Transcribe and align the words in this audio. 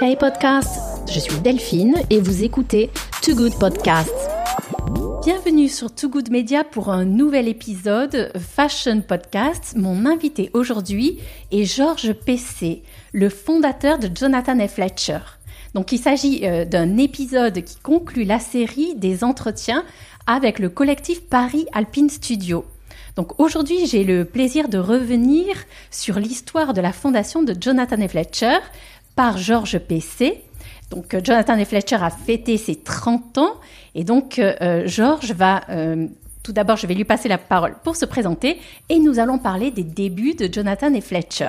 Hey 0.00 0.16
podcast, 0.16 0.80
je 1.12 1.18
suis 1.18 1.38
Delphine 1.40 1.96
et 2.08 2.20
vous 2.20 2.44
écoutez 2.44 2.90
Too 3.22 3.34
Good 3.34 3.58
Podcast. 3.58 4.10
Bienvenue 5.22 5.68
sur 5.68 5.94
Too 5.94 6.08
Good 6.08 6.30
Media 6.30 6.64
pour 6.64 6.88
un 6.88 7.04
nouvel 7.04 7.46
épisode 7.46 8.32
Fashion 8.38 9.02
Podcast. 9.02 9.74
Mon 9.76 10.06
invité 10.06 10.50
aujourd'hui 10.54 11.18
est 11.50 11.64
Georges 11.64 12.14
PC, 12.14 12.82
le 13.12 13.28
fondateur 13.28 13.98
de 13.98 14.08
Jonathan 14.14 14.58
et 14.58 14.68
Fletcher. 14.68 15.20
Donc 15.74 15.92
il 15.92 15.98
s'agit 15.98 16.46
euh, 16.46 16.64
d'un 16.64 16.96
épisode 16.96 17.62
qui 17.62 17.76
conclut 17.76 18.24
la 18.24 18.38
série 18.38 18.94
des 18.96 19.24
entretiens 19.24 19.84
avec 20.26 20.58
le 20.58 20.70
collectif 20.70 21.22
Paris 21.28 21.66
Alpine 21.74 22.08
Studio. 22.08 22.64
Donc 23.16 23.38
aujourd'hui, 23.38 23.86
j'ai 23.86 24.04
le 24.04 24.24
plaisir 24.24 24.68
de 24.68 24.78
revenir 24.78 25.54
sur 25.90 26.18
l'histoire 26.18 26.72
de 26.72 26.80
la 26.80 26.92
fondation 26.92 27.42
de 27.42 27.54
Jonathan 27.60 28.00
et 28.00 28.08
Fletcher 28.08 28.58
par 29.20 29.36
Georges 29.36 29.78
PC. 29.78 30.42
Donc 30.90 31.12
euh, 31.12 31.20
Jonathan 31.22 31.58
et 31.58 31.66
Fletcher 31.66 31.98
a 32.00 32.08
fêté 32.08 32.56
ses 32.56 32.76
30 32.76 33.36
ans. 33.36 33.52
Et 33.94 34.02
donc 34.02 34.38
euh, 34.38 34.84
Georges 34.86 35.32
va 35.32 35.60
tout 36.42 36.52
d'abord, 36.52 36.78
je 36.78 36.86
vais 36.86 36.94
lui 36.94 37.04
passer 37.04 37.28
la 37.28 37.36
parole 37.36 37.74
pour 37.84 37.96
se 37.96 38.06
présenter. 38.06 38.58
Et 38.88 38.98
nous 38.98 39.18
allons 39.18 39.38
parler 39.38 39.70
des 39.72 39.84
débuts 39.84 40.32
de 40.32 40.50
Jonathan 40.50 40.94
et 40.94 41.02
Fletcher 41.02 41.48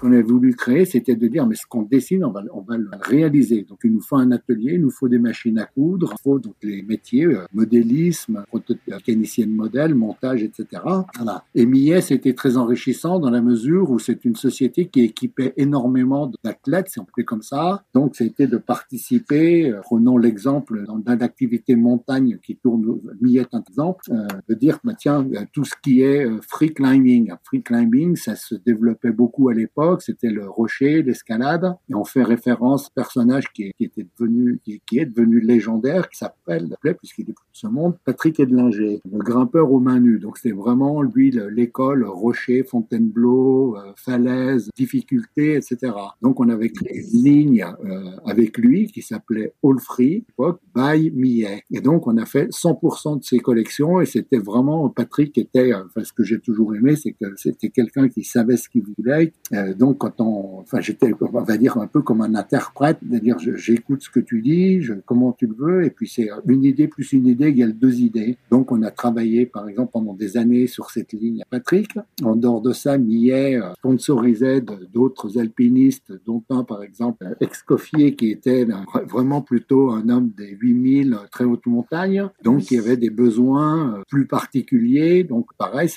qu'on 0.00 0.12
a 0.12 0.22
voulu 0.22 0.54
créer, 0.54 0.84
c'était 0.84 1.14
de 1.14 1.28
dire, 1.28 1.46
mais 1.46 1.54
ce 1.54 1.66
qu'on 1.66 1.82
dessine, 1.82 2.24
on 2.24 2.30
va, 2.30 2.42
on 2.52 2.62
va 2.62 2.76
le 2.78 2.88
réaliser. 3.02 3.66
Donc, 3.68 3.80
il 3.84 3.92
nous 3.92 4.00
faut 4.00 4.16
un 4.16 4.30
atelier, 4.32 4.74
il 4.74 4.80
nous 4.80 4.90
faut 4.90 5.08
des 5.08 5.18
machines 5.18 5.58
à 5.58 5.66
coudre, 5.66 6.14
il 6.18 6.22
faut 6.22 6.38
donc 6.38 6.54
les 6.62 6.82
métiers, 6.82 7.26
euh, 7.26 7.44
modélisme, 7.52 8.44
mécanicien 8.88 9.46
de 9.46 9.52
modèle, 9.52 9.94
montage, 9.94 10.42
etc. 10.42 10.82
Voilà. 11.16 11.44
Et 11.54 11.66
Millet, 11.66 12.00
c'était 12.00 12.34
très 12.34 12.56
enrichissant 12.56 13.18
dans 13.18 13.30
la 13.30 13.42
mesure 13.42 13.90
où 13.90 13.98
c'est 13.98 14.24
une 14.24 14.36
société 14.36 14.86
qui 14.86 15.02
équipait 15.02 15.52
énormément 15.56 16.30
d'athlètes, 16.42 16.88
si 16.88 16.98
on 16.98 17.04
peut 17.04 17.22
comme 17.22 17.42
ça. 17.42 17.82
Donc, 17.94 18.16
c'était 18.16 18.46
de 18.46 18.56
participer, 18.56 19.70
euh, 19.70 19.80
prenons 19.82 20.16
l'exemple 20.16 20.84
d'une 20.86 21.22
activité 21.22 21.76
montagne 21.76 22.38
qui 22.42 22.56
tourne, 22.56 23.00
Millet 23.20 23.46
un 23.52 23.62
exemple, 23.68 24.04
euh, 24.10 24.26
de 24.48 24.54
dire, 24.54 24.78
bah, 24.82 24.94
tiens, 24.98 25.26
tout 25.52 25.64
ce 25.64 25.74
qui 25.82 26.02
est 26.02 26.26
free 26.48 26.72
climbing. 26.72 27.32
Free 27.44 27.62
climbing, 27.62 28.16
ça 28.16 28.36
se 28.36 28.54
développait 28.54 29.12
beaucoup 29.12 29.48
à 29.48 29.54
l'époque 29.54 29.89
c'était 29.98 30.30
le 30.30 30.48
rocher, 30.48 31.02
l'escalade, 31.02 31.74
et 31.88 31.94
on 31.94 32.04
fait 32.04 32.22
référence 32.22 32.84
à 32.84 32.86
un 32.86 33.02
personnage 33.02 33.52
qui, 33.52 33.72
était 33.80 34.06
devenu, 34.18 34.60
qui, 34.64 34.98
est 34.98 35.06
devenu 35.06 35.40
légendaire, 35.40 36.08
qui 36.08 36.18
s'appelle, 36.18 36.76
puisqu'il 36.98 37.22
est 37.22 37.32
de 37.32 37.34
ce 37.52 37.66
monde, 37.66 37.96
Patrick 38.04 38.40
Edlinger, 38.40 39.00
le 39.10 39.18
grimpeur 39.18 39.72
aux 39.72 39.80
mains 39.80 40.00
nues. 40.00 40.18
Donc 40.18 40.38
c'est 40.38 40.52
vraiment 40.52 41.02
lui 41.02 41.30
l'école 41.50 42.04
rocher, 42.04 42.62
Fontainebleau, 42.62 43.76
euh, 43.76 43.92
falaise, 43.96 44.70
difficulté, 44.76 45.54
etc. 45.54 45.92
Donc 46.22 46.40
on 46.40 46.48
avait 46.48 46.70
créé 46.70 46.98
une 47.12 47.22
ligne 47.22 47.66
euh, 47.84 48.10
avec 48.24 48.58
lui 48.58 48.86
qui 48.86 49.02
s'appelait 49.02 49.54
All 49.62 49.78
Free, 49.78 50.24
époque, 50.28 50.60
by 50.74 51.10
Millet. 51.10 51.62
Et 51.70 51.80
donc 51.80 52.06
on 52.06 52.16
a 52.16 52.26
fait 52.26 52.48
100% 52.50 53.18
de 53.18 53.24
ses 53.24 53.38
collections 53.38 54.00
et 54.00 54.06
c'était 54.06 54.38
vraiment 54.38 54.88
Patrick 54.88 55.36
était, 55.38 55.72
euh, 55.72 55.84
enfin 55.86 56.04
ce 56.04 56.12
que 56.12 56.22
j'ai 56.22 56.40
toujours 56.40 56.74
aimé, 56.74 56.96
c'est 56.96 57.12
que 57.12 57.34
c'était 57.36 57.70
quelqu'un 57.70 58.08
qui 58.08 58.24
savait 58.24 58.56
ce 58.56 58.68
qu'il 58.68 58.82
voulait. 58.96 59.32
Donc 59.80 59.96
quand 59.96 60.20
on, 60.20 60.60
enfin 60.60 60.80
j'étais, 60.80 61.10
on 61.18 61.40
va 61.40 61.56
dire 61.56 61.78
un 61.78 61.86
peu 61.86 62.02
comme 62.02 62.20
un 62.20 62.34
interprète, 62.34 62.98
c'est-à-dire 63.02 63.38
j'écoute 63.38 64.02
ce 64.02 64.10
que 64.10 64.20
tu 64.20 64.42
dis, 64.42 64.86
comment 65.06 65.32
tu 65.32 65.46
le 65.46 65.54
veux, 65.54 65.84
et 65.84 65.90
puis 65.90 66.06
c'est 66.06 66.28
une 66.46 66.64
idée 66.64 66.86
plus 66.86 67.14
une 67.14 67.26
idée 67.26 67.46
égale 67.46 67.72
deux 67.72 68.00
idées. 68.00 68.36
Donc 68.50 68.72
on 68.72 68.82
a 68.82 68.90
travaillé 68.90 69.46
par 69.46 69.66
exemple 69.70 69.92
pendant 69.92 70.12
des 70.12 70.36
années 70.36 70.66
sur 70.66 70.90
cette 70.90 71.14
ligne 71.14 71.40
à 71.40 71.46
Patrick. 71.48 71.92
En 72.22 72.36
dehors 72.36 72.60
de 72.60 72.74
ça, 72.74 72.98
Millet 72.98 73.56
euh, 73.56 73.72
sponsorisait 73.78 74.60
d'autres 74.92 75.38
alpinistes, 75.38 76.12
dont 76.26 76.44
un 76.50 76.62
par 76.62 76.82
exemple 76.82 77.34
Excoffier 77.40 78.14
qui 78.14 78.30
était 78.32 78.66
vraiment 79.08 79.40
plutôt 79.40 79.92
un 79.92 80.10
homme 80.10 80.30
des 80.36 80.50
8000 80.60 81.16
très 81.32 81.44
hautes 81.44 81.64
montagnes, 81.64 82.28
donc 82.44 82.70
il 82.70 82.74
y 82.74 82.78
avait 82.78 82.98
des 82.98 83.08
besoins 83.08 83.94
euh, 83.94 84.02
plus 84.10 84.26
particuliers. 84.26 85.24
Donc 85.24 85.46
pareil, 85.56 85.88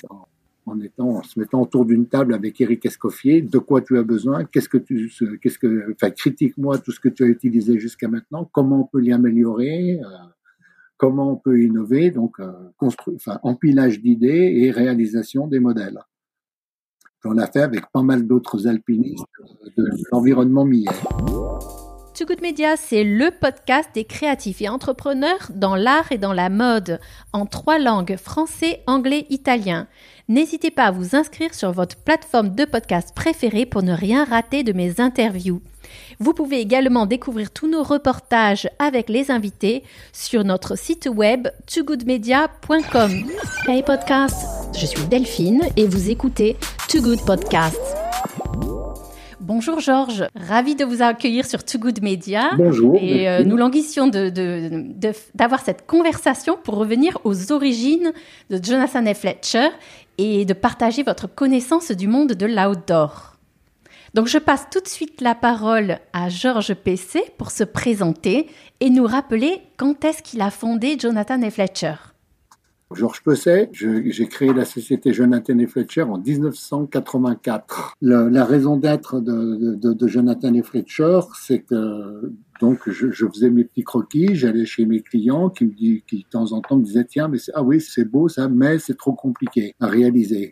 en 0.66 0.80
étant, 0.80 1.10
en 1.10 1.22
se 1.22 1.38
mettant 1.38 1.62
autour 1.62 1.84
d'une 1.84 2.06
table 2.06 2.34
avec 2.34 2.60
Eric 2.60 2.86
Escoffier, 2.86 3.42
de 3.42 3.58
quoi 3.58 3.82
tu 3.82 3.98
as 3.98 4.02
besoin, 4.02 4.44
qu'est-ce 4.44 4.68
que 4.68 4.78
tu, 4.78 5.12
qu'est-ce 5.42 5.58
que, 5.58 5.92
enfin, 5.92 6.10
critique-moi 6.10 6.78
tout 6.78 6.92
ce 6.92 7.00
que 7.00 7.08
tu 7.08 7.24
as 7.24 7.26
utilisé 7.26 7.78
jusqu'à 7.78 8.08
maintenant, 8.08 8.48
comment 8.52 8.80
on 8.80 8.84
peut 8.84 9.00
l'y 9.00 9.12
améliorer, 9.12 10.00
euh, 10.00 10.06
comment 10.96 11.32
on 11.32 11.36
peut 11.36 11.60
innover, 11.60 12.10
donc 12.10 12.40
euh, 12.40 12.52
enfin, 12.80 13.38
empilage 13.42 14.00
d'idées 14.00 14.54
et 14.56 14.70
réalisation 14.70 15.46
des 15.46 15.60
modèles. 15.60 16.00
On 17.26 17.38
a 17.38 17.46
fait 17.46 17.62
avec 17.62 17.90
pas 17.90 18.02
mal 18.02 18.26
d'autres 18.26 18.66
alpinistes 18.66 19.24
de 19.78 19.86
l'environnement 20.12 20.66
millet. 20.66 20.90
Too 22.14 22.26
Good 22.26 22.42
Media, 22.42 22.76
c'est 22.76 23.02
le 23.02 23.30
podcast 23.32 23.90
des 23.92 24.04
créatifs 24.04 24.62
et 24.62 24.68
entrepreneurs 24.68 25.50
dans 25.52 25.74
l'art 25.74 26.12
et 26.12 26.18
dans 26.18 26.32
la 26.32 26.48
mode, 26.48 27.00
en 27.32 27.44
trois 27.44 27.80
langues, 27.80 28.16
français, 28.16 28.84
anglais, 28.86 29.26
italien. 29.30 29.88
N'hésitez 30.26 30.70
pas 30.70 30.84
à 30.84 30.90
vous 30.90 31.14
inscrire 31.14 31.52
sur 31.52 31.70
votre 31.72 31.96
plateforme 31.96 32.54
de 32.54 32.64
podcast 32.64 33.10
préférée 33.14 33.66
pour 33.66 33.82
ne 33.82 33.92
rien 33.92 34.24
rater 34.24 34.62
de 34.62 34.72
mes 34.72 34.98
interviews. 34.98 35.60
Vous 36.18 36.32
pouvez 36.32 36.60
également 36.60 37.04
découvrir 37.04 37.50
tous 37.50 37.68
nos 37.68 37.82
reportages 37.82 38.66
avec 38.78 39.10
les 39.10 39.30
invités 39.30 39.82
sur 40.14 40.42
notre 40.42 40.78
site 40.78 41.10
web 41.14 41.48
togoodmedia.com. 41.66 43.12
Hey 43.68 43.82
podcast, 43.82 44.70
je 44.74 44.86
suis 44.86 45.04
Delphine 45.10 45.62
et 45.76 45.86
vous 45.86 46.08
écoutez 46.08 46.56
Too 46.88 47.02
Good 47.02 47.26
Podcast. 47.26 47.78
Bonjour 49.46 49.78
Georges, 49.78 50.24
ravi 50.34 50.74
de 50.74 50.86
vous 50.86 51.02
accueillir 51.02 51.44
sur 51.44 51.62
Too 51.62 51.78
Good 51.78 52.02
Media. 52.02 52.52
Bonjour. 52.56 52.96
Et 52.98 53.28
euh, 53.28 53.44
nous 53.44 53.58
languissions 53.58 54.06
d'avoir 54.06 54.32
de, 54.32 55.64
cette 55.66 55.86
conversation 55.86 56.56
pour 56.64 56.76
revenir 56.76 57.18
aux 57.24 57.52
origines 57.52 58.14
de 58.48 58.58
Jonathan. 58.62 59.04
Fletcher 59.12 59.68
et 60.18 60.44
de 60.44 60.52
partager 60.52 61.02
votre 61.02 61.26
connaissance 61.26 61.90
du 61.90 62.08
monde 62.08 62.32
de 62.32 62.46
l'outdoor. 62.46 63.36
Donc 64.14 64.28
je 64.28 64.38
passe 64.38 64.68
tout 64.70 64.80
de 64.80 64.88
suite 64.88 65.20
la 65.20 65.34
parole 65.34 65.98
à 66.12 66.28
Georges 66.28 66.74
PC 66.74 67.20
pour 67.36 67.50
se 67.50 67.64
présenter 67.64 68.46
et 68.78 68.90
nous 68.90 69.06
rappeler 69.06 69.62
quand 69.76 70.04
est-ce 70.04 70.22
qu'il 70.22 70.40
a 70.40 70.50
fondé 70.50 70.96
Jonathan 70.98 71.40
F. 71.50 71.54
Fletcher. 71.54 71.94
Georges 72.94 73.22
Pesset, 73.22 73.70
j'ai 73.72 74.26
créé 74.28 74.52
la 74.52 74.64
société 74.64 75.12
Jonathan 75.12 75.58
et 75.58 75.66
Fletcher 75.66 76.02
en 76.02 76.18
1984. 76.18 77.96
la 78.00 78.44
raison 78.44 78.76
d'être 78.76 79.20
de, 79.20 79.74
de, 79.74 79.92
de, 79.92 80.06
Jonathan 80.06 80.54
et 80.54 80.62
Fletcher, 80.62 81.20
c'est 81.40 81.60
que 81.60 82.32
donc, 82.64 82.88
je, 82.88 83.26
faisais 83.26 83.50
mes 83.50 83.64
petits 83.64 83.84
croquis, 83.84 84.34
j'allais 84.34 84.64
chez 84.64 84.86
mes 84.86 85.02
clients 85.02 85.50
qui 85.50 85.66
me 85.66 85.70
qui 85.74 86.00
de 86.20 86.28
temps 86.30 86.52
en 86.52 86.62
temps 86.62 86.78
me 86.78 86.82
disaient, 86.82 87.04
tiens, 87.04 87.28
mais 87.28 87.36
ah 87.52 87.62
oui, 87.62 87.78
c'est 87.78 88.06
beau 88.06 88.26
ça, 88.26 88.48
mais 88.48 88.78
c'est 88.78 88.96
trop 88.96 89.12
compliqué 89.12 89.74
à 89.80 89.86
réaliser. 89.86 90.50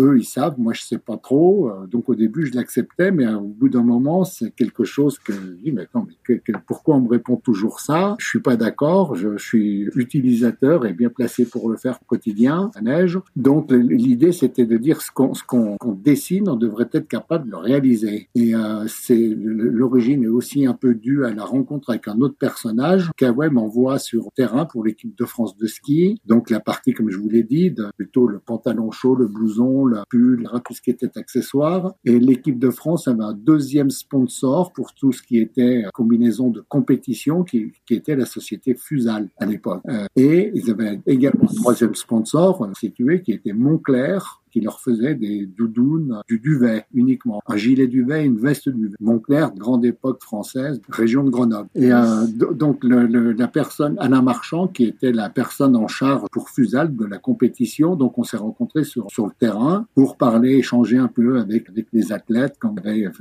Eux, 0.00 0.16
ils 0.18 0.24
savent, 0.24 0.54
moi, 0.56 0.72
je 0.72 0.80
sais 0.80 0.96
pas 0.96 1.18
trop. 1.18 1.68
Euh, 1.68 1.86
donc, 1.86 2.08
au 2.08 2.14
début, 2.14 2.46
je 2.46 2.54
l'acceptais, 2.54 3.10
mais 3.10 3.26
au 3.28 3.42
bout 3.42 3.68
d'un 3.68 3.82
moment, 3.82 4.24
c'est 4.24 4.50
quelque 4.52 4.84
chose 4.84 5.18
que 5.18 5.34
je 5.34 5.50
dis, 5.62 5.72
mais 5.72 5.82
attends, 5.82 6.06
mais 6.06 6.40
pourquoi 6.66 6.96
on 6.96 7.02
me 7.02 7.08
répond 7.10 7.36
toujours 7.36 7.80
ça? 7.80 8.16
Je 8.18 8.26
suis 8.26 8.40
pas 8.40 8.56
d'accord. 8.56 9.14
Je, 9.14 9.36
suis 9.36 9.90
utilisateur 9.94 10.86
et 10.86 10.94
bien 10.94 11.10
placé 11.10 11.44
pour 11.44 11.68
le 11.68 11.76
faire 11.76 11.98
quotidien, 12.06 12.70
à 12.74 12.80
neige. 12.80 13.18
Donc, 13.36 13.70
l'idée, 13.72 14.32
c'était 14.32 14.64
de 14.64 14.78
dire 14.78 15.02
ce 15.02 15.10
qu'on 15.12 15.76
qu 15.76 15.88
dessine, 16.02 16.48
on 16.48 16.56
devrait 16.56 16.88
être 16.92 17.08
capable 17.08 17.46
de 17.46 17.50
le 17.50 17.56
réaliser. 17.58 18.28
Et 18.34 18.54
euh, 18.54 18.86
l'origine 19.10 20.24
est 20.24 20.28
aussi 20.28 20.64
un 20.64 20.72
peu 20.72 20.94
due 20.94 21.26
à 21.26 21.34
la 21.34 21.41
rencontre 21.44 21.90
avec 21.90 22.08
un 22.08 22.20
autre 22.20 22.36
personnage 22.38 23.10
qu'Away 23.16 23.50
m'envoie 23.50 23.98
sur 23.98 24.30
terrain 24.34 24.66
pour 24.66 24.84
l'équipe 24.84 25.16
de 25.16 25.24
France 25.24 25.56
de 25.56 25.66
ski. 25.66 26.20
Donc 26.26 26.50
la 26.50 26.60
partie, 26.60 26.92
comme 26.92 27.10
je 27.10 27.18
vous 27.18 27.28
l'ai 27.28 27.42
dit, 27.42 27.74
plutôt 27.96 28.26
le 28.26 28.38
pantalon 28.38 28.90
chaud, 28.90 29.14
le 29.14 29.26
blouson, 29.26 29.86
la 29.86 30.04
pull, 30.08 30.48
tout 30.64 30.74
ce 30.74 30.82
qui 30.82 30.90
était 30.90 31.18
accessoire. 31.18 31.94
Et 32.04 32.18
l'équipe 32.18 32.58
de 32.58 32.70
France 32.70 33.08
avait 33.08 33.24
un 33.24 33.34
deuxième 33.34 33.90
sponsor 33.90 34.72
pour 34.72 34.94
tout 34.94 35.12
ce 35.12 35.22
qui 35.22 35.38
était 35.38 35.84
combinaison 35.92 36.50
de 36.50 36.60
compétition, 36.60 37.44
qui, 37.44 37.72
qui 37.86 37.94
était 37.94 38.16
la 38.16 38.26
société 38.26 38.74
Fusal 38.74 39.28
à 39.38 39.46
l'époque. 39.46 39.82
Euh, 39.88 40.06
et 40.16 40.52
ils 40.54 40.70
avaient 40.70 41.00
également 41.06 41.44
un 41.44 41.54
troisième 41.54 41.94
sponsor 41.94 42.62
euh, 42.62 42.72
situé 42.78 43.22
qui 43.22 43.32
était 43.32 43.52
Montclair, 43.52 44.41
qui 44.52 44.60
leur 44.60 44.80
faisait 44.80 45.14
des 45.14 45.46
doudounes, 45.46 46.20
du 46.28 46.38
duvet 46.38 46.84
uniquement, 46.94 47.42
un 47.46 47.56
gilet 47.56 47.86
duvet 47.86 48.22
et 48.22 48.26
une 48.26 48.38
veste 48.38 48.68
duvet. 48.68 48.94
Montclair, 49.00 49.52
grande 49.54 49.84
époque 49.84 50.22
française, 50.22 50.80
région 50.88 51.24
de 51.24 51.30
Grenoble. 51.30 51.68
Et 51.74 51.92
euh, 51.92 52.26
donc 52.52 52.84
le, 52.84 53.32
la 53.32 53.48
personne, 53.48 53.96
Alain 53.98 54.22
Marchand, 54.22 54.68
qui 54.68 54.84
était 54.84 55.12
la 55.12 55.30
personne 55.30 55.76
en 55.76 55.88
charge 55.88 56.28
pour 56.30 56.50
Fusal 56.50 56.94
de 56.94 57.04
la 57.04 57.18
compétition, 57.18 57.96
donc 57.96 58.18
on 58.18 58.24
s'est 58.24 58.36
rencontrés 58.36 58.84
sur, 58.84 59.10
sur 59.10 59.26
le 59.26 59.32
terrain 59.38 59.86
pour 59.94 60.16
parler, 60.16 60.56
échanger 60.56 60.98
un 60.98 61.08
peu 61.08 61.38
avec, 61.38 61.68
avec 61.70 61.86
les 61.92 62.12
athlètes, 62.12 62.58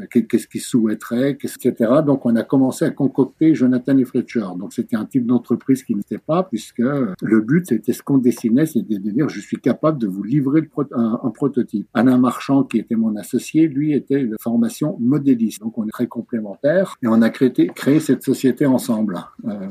qu'est-ce 0.10 0.48
qu'ils 0.48 0.62
souhaiteraient, 0.62 1.31
etc. 1.31 1.74
Donc 2.06 2.25
on 2.25 2.36
a 2.36 2.44
commencé 2.44 2.86
à 2.86 2.89
concocter 2.89 3.56
Jonathan 3.56 3.98
et 3.98 4.06
Fletcher. 4.06 4.45
Donc 4.57 4.74
c'était 4.74 4.95
un 4.95 5.06
type 5.06 5.25
d'entreprise 5.25 5.84
qui 5.84 5.95
n'était 5.95 6.18
pas, 6.18 6.44
puisque 6.44 6.80
le 6.80 7.42
but 7.42 7.68
c'était 7.68 7.94
ce 7.94 8.04
qu'on 8.04 8.18
dessinait, 8.18 8.66
c'était 8.66 9.00
de 9.00 9.12
dire 9.12 9.30
je 9.30 9.39
suis 9.39 9.57
capable 9.57 9.98
de 10.00 10.07
vous 10.07 10.24
livrer 10.24 10.62
le, 10.62 10.69
un, 10.95 11.20
un, 11.23 11.29
prototype. 11.29 11.88
Alain 11.94 12.18
Marchand, 12.18 12.63
qui 12.63 12.77
était 12.77 12.95
mon 12.95 13.15
associé, 13.15 13.68
lui 13.68 13.94
était 13.94 14.23
de 14.23 14.35
formation 14.39 14.97
modéliste. 15.00 15.62
Donc 15.62 15.77
on 15.77 15.85
est 15.85 15.91
très 15.91 16.07
complémentaires 16.07 16.95
et 17.01 17.07
on 17.07 17.21
a 17.21 17.29
créé, 17.29 18.00
cette 18.00 18.23
société 18.23 18.65
ensemble. 18.65 19.19
Euh, 19.45 19.68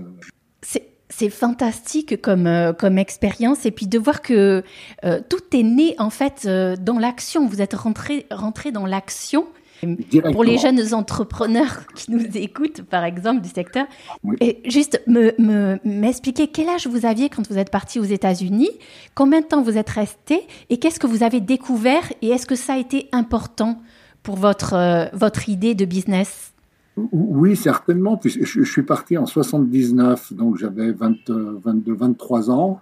c'est 1.13 1.29
fantastique 1.29 2.23
comme, 2.23 2.47
euh, 2.47 2.73
comme 2.73 2.97
expérience 2.97 3.67
et 3.67 3.73
puis 3.73 3.89
de 3.89 3.99
voir 3.99 4.23
que 4.23 4.63
euh, 5.05 5.21
tout 5.29 5.43
est 5.53 5.65
né 5.65 5.95
en 5.99 6.09
fait 6.09 6.47
dans 6.47 6.99
l'action. 6.99 7.47
Vous 7.47 7.61
êtes 7.61 7.75
rentré 7.75 8.73
dans 8.73 8.87
l'action. 8.87 9.47
Pour 10.33 10.45
les 10.45 10.59
jeunes 10.59 10.95
entrepreneurs 10.95 11.87
qui 11.95 12.11
nous 12.11 12.25
écoutent, 12.35 12.83
par 12.83 13.05
exemple, 13.05 13.41
du 13.41 13.49
secteur, 13.49 13.87
et 14.41 14.61
juste 14.65 15.03
m'expliquer 15.07 16.43
me, 16.43 16.49
quel 16.53 16.69
âge 16.69 16.87
vous 16.87 17.07
aviez 17.07 17.29
quand 17.29 17.49
vous 17.49 17.59
êtes 17.59 17.71
parti 17.71 17.99
aux 17.99 18.05
États-Unis, 18.05 18.71
combien 19.15 19.41
de 19.41 19.47
temps 19.47 19.63
vous 19.63 19.77
êtes 19.77 19.91
resté? 19.91 20.43
Et 20.69 20.79
qu'est-ce 20.79 21.01
que 21.01 21.07
vous 21.07 21.23
avez 21.23 21.41
découvert? 21.41 22.13
Et 22.23 22.29
est-ce 22.29 22.47
que 22.47 22.57
ça 22.57 22.75
a 22.75 22.79
été 22.79 23.09
important 23.13 23.81
pour 24.23 24.37
votre, 24.37 25.09
votre 25.17 25.49
idée 25.49 25.75
de 25.75 25.85
business? 25.85 26.53
Oui, 27.13 27.57
certainement. 27.57 28.21
Je, 28.25 28.63
suis 28.65 28.83
parti 28.83 29.17
en 29.17 29.27
79, 29.27 30.33
donc 30.33 30.57
j'avais 30.59 30.93
22, 30.93 31.61
23 31.63 32.51
ans. 32.51 32.81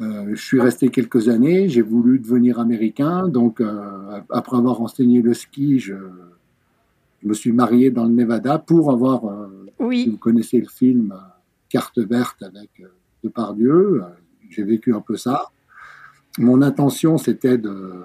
Euh, 0.00 0.34
je 0.34 0.42
suis 0.42 0.60
resté 0.60 0.90
quelques 0.90 1.28
années. 1.28 1.68
J'ai 1.68 1.82
voulu 1.82 2.18
devenir 2.18 2.58
américain. 2.58 3.28
Donc, 3.28 3.60
euh, 3.60 4.20
après 4.30 4.56
avoir 4.56 4.80
enseigné 4.80 5.22
le 5.22 5.32
ski, 5.32 5.78
je, 5.78 5.94
me 7.26 7.34
suis 7.34 7.52
marié 7.52 7.90
dans 7.90 8.04
le 8.04 8.12
Nevada 8.12 8.58
pour 8.58 8.90
avoir. 8.90 9.24
Euh, 9.26 9.66
oui. 9.78 10.04
Si 10.04 10.10
vous 10.10 10.16
connaissez 10.16 10.60
le 10.60 10.68
film 10.68 11.14
Carte 11.68 11.98
verte 11.98 12.42
avec 12.42 12.82
Depardieu, 13.22 14.02
j'ai 14.48 14.62
vécu 14.62 14.94
un 14.94 15.00
peu 15.00 15.16
ça. 15.16 15.50
Mon 16.38 16.62
intention, 16.62 17.18
c'était 17.18 17.58
de, 17.58 18.04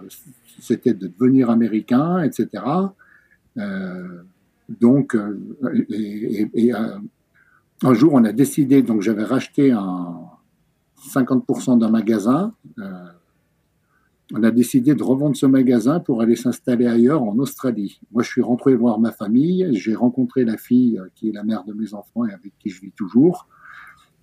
c'était 0.59 0.93
de 0.93 1.07
devenir 1.07 1.49
américain, 1.49 2.23
etc. 2.23 2.63
Donc, 4.79 5.15
euh, 5.15 5.37
et, 5.89 6.73
euh, 6.73 6.97
un 7.83 7.93
jour, 7.93 8.13
on 8.13 8.23
a 8.23 8.31
décidé, 8.31 8.83
donc 8.83 9.01
j'avais 9.01 9.23
racheté 9.23 9.71
un 9.71 10.21
50% 11.13 11.79
d'un 11.79 11.89
magasin. 11.89 12.53
Euh, 12.79 13.05
on 14.33 14.43
a 14.43 14.51
décidé 14.51 14.95
de 14.95 15.03
revendre 15.03 15.35
ce 15.35 15.45
magasin 15.45 15.99
pour 15.99 16.21
aller 16.21 16.35
s'installer 16.35 16.87
ailleurs 16.87 17.23
en 17.23 17.37
Australie. 17.37 17.99
Moi, 18.11 18.23
je 18.23 18.29
suis 18.29 18.41
rentré 18.41 18.75
voir 18.75 18.99
ma 18.99 19.11
famille. 19.11 19.67
J'ai 19.73 19.95
rencontré 19.95 20.45
la 20.45 20.57
fille 20.57 21.01
qui 21.15 21.29
est 21.29 21.33
la 21.33 21.43
mère 21.43 21.63
de 21.63 21.73
mes 21.73 21.93
enfants 21.93 22.25
et 22.25 22.33
avec 22.33 22.53
qui 22.59 22.69
je 22.69 22.81
vis 22.81 22.91
toujours. 22.91 23.47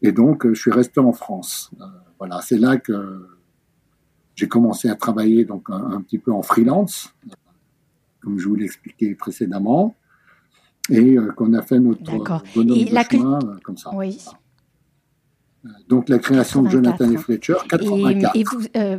Et 0.02 0.12
donc, 0.12 0.46
je 0.46 0.58
suis 0.58 0.70
resté 0.70 1.00
en 1.00 1.12
France. 1.12 1.70
voilà, 2.18 2.40
c'est 2.40 2.58
là 2.58 2.76
que 2.76 3.26
j'ai 4.34 4.48
commencé 4.48 4.88
à 4.88 4.94
travailler 4.94 5.44
donc 5.44 5.68
un, 5.68 6.00
petit 6.00 6.18
peu 6.18 6.32
en 6.32 6.42
freelance, 6.42 7.12
comme 8.20 8.38
je 8.38 8.48
vous 8.48 8.54
l'ai 8.54 8.66
expliqué 8.66 9.14
précédemment 9.14 9.96
et 10.90 11.18
euh, 11.18 11.32
qu'on 11.32 11.52
a 11.54 11.62
fait 11.62 11.80
notre 11.80 12.02
bonhomme 12.54 12.84
de 12.84 12.96
chemin 13.10 13.38
euh, 13.42 13.56
comme 13.62 13.76
ça. 13.76 13.90
Oui. 13.94 14.18
Donc 15.88 16.08
la 16.08 16.18
création 16.18 16.62
de 16.62 16.68
Jonathan 16.68 17.10
et 17.10 17.16
Fletcher, 17.16 17.56
84. 17.68 18.36
Et, 18.36 18.44
vous, 18.44 18.64
euh, 18.76 18.98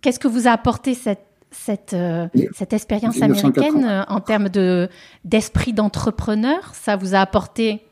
qu'est-ce 0.00 0.18
que 0.18 0.28
vous 0.28 0.46
a 0.48 0.52
apporté 0.52 0.94
cette, 0.94 1.26
cette, 1.50 1.96
cette 2.54 2.72
expérience 2.72 3.20
américaine 3.22 4.04
en 4.08 4.20
termes 4.20 4.48
de, 4.48 4.88
d'esprit 5.24 5.72
d'entrepreneur? 5.72 6.74
Ça 6.74 6.96
vous 6.96 7.14
a 7.14 7.20
apporté 7.20 7.84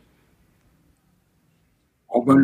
Oh 2.21 2.25
ben 2.25 2.37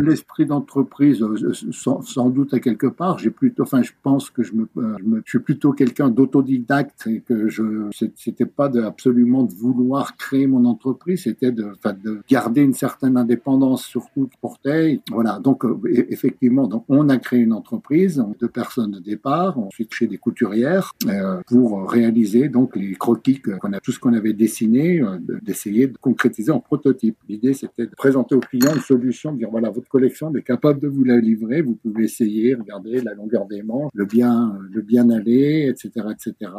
l'esprit 0.00 0.46
d'entreprise, 0.46 1.22
euh, 1.22 1.52
sans, 1.72 2.02
sans, 2.02 2.30
doute 2.30 2.54
à 2.54 2.60
quelque 2.60 2.86
part. 2.86 3.18
J'ai 3.18 3.30
plutôt, 3.30 3.64
enfin, 3.64 3.82
je 3.82 3.90
pense 4.00 4.30
que 4.30 4.44
je 4.44 4.54
me, 4.54 4.68
euh, 4.76 4.94
je, 5.00 5.04
me, 5.04 5.22
je 5.24 5.30
suis 5.30 5.40
plutôt 5.40 5.72
quelqu'un 5.72 6.08
d'autodidacte 6.08 7.08
et 7.08 7.20
que 7.20 7.48
je, 7.48 7.90
c'était 8.14 8.46
pas 8.46 8.68
de, 8.68 8.80
absolument 8.80 9.42
de 9.42 9.52
vouloir 9.52 10.16
créer 10.16 10.46
mon 10.46 10.66
entreprise, 10.66 11.24
c'était 11.24 11.50
de, 11.50 11.72
de 12.04 12.20
garder 12.28 12.62
une 12.62 12.74
certaine 12.74 13.16
indépendance, 13.16 13.84
surtout 13.84 14.28
pour 14.40 14.50
portait. 14.50 15.00
Voilà. 15.10 15.40
Donc, 15.40 15.64
euh, 15.64 15.76
effectivement, 16.08 16.68
donc 16.68 16.84
on 16.88 17.08
a 17.08 17.18
créé 17.18 17.40
une 17.40 17.52
entreprise, 17.52 18.24
deux 18.38 18.48
personnes 18.48 18.92
de 18.92 19.00
départ, 19.00 19.58
ensuite 19.58 19.92
chez 19.92 20.06
des 20.06 20.18
couturières, 20.18 20.92
euh, 21.08 21.40
pour 21.48 21.90
réaliser 21.90 22.48
donc 22.48 22.76
les 22.76 22.94
croquis 22.94 23.42
qu'on 23.42 23.72
a, 23.72 23.80
tout 23.80 23.90
ce 23.90 23.98
qu'on 23.98 24.14
avait 24.14 24.32
dessiné, 24.32 25.02
d'essayer 25.42 25.88
de 25.88 25.98
concrétiser 25.98 26.52
en 26.52 26.60
prototype. 26.60 27.16
L'idée, 27.28 27.54
c'était 27.54 27.88
présenter 27.96 28.34
au 28.34 28.40
client 28.40 28.74
une 28.74 28.80
solution, 28.80 29.32
dire 29.32 29.50
voilà, 29.50 29.70
votre 29.70 29.88
collection 29.88 30.32
est 30.34 30.42
capable 30.42 30.80
de 30.80 30.88
vous 30.88 31.04
la 31.04 31.18
livrer, 31.18 31.62
vous 31.62 31.74
pouvez 31.74 32.04
essayer, 32.04 32.54
regarder 32.54 33.00
la 33.00 33.14
longueur 33.14 33.46
des 33.46 33.62
manches, 33.62 33.90
le 33.94 34.04
bien, 34.04 34.58
le 34.70 34.82
bien 34.82 35.10
aller, 35.10 35.68
etc., 35.68 36.06
etc., 36.12 36.52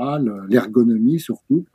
l'ergonomie 0.50 1.20
surtout. 1.20 1.66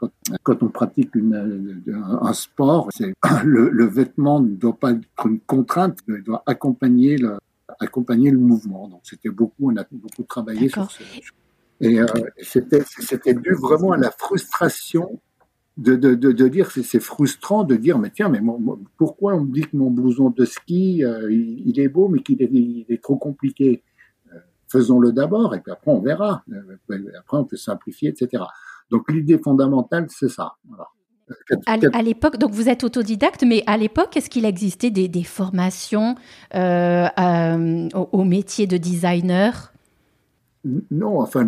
Quand, 0.42 0.62
on 0.62 0.68
pratique 0.68 1.14
une, 1.14 1.82
un, 1.92 2.32
sport, 2.32 2.88
c'est 2.94 3.14
le, 3.44 3.70
le, 3.70 3.86
vêtement 3.86 4.40
ne 4.40 4.54
doit 4.54 4.76
pas 4.76 4.92
être 4.92 5.26
une 5.26 5.40
contrainte, 5.40 5.98
il 6.08 6.22
doit 6.22 6.42
accompagner 6.46 7.16
le, 7.16 7.38
accompagner 7.80 8.30
le 8.30 8.38
mouvement. 8.38 8.88
Donc 8.88 9.00
c'était 9.04 9.30
beaucoup, 9.30 9.70
on 9.70 9.76
a 9.76 9.84
beaucoup 9.90 10.22
travaillé 10.24 10.68
sur 10.68 10.90
ce. 10.90 11.02
Et 11.80 12.00
euh, 12.00 12.06
c'était, 12.40 12.82
c'était 12.86 13.34
dû 13.34 13.54
vraiment 13.54 13.92
à 13.92 13.96
la 13.96 14.12
frustration 14.12 15.20
de, 15.78 15.96
de, 15.96 16.14
de, 16.14 16.48
dire 16.48 16.70
c'est 16.70 17.00
frustrant 17.00 17.64
de 17.64 17.76
dire 17.76 17.98
mais 17.98 18.10
tiens 18.10 18.28
mais 18.28 18.40
pourquoi 18.98 19.34
on 19.34 19.44
me 19.44 19.52
dit 19.52 19.62
que 19.62 19.76
mon 19.76 19.90
blouson 19.90 20.28
de 20.28 20.44
ski 20.44 21.02
euh, 21.02 21.32
il, 21.32 21.80
est 21.80 21.88
beau 21.88 22.08
mais 22.08 22.20
qu'il 22.20 22.42
est, 22.42 22.92
est, 22.92 23.02
trop 23.02 23.16
compliqué? 23.16 23.82
Euh, 24.34 24.38
faisons-le 24.68 25.12
d'abord 25.12 25.54
et 25.54 25.60
puis 25.60 25.72
après 25.72 25.90
on 25.90 26.00
verra. 26.00 26.42
Euh, 26.52 27.00
après 27.18 27.38
on 27.38 27.44
peut 27.44 27.56
simplifier 27.56 28.10
etc 28.10 28.44
donc 28.90 29.10
l'idée 29.10 29.38
fondamentale 29.38 30.06
c'est 30.10 30.28
ça. 30.28 30.54
À, 31.66 32.02
l'époque, 32.02 32.36
donc 32.36 32.50
vous 32.50 32.68
êtes 32.68 32.84
autodidacte, 32.84 33.42
mais 33.46 33.62
à 33.66 33.78
l'époque, 33.78 34.18
est-ce 34.18 34.28
qu'il 34.28 34.44
existait 34.44 34.90
des, 34.90 35.08
des 35.08 35.22
formations 35.22 36.14
au, 36.54 38.08
au, 38.12 38.24
métier 38.24 38.66
de 38.66 38.76
designer? 38.76 39.71
Non, 40.64 41.20
enfin, 41.20 41.46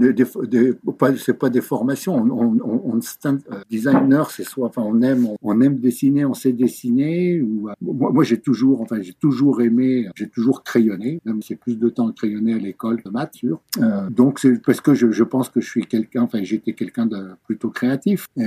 c'est 1.19 1.39
pas 1.39 1.49
des 1.49 1.61
formations. 1.61 2.17
On, 2.17 2.59
on, 2.65 2.99
euh, 2.99 3.61
designer, 3.71 4.31
c'est 4.31 4.43
soit, 4.43 4.67
enfin, 4.67 4.83
on 4.85 5.01
aime, 5.03 5.29
on, 5.41 5.61
aime 5.61 5.79
dessiner, 5.79 6.25
on 6.25 6.35
sait 6.35 6.53
dessiner. 6.53 7.41
Ou, 7.41 7.69
euh, 7.69 7.73
moi, 7.81 8.25
j'ai 8.25 8.39
toujours, 8.39 8.81
enfin, 8.81 9.01
j'ai 9.03 9.13
toujours 9.13 9.63
aimé, 9.63 10.09
j'ai 10.17 10.29
toujours 10.29 10.65
crayonné. 10.65 11.21
Même 11.25 11.43
c'est 11.43 11.55
plus 11.55 11.79
de 11.79 11.89
temps 11.89 12.09
à 12.09 12.13
crayonner 12.13 12.55
à 12.55 12.59
l'école 12.59 13.03
de 13.05 13.11
maths, 13.11 13.35
sûr. 13.35 13.61
Euh, 13.81 14.11
donc 14.11 14.41
c'est 14.41 14.61
parce 14.63 14.81
que 14.81 14.95
je, 14.95 15.13
je, 15.13 15.23
pense 15.23 15.49
que 15.49 15.61
je 15.61 15.69
suis 15.69 15.87
quelqu'un, 15.87 16.23
enfin, 16.23 16.43
j'étais 16.43 16.73
quelqu'un 16.73 17.07
de 17.07 17.29
plutôt 17.47 17.71
créatif. 17.71 18.27
Et, 18.37 18.47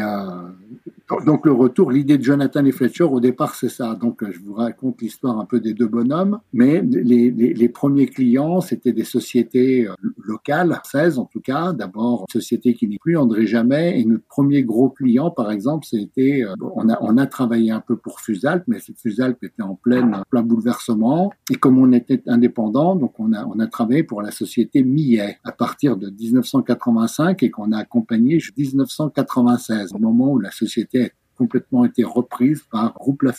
donc 1.26 1.46
le 1.46 1.54
retour, 1.54 1.92
l'idée 1.92 2.18
de 2.18 2.24
Jonathan 2.24 2.66
et 2.66 2.74
Fletcher, 2.74 3.06
au 3.06 3.22
départ, 3.22 3.56
c'est 3.56 3.70
ça. 3.70 3.96
Donc 3.96 4.22
je 4.30 4.40
vous 4.40 4.54
raconte 4.54 5.02
l'histoire 5.02 5.40
un 5.40 5.46
peu 5.46 5.62
des 5.62 5.74
deux 5.74 5.88
bonhommes, 5.88 6.40
mais 6.52 6.82
les, 6.82 7.32
les, 7.32 7.54
les 7.54 7.70
premiers 7.70 8.08
clients, 8.08 8.60
c'était 8.60 8.92
des 8.92 9.06
sociétés 9.06 9.88
locales 10.26 10.57
16 10.84 11.20
en 11.20 11.26
tout 11.26 11.42
cas. 11.42 11.74
D'abord, 11.74 12.26
société 12.32 12.74
qui 12.74 12.88
n'est 12.88 12.98
plus 13.00 13.18
André 13.18 13.48
Jamais. 13.48 14.00
Et 14.00 14.06
notre 14.06 14.26
premier 14.26 14.64
gros 14.64 14.90
client, 14.90 15.32
par 15.32 15.52
exemple, 15.52 15.86
c'était, 15.86 16.44
euh, 16.44 16.54
on, 16.76 16.90
a, 16.90 16.98
on 17.02 17.18
a 17.18 17.26
travaillé 17.26 17.72
un 17.72 17.82
peu 17.82 17.98
pour 17.98 18.20
Fusalp, 18.20 18.64
mais 18.68 18.80
Fusalp 18.80 19.44
était 19.44 19.64
en 19.64 19.76
plein 19.76 20.24
bouleversement. 20.32 21.32
Et 21.52 21.56
comme 21.56 21.78
on 21.78 21.92
était 21.92 22.22
indépendant, 22.28 22.96
donc 22.96 23.20
on 23.20 23.34
a, 23.34 23.46
on 23.46 23.60
a 23.60 23.68
travaillé 23.68 24.04
pour 24.04 24.22
la 24.22 24.32
société 24.32 24.84
Millet 24.84 25.38
à 25.44 25.52
partir 25.52 25.98
de 25.98 26.10
1985 26.10 27.44
et 27.44 27.52
qu'on 27.52 27.72
a 27.72 27.80
accompagné 27.80 28.40
jusqu'en 28.40 28.62
1996, 28.62 29.94
au 29.94 30.00
moment 30.00 30.32
où 30.32 30.40
la 30.40 30.52
société 30.52 31.12
complètement 31.38 31.86
été 31.86 32.04
reprise 32.04 32.64
par 32.72 32.94
Groupe 32.94 33.24
La. 33.24 33.34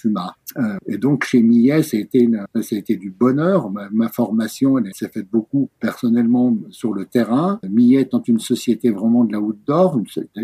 Euh, 0.56 0.76
et 0.86 0.98
donc 0.98 1.24
chez 1.24 1.42
Millet, 1.42 1.82
ça 1.82 1.96
a 1.96 2.00
une, 2.14 2.46
ça 2.62 2.76
a 2.76 2.78
été 2.78 2.96
du 2.96 3.10
bonheur. 3.10 3.70
Ma, 3.70 3.88
ma 3.90 4.08
formation, 4.08 4.78
elle 4.78 4.94
s'est 4.94 5.08
faite 5.08 5.28
beaucoup 5.30 5.68
personnellement 5.80 6.56
sur 6.70 6.92
le 6.92 7.04
terrain. 7.04 7.58
Millet 7.68 8.02
étant 8.02 8.22
une 8.22 8.38
société 8.38 8.90
vraiment 8.90 9.24
de 9.24 9.32
la 9.32 9.40
outdoor, 9.40 10.00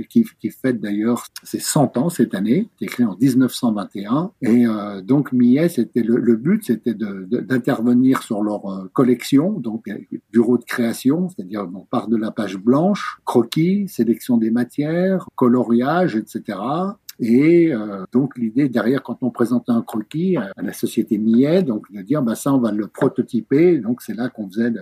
qui, 0.09 0.25
qui 0.41 0.51
fête 0.51 0.81
d'ailleurs 0.81 1.25
ses 1.43 1.61
100 1.61 1.97
ans 1.97 2.09
cette 2.11 2.35
année, 2.35 2.69
c'est 2.79 2.87
créé 2.87 3.07
en 3.07 3.17
1921. 3.17 4.33
Et 4.43 4.67
euh, 4.67 5.01
donc 5.01 5.33
Millet, 5.33 5.69
c'était 5.69 6.03
le, 6.03 6.17
le, 6.17 6.37
but, 6.37 6.65
c'était 6.65 6.95
d'intervenir 6.95 8.23
sur 8.23 8.43
leur 8.43 8.67
euh, 8.67 8.91
collection, 8.93 9.53
donc 9.53 9.85
bureau 10.33 10.59
de 10.59 10.65
création, 10.65 11.29
c'est-à-dire 11.29 11.67
on 11.75 11.85
part 11.85 12.09
de 12.09 12.17
la 12.17 12.31
page 12.31 12.57
blanche, 12.57 13.19
croquis, 13.25 13.89
sélection 13.89 14.37
des 14.37 14.51
matières, 14.51 15.29
coloriage, 15.35 16.17
etc. 16.17 16.59
Et 17.21 17.73
euh, 17.73 18.05
donc 18.13 18.37
l'idée 18.37 18.69
derrière, 18.69 19.03
quand 19.03 19.19
on 19.23 19.31
présente 19.31 19.69
un 19.69 19.83
croquis 19.83 20.37
à 20.37 20.63
la 20.63 20.73
société 20.73 21.19
Millet, 21.19 21.63
donc 21.63 21.91
de 21.93 22.03
dire 22.03 22.23
bah 22.23 22.35
ça 22.35 22.53
on 22.53 22.59
va 22.59 22.73
le 22.73 22.87
prototyper. 22.87 23.79
Donc 23.79 24.03
c'est 24.03 24.15
là 24.15 24.29
qu'on 24.29 24.49
faisait 24.49 24.73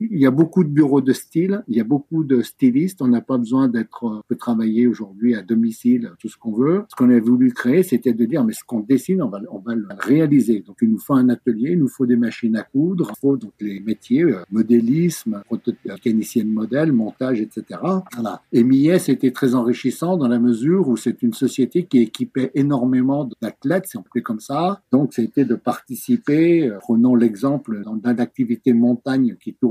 il 0.00 0.18
y 0.18 0.26
a 0.26 0.30
beaucoup 0.30 0.64
de 0.64 0.68
bureaux 0.68 1.00
de 1.00 1.12
style, 1.12 1.62
il 1.68 1.76
y 1.76 1.80
a 1.80 1.84
beaucoup 1.84 2.24
de 2.24 2.42
stylistes. 2.42 3.02
On 3.02 3.08
n'a 3.08 3.20
pas 3.20 3.38
besoin 3.38 3.68
d'être, 3.68 4.04
on 4.04 4.22
peut 4.28 4.36
travailler 4.36 4.86
aujourd'hui 4.86 5.34
à 5.34 5.42
domicile, 5.42 6.12
tout 6.18 6.28
ce 6.28 6.36
qu'on 6.36 6.52
veut. 6.52 6.84
Ce 6.88 6.96
qu'on 6.96 7.10
a 7.10 7.20
voulu 7.20 7.52
créer, 7.52 7.82
c'était 7.82 8.12
de 8.12 8.24
dire, 8.24 8.44
mais 8.44 8.52
ce 8.52 8.64
qu'on 8.64 8.80
dessine, 8.80 9.22
on 9.22 9.28
va, 9.28 9.40
on 9.50 9.58
va 9.58 9.74
le 9.74 9.86
réaliser. 9.98 10.60
Donc, 10.66 10.76
il 10.82 10.90
nous 10.90 10.98
faut 10.98 11.14
un 11.14 11.28
atelier, 11.28 11.72
il 11.72 11.78
nous 11.78 11.88
faut 11.88 12.06
des 12.06 12.16
machines 12.16 12.56
à 12.56 12.62
coudre, 12.62 13.10
il 13.14 13.20
faut 13.20 13.36
donc 13.36 13.52
les 13.60 13.80
métiers, 13.80 14.22
euh, 14.22 14.42
modélisme, 14.50 15.42
mécanicien 15.84 16.44
de 16.44 16.50
modèle, 16.50 16.92
montage, 16.92 17.40
etc. 17.40 17.80
Voilà. 18.14 18.42
Et 18.52 18.64
Millet, 18.64 18.98
c'était 18.98 19.30
très 19.30 19.54
enrichissant 19.54 20.16
dans 20.16 20.28
la 20.28 20.38
mesure 20.38 20.88
où 20.88 20.96
c'est 20.96 21.22
une 21.22 21.32
société 21.32 21.84
qui 21.84 21.98
équipait 21.98 22.50
énormément 22.54 23.28
d'athlètes, 23.40 23.86
si 23.86 23.96
on 23.96 24.02
peut 24.02 24.20
comme 24.20 24.40
ça. 24.40 24.80
Donc, 24.92 25.14
c'était 25.14 25.44
de 25.44 25.54
participer, 25.54 26.68
euh, 26.68 26.78
prenons 26.80 27.14
l'exemple 27.14 27.82
d'une 27.84 28.20
activité 28.20 28.72
montagne 28.72 29.36
qui 29.40 29.54
tourne, 29.54 29.67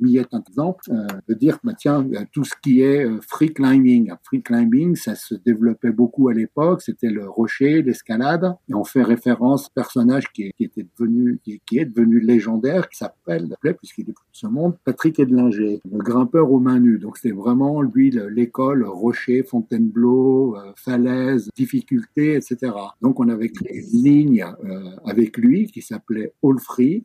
Millet 0.00 0.26
un 0.32 0.40
exemple, 0.40 0.82
euh, 0.90 1.06
de 1.28 1.34
dire, 1.34 1.58
bah, 1.64 1.72
tiens, 1.78 2.06
tout 2.32 2.44
ce 2.44 2.54
qui 2.62 2.82
est 2.82 3.06
free 3.22 3.52
climbing. 3.52 4.12
Free 4.22 4.42
climbing, 4.42 4.96
ça 4.96 5.14
se 5.14 5.34
développait 5.34 5.92
beaucoup 5.92 6.28
à 6.28 6.34
l'époque, 6.34 6.82
c'était 6.82 7.10
le 7.10 7.28
rocher, 7.28 7.82
l'escalade, 7.82 8.54
et 8.68 8.74
on 8.74 8.84
fait 8.84 9.02
référence 9.02 9.64
à 9.64 9.66
un 9.66 9.82
personnage 9.82 10.32
qui, 10.32 10.52
était 10.58 10.86
devenu, 10.98 11.40
qui, 11.44 11.78
est 11.78 11.84
devenu 11.84 12.20
légendaire, 12.20 12.88
qui 12.88 12.98
s'appelle, 12.98 13.56
puisqu'il 13.78 14.02
est 14.02 14.12
de 14.12 14.14
ce 14.32 14.46
monde, 14.46 14.76
Patrick 14.84 15.18
Edlinger, 15.18 15.80
le 15.90 15.98
grimpeur 15.98 16.50
aux 16.50 16.60
mains 16.60 16.80
nues. 16.80 16.98
Donc 16.98 17.16
c'était 17.16 17.34
vraiment, 17.34 17.82
lui, 17.82 18.10
l'école, 18.30 18.84
rocher, 18.84 19.42
Fontainebleau, 19.42 20.56
euh, 20.56 20.72
falaise, 20.76 21.48
difficulté, 21.56 22.34
etc. 22.34 22.72
Donc 23.00 23.20
on 23.20 23.28
avait 23.28 23.48
créé 23.48 23.84
une 23.92 24.02
ligne 24.02 24.44
euh, 24.64 24.90
avec 25.04 25.36
lui 25.36 25.66
qui 25.66 25.82
s'appelait 25.82 26.32
All 26.42 26.58
Free, 26.58 27.04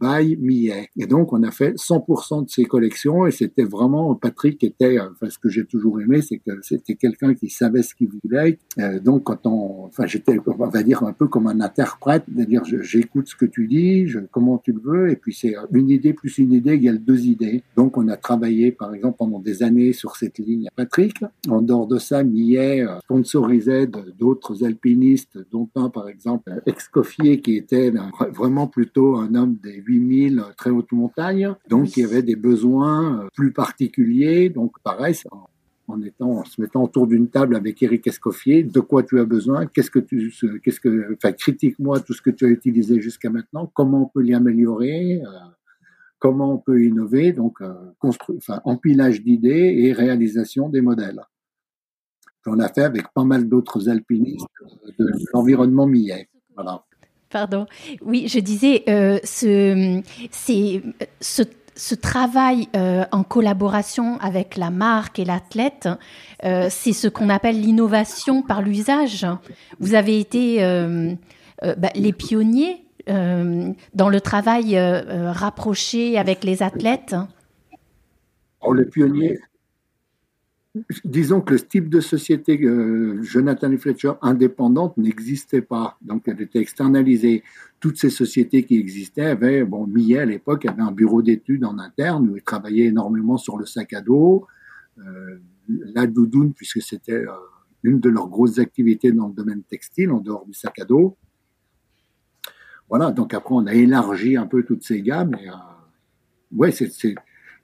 by 0.00 0.36
Millet. 0.36 0.88
Et 0.96 1.06
donc 1.06 1.32
on 1.32 1.42
a 1.42 1.50
fait 1.50 1.74
100% 1.86 2.44
de 2.44 2.50
ses 2.50 2.64
collections 2.64 3.26
et 3.26 3.30
c'était 3.30 3.64
vraiment, 3.64 4.14
Patrick 4.14 4.62
était, 4.64 4.98
enfin 5.00 5.28
ce 5.30 5.38
que 5.38 5.48
j'ai 5.48 5.64
toujours 5.64 6.00
aimé, 6.00 6.22
c'est 6.22 6.38
que 6.38 6.52
c'était 6.62 6.94
quelqu'un 6.94 7.34
qui 7.34 7.48
savait 7.48 7.82
ce 7.82 7.94
qu'il 7.94 8.08
voulait. 8.22 8.58
Euh, 8.78 9.00
donc 9.00 9.24
quand 9.24 9.46
on, 9.46 9.86
enfin 9.86 10.06
j'étais, 10.06 10.38
on 10.46 10.66
va 10.66 10.82
dire 10.82 11.02
un 11.02 11.12
peu 11.12 11.26
comme 11.26 11.46
un 11.46 11.60
interprète, 11.60 12.24
c'est-à-dire 12.34 12.62
j'écoute 12.64 13.28
ce 13.28 13.36
que 13.36 13.46
tu 13.46 13.66
dis, 13.66 14.06
je, 14.06 14.20
comment 14.30 14.58
tu 14.58 14.72
le 14.72 14.80
veux, 14.80 15.10
et 15.10 15.16
puis 15.16 15.34
c'est 15.34 15.54
une 15.72 15.90
idée 15.90 16.12
plus 16.12 16.38
une 16.38 16.52
idée 16.52 16.72
égale 16.72 17.02
deux 17.02 17.26
idées. 17.26 17.62
Donc 17.76 17.96
on 17.96 18.08
a 18.08 18.16
travaillé 18.16 18.72
par 18.72 18.94
exemple 18.94 19.16
pendant 19.18 19.38
des 19.38 19.62
années 19.62 19.92
sur 19.92 20.16
cette 20.16 20.38
ligne 20.38 20.68
Patrick. 20.76 21.24
En 21.48 21.62
dehors 21.62 21.86
de 21.86 21.98
ça, 21.98 22.22
Millet 22.24 22.82
euh, 22.82 22.98
sponsorisait 23.00 23.86
d'autres 24.18 24.64
alpinistes, 24.64 25.38
dont 25.50 25.68
un 25.76 25.90
par 25.90 26.08
exemple 26.08 26.62
Excoffier 26.66 27.40
qui 27.40 27.56
était 27.56 27.92
vraiment 28.32 28.66
plutôt 28.66 29.16
un 29.16 29.34
homme 29.34 29.56
des 29.62 29.74
8000 29.74 30.42
très 30.56 30.70
hautes 30.70 30.92
montagnes, 30.92 31.54
donc 31.68 31.96
il 31.96 32.00
y 32.00 32.04
avait 32.04 32.22
des 32.22 32.36
besoins 32.36 33.24
euh, 33.24 33.28
plus 33.34 33.52
particuliers. 33.52 34.48
Donc 34.48 34.78
pareil, 34.82 35.14
en 35.88 36.02
étant, 36.02 36.30
en 36.38 36.44
se 36.44 36.60
mettant 36.60 36.82
autour 36.84 37.06
d'une 37.06 37.28
table 37.28 37.56
avec 37.56 37.82
Eric 37.82 38.06
Escoffier, 38.06 38.62
de 38.62 38.80
quoi 38.80 39.02
tu 39.02 39.18
as 39.20 39.24
besoin, 39.24 39.66
qu'est-ce 39.66 39.90
que 39.90 39.98
tu, 39.98 40.32
qu'est-ce 40.62 40.80
que, 40.80 41.14
enfin, 41.14 41.32
critique-moi 41.32 42.00
tout 42.00 42.12
ce 42.12 42.22
que 42.22 42.30
tu 42.30 42.44
as 42.44 42.48
utilisé 42.48 43.00
jusqu'à 43.00 43.30
maintenant, 43.30 43.70
comment 43.74 44.02
on 44.02 44.06
peut 44.06 44.22
l'y 44.22 44.34
améliorer, 44.34 45.22
euh, 45.22 45.28
comment 46.18 46.54
on 46.54 46.58
peut 46.58 46.82
innover, 46.82 47.32
donc 47.32 47.60
euh, 47.60 47.72
construire, 47.98 48.38
enfin, 48.38 48.60
empilage 48.64 49.22
d'idées 49.22 49.74
et 49.78 49.92
réalisation 49.92 50.68
des 50.68 50.80
modèles. 50.80 51.20
On 52.48 52.60
a 52.60 52.68
fait 52.68 52.82
avec 52.82 53.12
pas 53.12 53.24
mal 53.24 53.48
d'autres 53.48 53.88
alpinistes 53.88 54.46
de 54.98 55.08
l'environnement 55.32 55.86
millet. 55.86 56.28
Voilà. 56.54 56.85
Pardon. 57.30 57.66
Oui, 58.02 58.28
je 58.28 58.38
disais, 58.38 58.84
euh, 58.88 59.18
ce, 59.24 60.02
travail 61.94 62.68
euh, 62.76 63.04
en 63.10 63.24
collaboration 63.24 64.18
avec 64.20 64.56
la 64.56 64.70
marque 64.70 65.18
et 65.18 65.24
l'athlète, 65.24 65.88
euh, 66.44 66.68
c'est 66.70 66.92
ce 66.92 67.08
qu'on 67.08 67.28
appelle 67.28 67.60
l'innovation 67.60 68.42
par 68.42 68.62
l'usage. 68.62 69.26
Vous 69.80 69.94
avez 69.94 70.20
été 70.20 70.58
bah, 71.62 71.90
les 71.94 72.12
pionniers 72.12 72.84
dans 73.08 74.08
le 74.08 74.20
travail 74.20 74.78
rapproché 74.78 76.18
avec 76.18 76.44
les 76.44 76.62
athlètes. 76.62 77.16
Oh, 78.60 78.72
les 78.72 78.84
pionniers, 78.84 79.38
disons 81.04 81.40
que 81.40 81.54
le 81.54 81.60
type 81.60 81.88
de 81.88 82.00
société 82.00 82.60
euh, 82.62 83.22
Jonathan 83.22 83.70
et 83.72 83.78
Fletcher 83.78 84.12
indépendante 84.22 84.96
n'existait 84.96 85.62
pas. 85.62 85.96
Donc, 86.02 86.28
elle 86.28 86.40
était 86.40 86.58
externalisée. 86.58 87.42
Toutes 87.80 87.98
ces 87.98 88.10
sociétés 88.10 88.64
qui 88.64 88.76
existaient 88.76 89.26
avaient, 89.26 89.64
bon, 89.64 89.86
Millet 89.86 90.18
à 90.18 90.24
l'époque 90.24 90.66
avait 90.66 90.82
un 90.82 90.92
bureau 90.92 91.22
d'études 91.22 91.64
en 91.64 91.78
interne 91.78 92.28
où 92.28 92.36
il 92.36 92.42
travaillait 92.42 92.86
énormément 92.86 93.36
sur 93.36 93.58
le 93.58 93.66
sac 93.66 93.92
à 93.92 94.00
dos, 94.00 94.46
euh, 94.98 95.38
la 95.68 96.06
doudoune, 96.06 96.52
puisque 96.52 96.82
c'était 96.82 97.12
euh, 97.12 97.32
une 97.82 98.00
de 98.00 98.08
leurs 98.08 98.28
grosses 98.28 98.58
activités 98.58 99.12
dans 99.12 99.28
le 99.28 99.34
domaine 99.34 99.62
textile, 99.62 100.10
en 100.10 100.20
dehors 100.20 100.44
du 100.46 100.54
sac 100.54 100.78
à 100.78 100.84
dos. 100.84 101.16
Voilà, 102.88 103.10
donc 103.10 103.34
après, 103.34 103.54
on 103.54 103.66
a 103.66 103.74
élargi 103.74 104.36
un 104.36 104.46
peu 104.46 104.62
toutes 104.62 104.84
ces 104.84 105.02
gammes. 105.02 105.36
Ouais, 106.52 106.70
c'est 106.70 107.14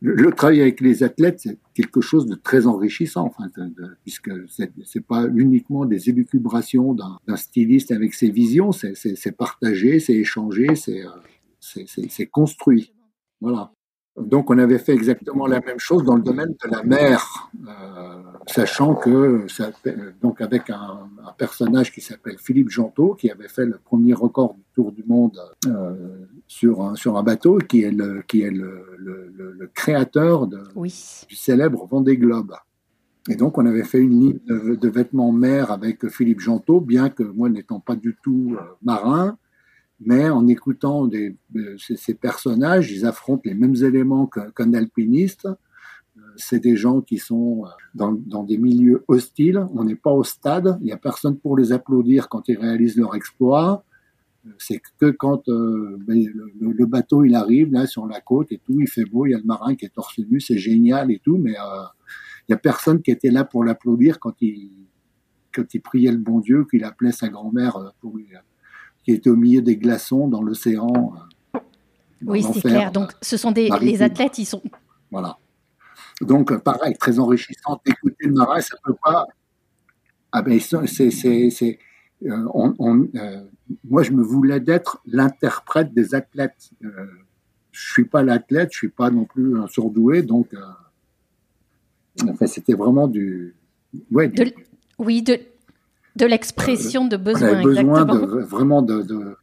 le, 0.02 0.32
travail 0.32 0.60
avec 0.60 0.80
les 0.80 1.04
athlètes, 1.04 1.40
c'est 1.40 1.58
quelque 1.74 2.00
chose 2.00 2.26
de 2.26 2.34
très 2.34 2.66
enrichissant, 2.66 3.24
enfin, 3.26 3.48
puisque 4.02 4.30
c'est 4.48 5.06
pas 5.06 5.28
uniquement 5.34 5.84
des 5.84 6.10
élucubrations 6.10 6.92
d'un 6.92 7.36
styliste 7.36 7.92
avec 7.92 8.14
ses 8.14 8.30
visions, 8.30 8.72
c'est 8.72 9.36
partagé, 9.36 10.00
c'est 10.00 10.14
échangé, 10.14 10.66
euh, 10.88 11.04
c'est 11.60 12.26
construit. 12.26 12.92
Voilà. 13.40 13.72
Donc 14.16 14.50
on 14.50 14.58
avait 14.58 14.78
fait 14.78 14.92
exactement 14.92 15.46
la 15.46 15.60
même 15.60 15.78
chose 15.78 16.04
dans 16.04 16.16
le 16.16 16.22
domaine 16.22 16.54
de 16.62 16.70
la 16.70 16.82
mer, 16.82 17.50
euh, 17.66 18.22
sachant 18.46 18.94
que 18.94 19.46
ça, 19.48 19.70
donc 20.20 20.42
avec 20.42 20.68
un, 20.68 21.08
un 21.26 21.32
personnage 21.32 21.92
qui 21.92 22.02
s'appelle 22.02 22.36
Philippe 22.38 22.68
Gentot, 22.68 23.14
qui 23.14 23.30
avait 23.30 23.48
fait 23.48 23.64
le 23.64 23.78
premier 23.82 24.12
record 24.12 24.54
du 24.54 24.62
Tour 24.74 24.92
du 24.92 25.02
Monde 25.04 25.40
euh, 25.66 26.26
sur 26.46 26.82
un, 26.82 26.94
sur 26.94 27.16
un 27.16 27.22
bateau, 27.22 27.56
qui 27.56 27.84
est 27.84 27.90
le 27.90 28.22
qui 28.28 28.42
est 28.42 28.50
le, 28.50 28.84
le, 28.98 29.32
le, 29.34 29.66
créateur 29.72 30.46
de, 30.46 30.60
du 31.28 31.34
célèbre 31.34 31.86
Vendée 31.86 32.18
Globe. 32.18 32.52
Et 33.30 33.36
donc 33.36 33.56
on 33.56 33.64
avait 33.64 33.84
fait 33.84 33.98
une 33.98 34.20
ligne 34.20 34.40
de, 34.46 34.74
de 34.74 34.88
vêtements 34.90 35.32
mer 35.32 35.70
avec 35.70 36.06
Philippe 36.08 36.40
Gentot, 36.40 36.80
bien 36.80 37.08
que 37.08 37.22
moi 37.22 37.48
n'étant 37.48 37.80
pas 37.80 37.96
du 37.96 38.14
tout 38.22 38.56
euh, 38.58 38.62
marin, 38.82 39.38
mais 40.04 40.28
en 40.28 40.46
écoutant 40.46 41.06
des, 41.06 41.36
ces, 41.78 42.14
personnages, 42.14 42.90
ils 42.90 43.06
affrontent 43.06 43.42
les 43.44 43.54
mêmes 43.54 43.76
éléments 43.76 44.26
qu'un 44.26 44.72
alpiniste. 44.74 45.46
Euh, 45.46 46.20
c'est 46.36 46.60
des 46.60 46.76
gens 46.76 47.00
qui 47.00 47.18
sont 47.18 47.64
euh, 47.64 47.68
dans, 47.94 48.42
des 48.42 48.58
milieux 48.58 49.04
hostiles. 49.08 49.66
On 49.74 49.84
n'est 49.84 49.96
pas 49.96 50.12
au 50.12 50.24
stade. 50.24 50.78
Il 50.80 50.86
n'y 50.86 50.92
a 50.92 50.96
personne 50.96 51.38
pour 51.38 51.56
les 51.56 51.72
applaudir 51.72 52.28
quand 52.28 52.48
ils 52.48 52.58
réalisent 52.58 52.96
leur 52.96 53.14
exploit. 53.14 53.84
Euh, 54.46 54.50
c'est 54.58 54.80
que 54.98 55.10
quand 55.10 55.44
ben, 55.46 56.26
le, 56.60 56.86
bateau 56.86 57.24
il 57.24 57.34
arrive 57.34 57.72
là 57.72 57.86
sur 57.86 58.06
la 58.06 58.20
côte 58.20 58.50
et 58.50 58.58
tout, 58.58 58.80
il 58.80 58.88
fait 58.88 59.04
beau, 59.04 59.26
il 59.26 59.30
y 59.30 59.34
a 59.34 59.38
le 59.38 59.44
marin 59.44 59.74
qui 59.74 59.84
est 59.84 59.94
torse 59.94 60.18
nu, 60.18 60.40
c'est 60.40 60.58
génial 60.58 61.10
et 61.10 61.20
tout, 61.20 61.38
mais 61.38 61.52
il 62.48 62.50
y 62.50 62.54
a 62.54 62.56
personne 62.58 63.02
qui 63.02 63.10
était 63.10 63.30
là 63.30 63.44
pour 63.44 63.64
l'applaudir 63.64 64.18
quand 64.18 64.34
il 64.40 64.88
quand 65.54 65.74
il 65.74 65.82
priait 65.82 66.10
le 66.10 66.16
bon 66.16 66.40
Dieu, 66.40 66.64
qu'il 66.64 66.82
appelait 66.82 67.12
sa 67.12 67.28
grand-mère 67.28 67.92
pour 68.00 68.16
lui 68.16 68.26
qui 69.04 69.12
était 69.12 69.30
au 69.30 69.36
milieu 69.36 69.62
des 69.62 69.76
glaçons 69.76 70.28
dans 70.28 70.42
l'océan. 70.42 71.14
Euh, 71.54 71.58
oui, 72.24 72.44
c'est 72.54 72.60
clair. 72.60 72.92
Donc, 72.92 73.12
ce 73.20 73.36
sont 73.36 73.50
des 73.50 73.68
les 73.80 74.02
athlètes, 74.02 74.38
ils 74.38 74.46
sont. 74.46 74.62
Voilà. 75.10 75.38
Donc, 76.20 76.56
pareil, 76.58 76.94
très 76.98 77.18
enrichissant 77.18 77.80
d'écouter 77.84 78.26
le 78.26 78.32
marin, 78.32 78.60
ça 78.60 78.76
peut 78.84 78.94
pas. 79.02 79.26
Ah 80.30 80.42
ben, 80.42 80.58
c'est, 80.60 81.78
euh, 82.24 82.48
on, 82.54 83.08
euh, 83.14 83.44
moi, 83.84 84.02
je 84.02 84.12
me 84.12 84.22
voulais 84.22 84.60
d'être 84.60 85.02
l'interprète 85.06 85.92
des 85.92 86.14
athlètes. 86.14 86.70
Euh, 86.84 87.06
je 87.72 87.92
suis 87.92 88.04
pas 88.04 88.22
l'athlète, 88.22 88.70
je 88.72 88.78
suis 88.78 88.88
pas 88.88 89.10
non 89.10 89.24
plus 89.24 89.58
un 89.58 89.66
surdoué, 89.66 90.22
donc, 90.22 90.54
enfin, 92.28 92.46
c'était 92.46 92.74
vraiment 92.74 93.08
du, 93.08 93.54
ouais, 94.10 94.28
du... 94.28 94.52
oui, 94.98 95.22
de, 95.22 95.40
de 96.16 96.26
l'expression 96.26 97.06
de 97.06 97.16
besoin. 97.16 97.48
On 97.48 97.52
avait 97.52 97.62
besoin 97.62 98.04
de, 98.04 98.40
vraiment 98.42 98.82
de. 98.82 99.02
de 99.02 99.36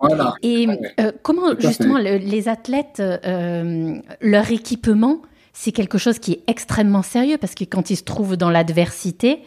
voilà. 0.00 0.34
Et 0.42 0.66
euh, 1.00 1.12
comment 1.22 1.58
justement 1.58 1.98
les 1.98 2.48
athlètes, 2.48 3.00
euh, 3.00 3.96
leur 4.20 4.50
équipement, 4.50 5.22
c'est 5.52 5.72
quelque 5.72 5.98
chose 5.98 6.18
qui 6.18 6.32
est 6.32 6.42
extrêmement 6.46 7.02
sérieux 7.02 7.36
parce 7.38 7.54
que 7.54 7.64
quand 7.64 7.90
ils 7.90 7.96
se 7.96 8.04
trouvent 8.04 8.36
dans 8.36 8.50
l'adversité, 8.50 9.42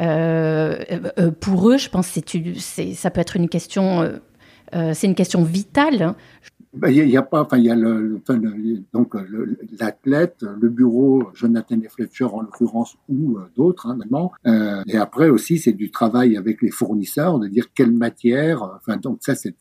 euh, 0.00 1.00
pour 1.40 1.70
eux, 1.70 1.78
je 1.78 1.88
pense 1.88 2.10
que 2.12 2.58
ça 2.94 3.10
peut 3.10 3.20
être 3.20 3.36
une 3.36 3.48
question, 3.48 4.10
c'est 4.72 5.06
une 5.06 5.14
question 5.14 5.42
vitale. 5.44 6.14
Ben, 6.72 6.88
il 6.88 7.06
n'y 7.06 7.16
a, 7.16 7.22
pas, 7.22 7.42
enfin 7.42 7.58
il 7.58 7.64
y 7.64 7.70
a 7.70 7.74
le, 7.74 8.20
enfin, 8.22 8.40
donc 8.92 9.14
l'athlète, 9.78 10.44
le, 10.60 10.68
bureau 10.68 11.24
Jonathan 11.34 11.80
et 11.80 11.88
Fletcher 11.88 12.24
en 12.24 12.42
l'occurrence 12.42 12.96
ou 13.08 13.38
euh, 13.38 13.42
d'autres 13.56 13.88
hein. 13.88 13.98
Euh, 14.46 14.82
et 14.86 14.96
après 14.96 15.28
aussi 15.28 15.58
c'est 15.58 15.72
du 15.72 15.90
travail 15.90 16.36
avec 16.36 16.62
les 16.62 16.70
fournisseurs 16.70 17.38
de 17.38 17.48
dire 17.48 17.66
quelle 17.74 17.92
matière. 17.92 18.62
Enfin 18.76 18.96
donc 18.96 19.18
ça 19.20 19.34
c'est 19.34 19.54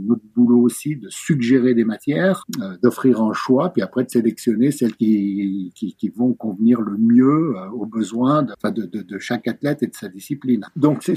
notre 0.00 0.22
boulot 0.34 0.60
aussi 0.60 0.96
de 0.96 1.08
suggérer 1.08 1.74
des 1.74 1.84
matières, 1.84 2.44
euh, 2.60 2.76
d'offrir 2.82 3.22
un 3.22 3.32
choix, 3.32 3.72
puis 3.72 3.82
après 3.82 4.04
de 4.04 4.10
sélectionner 4.10 4.70
celles 4.70 4.94
qui 4.96 5.72
qui, 5.74 5.94
qui 5.94 6.08
vont 6.08 6.34
convenir 6.34 6.80
le 6.80 6.96
mieux 6.98 7.54
euh, 7.56 7.70
aux 7.70 7.86
besoins 7.86 8.42
de, 8.42 8.54
de, 8.70 8.86
de, 8.86 9.02
de, 9.02 9.18
chaque 9.18 9.48
athlète 9.48 9.82
et 9.82 9.86
de 9.86 9.94
sa 9.94 10.08
discipline. 10.08 10.66
Donc 10.76 11.02
c'est, 11.02 11.16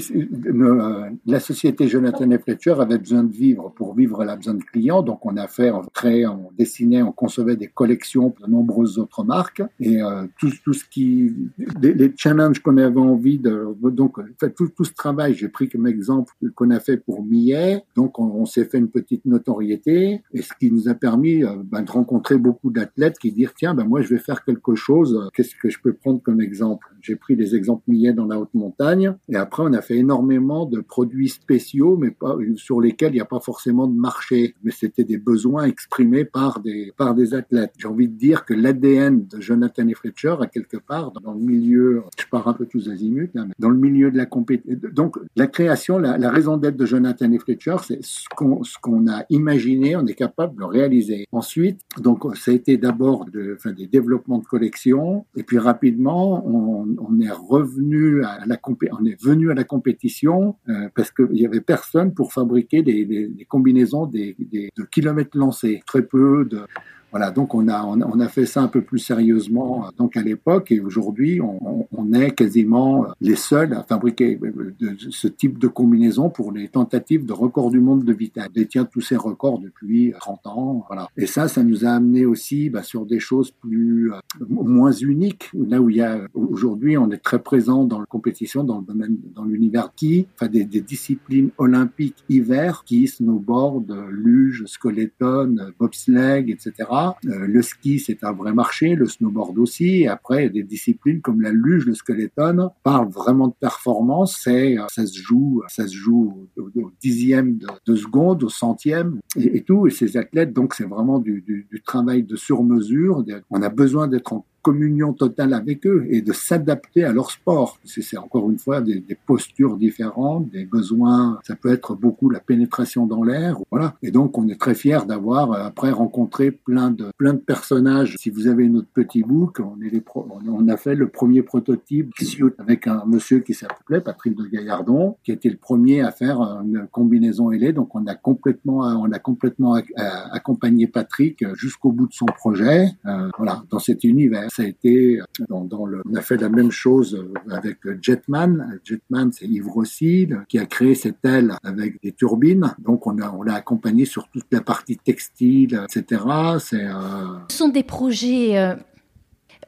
la 1.26 1.40
société 1.40 1.88
Jonathan 1.88 2.30
et 2.30 2.38
Fletcher 2.38 2.74
avait 2.78 2.98
besoin 2.98 3.24
de 3.24 3.32
vivre. 3.32 3.72
Pour 3.76 3.94
vivre, 3.94 4.22
elle 4.22 4.30
a 4.30 4.36
besoin 4.36 4.54
de 4.54 4.62
clients. 4.62 5.02
Donc 5.02 5.17
on 5.24 5.36
a 5.36 5.46
fait, 5.46 5.70
on 5.70 5.82
créait, 5.82 6.26
on 6.26 6.50
dessinait, 6.56 7.02
on 7.02 7.12
concevait 7.12 7.56
des 7.56 7.68
collections 7.68 8.34
de 8.40 8.50
nombreuses 8.50 8.98
autres 8.98 9.24
marques. 9.24 9.62
Et 9.80 10.02
euh, 10.02 10.26
tout, 10.38 10.50
tout 10.64 10.72
ce 10.72 10.84
qui, 10.84 11.34
les, 11.80 12.12
challenges 12.16 12.60
qu'on 12.60 12.76
avait 12.76 13.00
envie 13.00 13.38
de, 13.38 13.66
donc 13.90 14.18
fait, 14.38 14.50
tout, 14.50 14.68
tout 14.68 14.84
ce 14.84 14.92
travail, 14.92 15.34
j'ai 15.34 15.48
pris 15.48 15.68
comme 15.68 15.86
exemple 15.86 16.32
qu'on 16.54 16.70
a 16.70 16.80
fait 16.80 16.96
pour 16.96 17.24
Millet. 17.24 17.82
Donc 17.96 18.18
on, 18.18 18.46
s'est 18.46 18.64
fait 18.64 18.78
une 18.78 18.88
petite 18.88 19.24
notoriété. 19.24 20.22
Et 20.32 20.42
ce 20.42 20.52
qui 20.58 20.70
nous 20.70 20.88
a 20.88 20.94
permis 20.94 21.44
euh, 21.44 21.56
ben, 21.64 21.82
de 21.82 21.90
rencontrer 21.90 22.38
beaucoup 22.38 22.70
d'athlètes 22.70 23.18
qui 23.18 23.32
disent 23.32 23.52
tiens 23.56 23.74
ben 23.74 23.84
moi 23.84 24.00
je 24.00 24.08
vais 24.08 24.18
faire 24.18 24.44
quelque 24.44 24.74
chose. 24.74 25.28
Qu'est-ce 25.34 25.54
que 25.54 25.68
je 25.68 25.78
peux 25.80 25.92
prendre 25.92 26.22
comme 26.22 26.40
exemple? 26.40 26.86
J'ai 27.00 27.16
pris 27.16 27.36
des 27.36 27.54
exemples 27.54 27.82
Millet 27.88 28.12
dans 28.12 28.26
la 28.26 28.38
haute 28.38 28.54
montagne. 28.54 29.14
Et 29.28 29.36
après 29.36 29.62
on 29.62 29.72
a 29.72 29.82
fait 29.82 29.96
énormément 29.96 30.66
de 30.66 30.80
produits 30.80 31.28
spéciaux 31.28 31.96
mais 31.96 32.10
pas 32.10 32.36
sur 32.56 32.80
lesquels 32.80 33.12
il 33.12 33.16
n'y 33.16 33.20
a 33.20 33.26
pas 33.26 33.40
forcément 33.40 33.86
de 33.86 33.98
marché, 33.98 34.54
mais 34.62 34.70
c'était 34.70 35.04
des 35.08 35.16
besoins 35.16 35.64
exprimés 35.64 36.24
par 36.24 36.60
des, 36.60 36.92
par 36.96 37.14
des 37.14 37.34
athlètes. 37.34 37.72
J'ai 37.78 37.88
envie 37.88 38.08
de 38.08 38.16
dire 38.16 38.44
que 38.44 38.54
l'ADN 38.54 39.26
de 39.26 39.40
Jonathan 39.40 39.88
et 39.88 39.94
Fletcher, 39.94 40.36
à 40.40 40.46
quelque 40.46 40.76
part, 40.76 41.12
dans 41.12 41.32
le 41.32 41.40
milieu, 41.40 42.02
je 42.18 42.26
pars 42.30 42.46
un 42.46 42.52
peu 42.52 42.66
tous 42.66 42.88
azimuts, 42.88 43.30
mais 43.34 43.54
dans 43.58 43.70
le 43.70 43.78
milieu 43.78 44.10
de 44.10 44.16
la 44.16 44.26
compétition. 44.26 44.78
Donc, 44.92 45.18
la 45.34 45.46
création, 45.46 45.98
la, 45.98 46.30
raison 46.30 46.58
d'être 46.58 46.76
de 46.76 46.86
Jonathan 46.86 47.32
et 47.32 47.38
Fletcher, 47.38 47.76
c'est 47.82 48.04
ce 48.04 48.28
qu'on, 48.36 49.06
a 49.08 49.24
imaginé, 49.30 49.96
on 49.96 50.06
est 50.06 50.14
capable 50.14 50.56
de 50.58 50.64
réaliser. 50.64 51.26
Ensuite, 51.32 51.80
donc, 51.98 52.24
ça 52.36 52.50
a 52.50 52.54
été 52.54 52.76
d'abord 52.76 53.24
enfin, 53.54 53.72
des 53.72 53.86
développements 53.86 54.38
de 54.38 54.44
collection, 54.44 55.24
et 55.34 55.42
puis 55.42 55.58
rapidement, 55.58 56.46
on, 56.46 57.20
est 57.20 57.30
revenu 57.30 58.22
à 58.22 58.44
la 58.46 58.58
on 58.92 59.04
est 59.06 59.20
venu 59.20 59.50
à 59.50 59.54
la 59.54 59.64
compétition, 59.64 60.56
euh, 60.68 60.88
parce 60.94 61.10
qu'il 61.10 61.38
y 61.38 61.46
avait 61.46 61.62
personne 61.62 62.12
pour 62.12 62.32
fabriquer 62.32 62.82
des 62.82 63.46
combinaisons 63.48 63.78
des, 64.06 64.36
des, 64.38 64.70
de 64.76 64.82
kilomètres 64.98 65.38
lancés. 65.38 65.80
Très 65.86 66.02
peu 66.02 66.44
de 66.44 66.62
voilà, 67.10 67.30
donc 67.30 67.54
on 67.54 67.68
a, 67.68 67.84
on 67.84 68.20
a 68.20 68.28
fait 68.28 68.46
ça 68.46 68.62
un 68.62 68.68
peu 68.68 68.82
plus 68.82 68.98
sérieusement 68.98 69.86
euh, 69.86 69.90
donc 69.96 70.16
à 70.16 70.22
l'époque 70.22 70.70
et 70.70 70.80
aujourd'hui 70.80 71.40
on, 71.40 71.86
on, 71.90 72.12
est 72.12 72.32
quasiment 72.32 73.04
euh, 73.04 73.08
les 73.20 73.36
seuls 73.36 73.72
à 73.74 73.82
fabriquer 73.82 74.38
euh, 74.42 74.74
ce 75.10 75.28
type 75.28 75.58
de 75.58 75.68
combinaison 75.68 76.30
pour 76.30 76.52
les 76.52 76.68
tentatives 76.68 77.26
de 77.26 77.32
record 77.32 77.70
du 77.70 77.80
monde 77.80 78.04
de 78.04 78.12
vitesse. 78.12 78.46
On 78.48 78.52
détient 78.52 78.84
tous 78.84 79.00
ces 79.00 79.16
records 79.16 79.58
depuis 79.58 80.12
30 80.18 80.46
ans, 80.46 80.84
voilà. 80.88 81.08
Et 81.16 81.26
ça, 81.26 81.48
ça 81.48 81.62
nous 81.62 81.84
a 81.84 81.90
amené 81.90 82.24
aussi 82.24 82.70
bah, 82.70 82.82
sur 82.82 83.06
des 83.06 83.20
choses 83.20 83.50
plus 83.50 84.10
moins 84.48 84.92
uniques. 84.92 85.50
Là 85.54 85.80
où 85.80 85.90
il 85.90 85.96
y 85.96 86.02
a 86.02 86.20
aujourd'hui, 86.34 86.96
on 86.96 87.10
est 87.10 87.18
très 87.18 87.38
présent 87.38 87.84
dans 87.84 88.00
la 88.00 88.06
compétition, 88.06 88.64
dans 88.64 88.78
le 88.78 88.84
domaine, 88.84 89.18
dans 89.34 89.44
l'univers 89.44 89.92
qui, 89.94 90.26
enfin 90.34 90.48
des, 90.48 90.64
des, 90.64 90.80
disciplines 90.80 91.50
olympiques 91.58 92.24
hiver, 92.28 92.82
qui 92.86 93.06
snowboard, 93.06 93.94
luge, 94.10 94.64
skeleton, 94.66 95.56
bobsleigh, 95.78 96.50
etc. 96.50 96.86
Euh, 97.26 97.46
le 97.46 97.62
ski, 97.62 97.98
c'est 97.98 98.24
un 98.24 98.32
vrai 98.32 98.52
marché, 98.52 98.94
le 98.94 99.06
snowboard 99.06 99.58
aussi. 99.58 100.02
Et 100.02 100.08
après, 100.08 100.48
des 100.50 100.62
disciplines 100.62 101.20
comme 101.20 101.40
la 101.40 101.52
luge, 101.52 101.86
le 101.86 101.94
skeleton, 101.94 102.70
parlent 102.82 103.10
vraiment 103.10 103.48
de 103.48 103.54
performance. 103.58 104.40
C'est, 104.42 104.78
euh, 104.78 104.84
ça 104.88 105.06
se 105.06 105.18
joue, 105.18 105.62
ça 105.68 105.86
se 105.86 105.94
joue 105.94 106.48
au, 106.56 106.90
dixième 107.00 107.58
de, 107.86 107.96
seconde, 107.96 108.44
au 108.44 108.48
centième 108.48 109.20
et, 109.36 109.62
tout. 109.62 109.86
Et 109.86 109.90
ces 109.90 110.16
athlètes, 110.16 110.52
donc, 110.52 110.74
c'est 110.74 110.84
vraiment 110.84 111.18
du, 111.18 111.66
travail 111.84 112.22
de 112.22 112.36
sur-mesure. 112.36 113.24
On 113.50 113.62
a 113.62 113.68
besoin 113.68 114.08
d'être 114.08 114.32
en 114.32 114.44
communion 114.68 115.14
totale 115.14 115.54
avec 115.54 115.86
eux 115.86 116.06
et 116.10 116.20
de 116.20 116.34
s'adapter 116.34 117.02
à 117.02 117.12
leur 117.14 117.30
sport. 117.30 117.78
C'est 117.84 118.18
encore 118.18 118.50
une 118.50 118.58
fois 118.58 118.82
des, 118.82 119.02
postures 119.26 119.78
différentes, 119.78 120.50
des 120.50 120.66
besoins. 120.66 121.38
Ça 121.42 121.56
peut 121.56 121.72
être 121.72 121.94
beaucoup 121.94 122.28
la 122.28 122.40
pénétration 122.40 123.06
dans 123.06 123.22
l'air, 123.22 123.56
voilà. 123.70 123.94
Et 124.02 124.10
donc 124.10 124.36
on 124.36 124.46
est 124.48 124.60
très 124.60 124.74
fier 124.74 125.06
d'avoir 125.06 125.52
euh, 125.52 125.64
après 125.64 125.90
rencontré 125.90 126.50
plein 126.50 126.90
de 126.90 127.06
plein 127.16 127.32
de 127.32 127.38
personnages. 127.38 128.16
Si 128.18 128.28
vous 128.28 128.46
avez 128.46 128.68
notre 128.68 128.88
petit 128.88 129.22
book, 129.22 129.60
on 129.60 130.68
a 130.68 130.76
fait 130.76 130.94
le 130.94 131.08
premier 131.08 131.42
prototype 131.42 132.12
avec 132.58 132.86
un 132.86 133.04
monsieur 133.06 133.38
qui 133.40 133.54
s'appelait 133.54 134.02
Patrick 134.02 134.36
de 134.36 134.44
Gaillardon, 134.44 135.16
qui 135.24 135.32
était 135.32 135.48
le 135.48 135.56
premier 135.56 136.02
à 136.02 136.10
faire 136.10 136.40
une 136.62 136.86
combinaison 136.92 137.50
ailée. 137.52 137.72
Donc 137.72 137.94
on 137.94 138.06
a 138.06 138.14
complètement 138.14 138.80
on 138.80 139.10
a 139.12 139.18
complètement 139.18 139.80
accompagné 139.96 140.86
Patrick 140.88 141.42
jusqu'au 141.54 141.90
bout 141.90 142.06
de 142.06 142.12
son 142.12 142.26
projet, 142.26 142.88
euh, 143.06 143.30
voilà, 143.38 143.62
dans 143.70 143.78
cet 143.78 144.04
univers 144.04 144.50
ça 144.58 144.64
a 144.64 144.66
été 144.66 145.20
dans, 145.48 145.64
dans, 145.64 145.86
le, 145.86 146.02
on 146.10 146.14
a 146.14 146.20
fait 146.20 146.36
la 146.36 146.48
même 146.48 146.70
chose 146.70 147.24
avec 147.50 147.78
Jetman. 148.02 148.80
Jetman, 148.84 149.30
c'est 149.32 149.46
Yves 149.46 149.68
Rossi 149.68 150.28
qui 150.48 150.58
a 150.58 150.66
créé 150.66 150.94
cette 150.94 151.24
aile 151.24 151.54
avec 151.62 152.02
des 152.02 152.12
turbines. 152.12 152.74
Donc 152.78 153.06
on 153.06 153.18
a 153.18 153.30
on 153.30 153.42
l'a 153.42 153.54
accompagné 153.54 154.04
sur 154.04 154.28
toute 154.28 154.46
la 154.50 154.60
partie 154.60 154.96
textile, 154.96 155.80
etc. 155.84 156.22
C'est 156.58 156.84
euh... 156.84 157.38
Ce 157.50 157.56
sont 157.56 157.68
des 157.68 157.84
projets. 157.84 158.58
Euh 158.58 158.74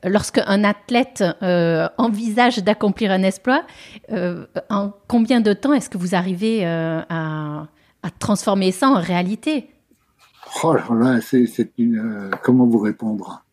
lorsqu'un 0.04 0.64
athlète 0.64 1.22
euh, 1.42 1.88
envisage 1.98 2.58
d'accomplir 2.58 3.10
un 3.10 3.22
exploit, 3.22 3.64
euh, 4.10 4.46
en 4.68 4.92
combien 5.08 5.40
de 5.40 5.52
temps 5.52 5.72
est-ce 5.72 5.90
que 5.90 5.98
vous 5.98 6.14
arrivez 6.14 6.66
euh, 6.66 7.02
à, 7.08 7.66
à, 8.02 8.10
transformer 8.18 8.72
ça 8.72 8.88
en 8.88 9.00
réalité? 9.00 9.68
Oh 10.64 10.74
là, 10.74 11.20
c'est 11.20 11.72
une. 11.78 12.30
Comment 12.42 12.66
vous 12.66 12.78
répondre? 12.78 13.44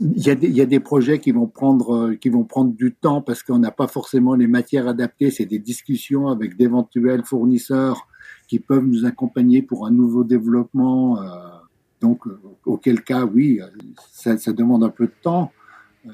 Il 0.00 0.26
y, 0.26 0.60
a 0.60 0.66
des, 0.66 0.80
projets 0.80 1.18
qui 1.18 1.32
vont 1.32 1.46
prendre 1.46 1.94
euh, 1.94 2.14
qui 2.16 2.28
vont 2.28 2.44
prendre 2.44 2.72
du 2.72 2.94
temps 2.94 3.22
parce 3.22 3.42
qu'on 3.42 3.58
n'a 3.58 3.70
pas 3.70 3.86
forcément 3.86 4.34
les 4.34 4.46
matières 4.46 4.88
adaptées. 4.88 5.30
C'est 5.30 5.46
des 5.46 5.58
discussions 5.58 6.28
avec 6.28 6.56
d'éventuels 6.56 7.24
fournisseurs 7.24 8.06
qui 8.48 8.58
peuvent 8.58 8.84
nous 8.84 9.04
accompagner 9.04 9.62
pour 9.62 9.86
un 9.86 9.90
nouveau 9.90 10.24
développement. 10.24 11.20
Euh, 11.20 11.26
donc, 12.00 12.26
euh, 12.26 12.38
auquel 12.64 13.02
cas, 13.02 13.24
oui, 13.24 13.60
ça, 14.12 14.36
demande 14.52 14.84
un 14.84 14.90
peu 14.90 15.06
de 15.06 15.14
temps. 15.22 15.52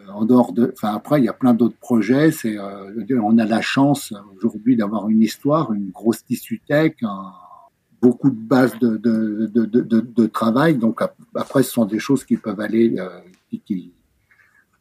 en 0.09 0.25
dehors 0.25 0.53
de, 0.53 0.73
enfin 0.75 0.95
après, 0.95 1.21
il 1.21 1.25
y 1.25 1.29
a 1.29 1.33
plein 1.33 1.55
d'autres 1.55 1.79
projets. 1.79 2.31
C'est, 2.31 2.57
on 2.59 3.38
a 3.38 3.45
la 3.45 3.61
chance 3.61 4.14
aujourd'hui 4.37 4.77
d'avoir 4.77 5.09
une 5.09 5.23
histoire, 5.23 5.73
une 5.73 5.90
grosse 5.90 6.25
tissu 6.25 6.61
tech, 6.66 6.95
beaucoup 8.01 8.31
de 8.31 8.40
bases 8.40 8.79
de, 8.79 8.97
de, 8.97 9.47
de 9.57 10.27
travail. 10.27 10.77
Donc 10.77 11.01
après, 11.35 11.62
ce 11.62 11.73
sont 11.73 11.85
des 11.85 11.99
choses 11.99 12.25
qui 12.25 12.37
peuvent 12.37 12.61
aller, 12.61 12.97
qui, 13.61 13.93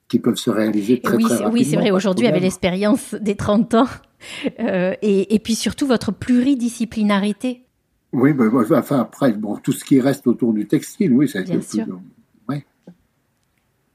qui, 0.07 0.19
peuvent 0.19 0.35
se 0.35 0.49
réaliser 0.49 0.99
très, 0.99 1.17
oui, 1.17 1.23
très 1.23 1.33
rapidement. 1.35 1.53
Oui, 1.53 1.65
c'est 1.65 1.75
vrai. 1.75 1.91
Aujourd'hui, 1.91 2.27
avec 2.27 2.41
l'expérience 2.41 3.15
des 3.15 3.35
30 3.35 3.75
ans, 3.75 3.87
euh, 4.59 4.93
et, 5.01 5.35
et, 5.35 5.39
puis 5.39 5.55
surtout 5.55 5.87
votre 5.87 6.11
pluridisciplinarité. 6.11 7.65
Oui, 8.13 8.33
ben, 8.33 8.51
enfin 8.75 8.99
après, 8.99 9.31
bon, 9.33 9.57
tout 9.57 9.71
ce 9.71 9.85
qui 9.85 9.99
reste 10.01 10.27
autour 10.27 10.53
du 10.53 10.67
textile, 10.67 11.13
oui, 11.13 11.29
ça 11.29 11.41
Bien 11.41 11.61
sûr. 11.61 11.85
Plus, 11.85 11.93
ouais. 12.49 12.65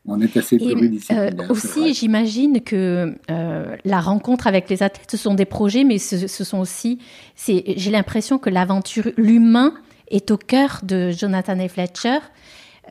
On 0.07 0.21
est 0.21 0.37
assez 0.37 0.57
pluridisciplinaire. 0.57 1.35
Euh, 1.39 1.53
aussi, 1.53 1.93
j'imagine 1.93 2.63
que 2.63 3.15
euh, 3.31 3.77
la 3.85 4.01
rencontre 4.01 4.47
avec 4.47 4.71
les 4.71 4.83
athlètes, 4.83 5.11
ce 5.11 5.17
sont 5.17 5.35
des 5.35 5.45
projets, 5.45 5.85
mais 5.85 5.99
ce, 5.99 6.27
ce 6.27 6.45
sont 6.45 6.59
aussi, 6.59 6.99
j'ai 7.37 7.91
l'impression 7.91 8.39
que 8.39 8.49
l'aventure, 8.49 9.11
l'humain 9.17 9.75
est 10.09 10.31
au 10.31 10.37
cœur 10.37 10.81
de 10.83 11.11
Jonathan 11.11 11.59
et 11.59 11.69
Fletcher. 11.69 12.19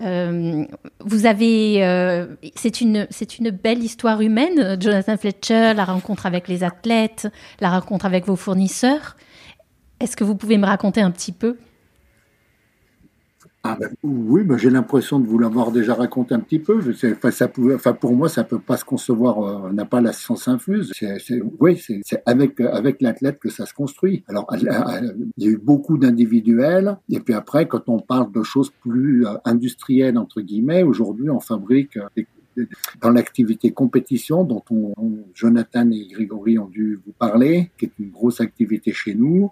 Euh, 0.02 0.66
vous 1.00 1.26
avez, 1.26 1.86
euh, 1.86 2.28
c'est 2.56 2.82
une, 2.82 3.08
c'est 3.10 3.40
une 3.40 3.50
belle 3.50 3.82
histoire 3.84 4.22
humaine, 4.22 4.78
Jonathan 4.80 5.18
Fletcher, 5.18 5.74
la 5.74 5.86
rencontre 5.86 6.26
avec 6.26 6.48
les 6.48 6.64
athlètes, 6.64 7.28
la 7.62 7.70
rencontre 7.70 8.06
avec 8.06 8.26
vos 8.26 8.36
fournisseurs. 8.36 9.16
Est-ce 10.00 10.18
que 10.18 10.24
vous 10.24 10.36
pouvez 10.36 10.58
me 10.58 10.66
raconter 10.66 11.02
un 11.02 11.12
petit 11.12 11.32
peu 11.32 11.58
ah 13.68 13.78
ben, 13.80 13.90
oui, 14.04 14.44
ben, 14.44 14.58
j'ai 14.58 14.70
l'impression 14.70 15.20
de 15.20 15.26
vous 15.26 15.40
l'avoir 15.40 15.72
déjà 15.72 15.96
raconté 15.96 16.36
un 16.36 16.40
petit 16.40 16.60
peu. 16.60 16.82
Je 16.82 16.92
enfin, 17.12 17.32
ça 17.32 17.50
enfin, 17.74 17.94
pour 17.94 18.14
moi, 18.14 18.30
ça 18.30 18.44
peut 18.44 18.60
pas 18.60 18.78
se 18.78 18.86
concevoir. 18.86 19.40
Euh, 19.40 19.70
on 19.70 19.74
n'a 19.74 19.86
pas 19.86 20.02
la 20.02 20.14
science 20.14 20.48
infuse. 20.48 20.92
C'est, 20.94 21.42
oui, 21.60 21.78
c'est, 21.78 22.22
avec 22.28 22.60
avec 22.62 23.02
l'athlète 23.02 23.40
que 23.40 23.50
ça 23.50 23.66
se 23.66 23.74
construit. 23.74 24.24
Alors, 24.28 24.46
il 24.56 24.64
y 25.44 25.48
a 25.48 25.50
eu 25.50 25.58
beaucoup 25.58 25.98
d'individuels, 25.98 26.98
et 27.10 27.20
puis 27.20 27.34
après, 27.34 27.68
quand 27.68 27.90
on 27.90 28.00
parle 28.00 28.32
de 28.32 28.44
choses 28.44 28.72
plus 28.82 29.26
euh, 29.26 29.32
industrielles 29.46 30.20
entre 30.20 30.42
guillemets, 30.42 30.84
aujourd'hui, 30.84 31.32
on 31.32 31.40
fabrique 31.40 31.98
des 32.16 32.28
dans 33.02 33.10
l'activité 33.10 33.72
compétition 33.72 34.44
dont 34.44 34.64
on, 34.70 34.94
Jonathan 35.34 35.90
et 35.92 36.08
Grégory 36.12 36.58
ont 36.58 36.68
dû 36.68 37.00
vous 37.06 37.14
parler, 37.14 37.72
qui 37.78 37.86
est 37.86 37.92
une 38.00 38.10
grosse 38.10 38.42
activité 38.42 38.92
chez 38.94 39.16
nous. 39.16 39.52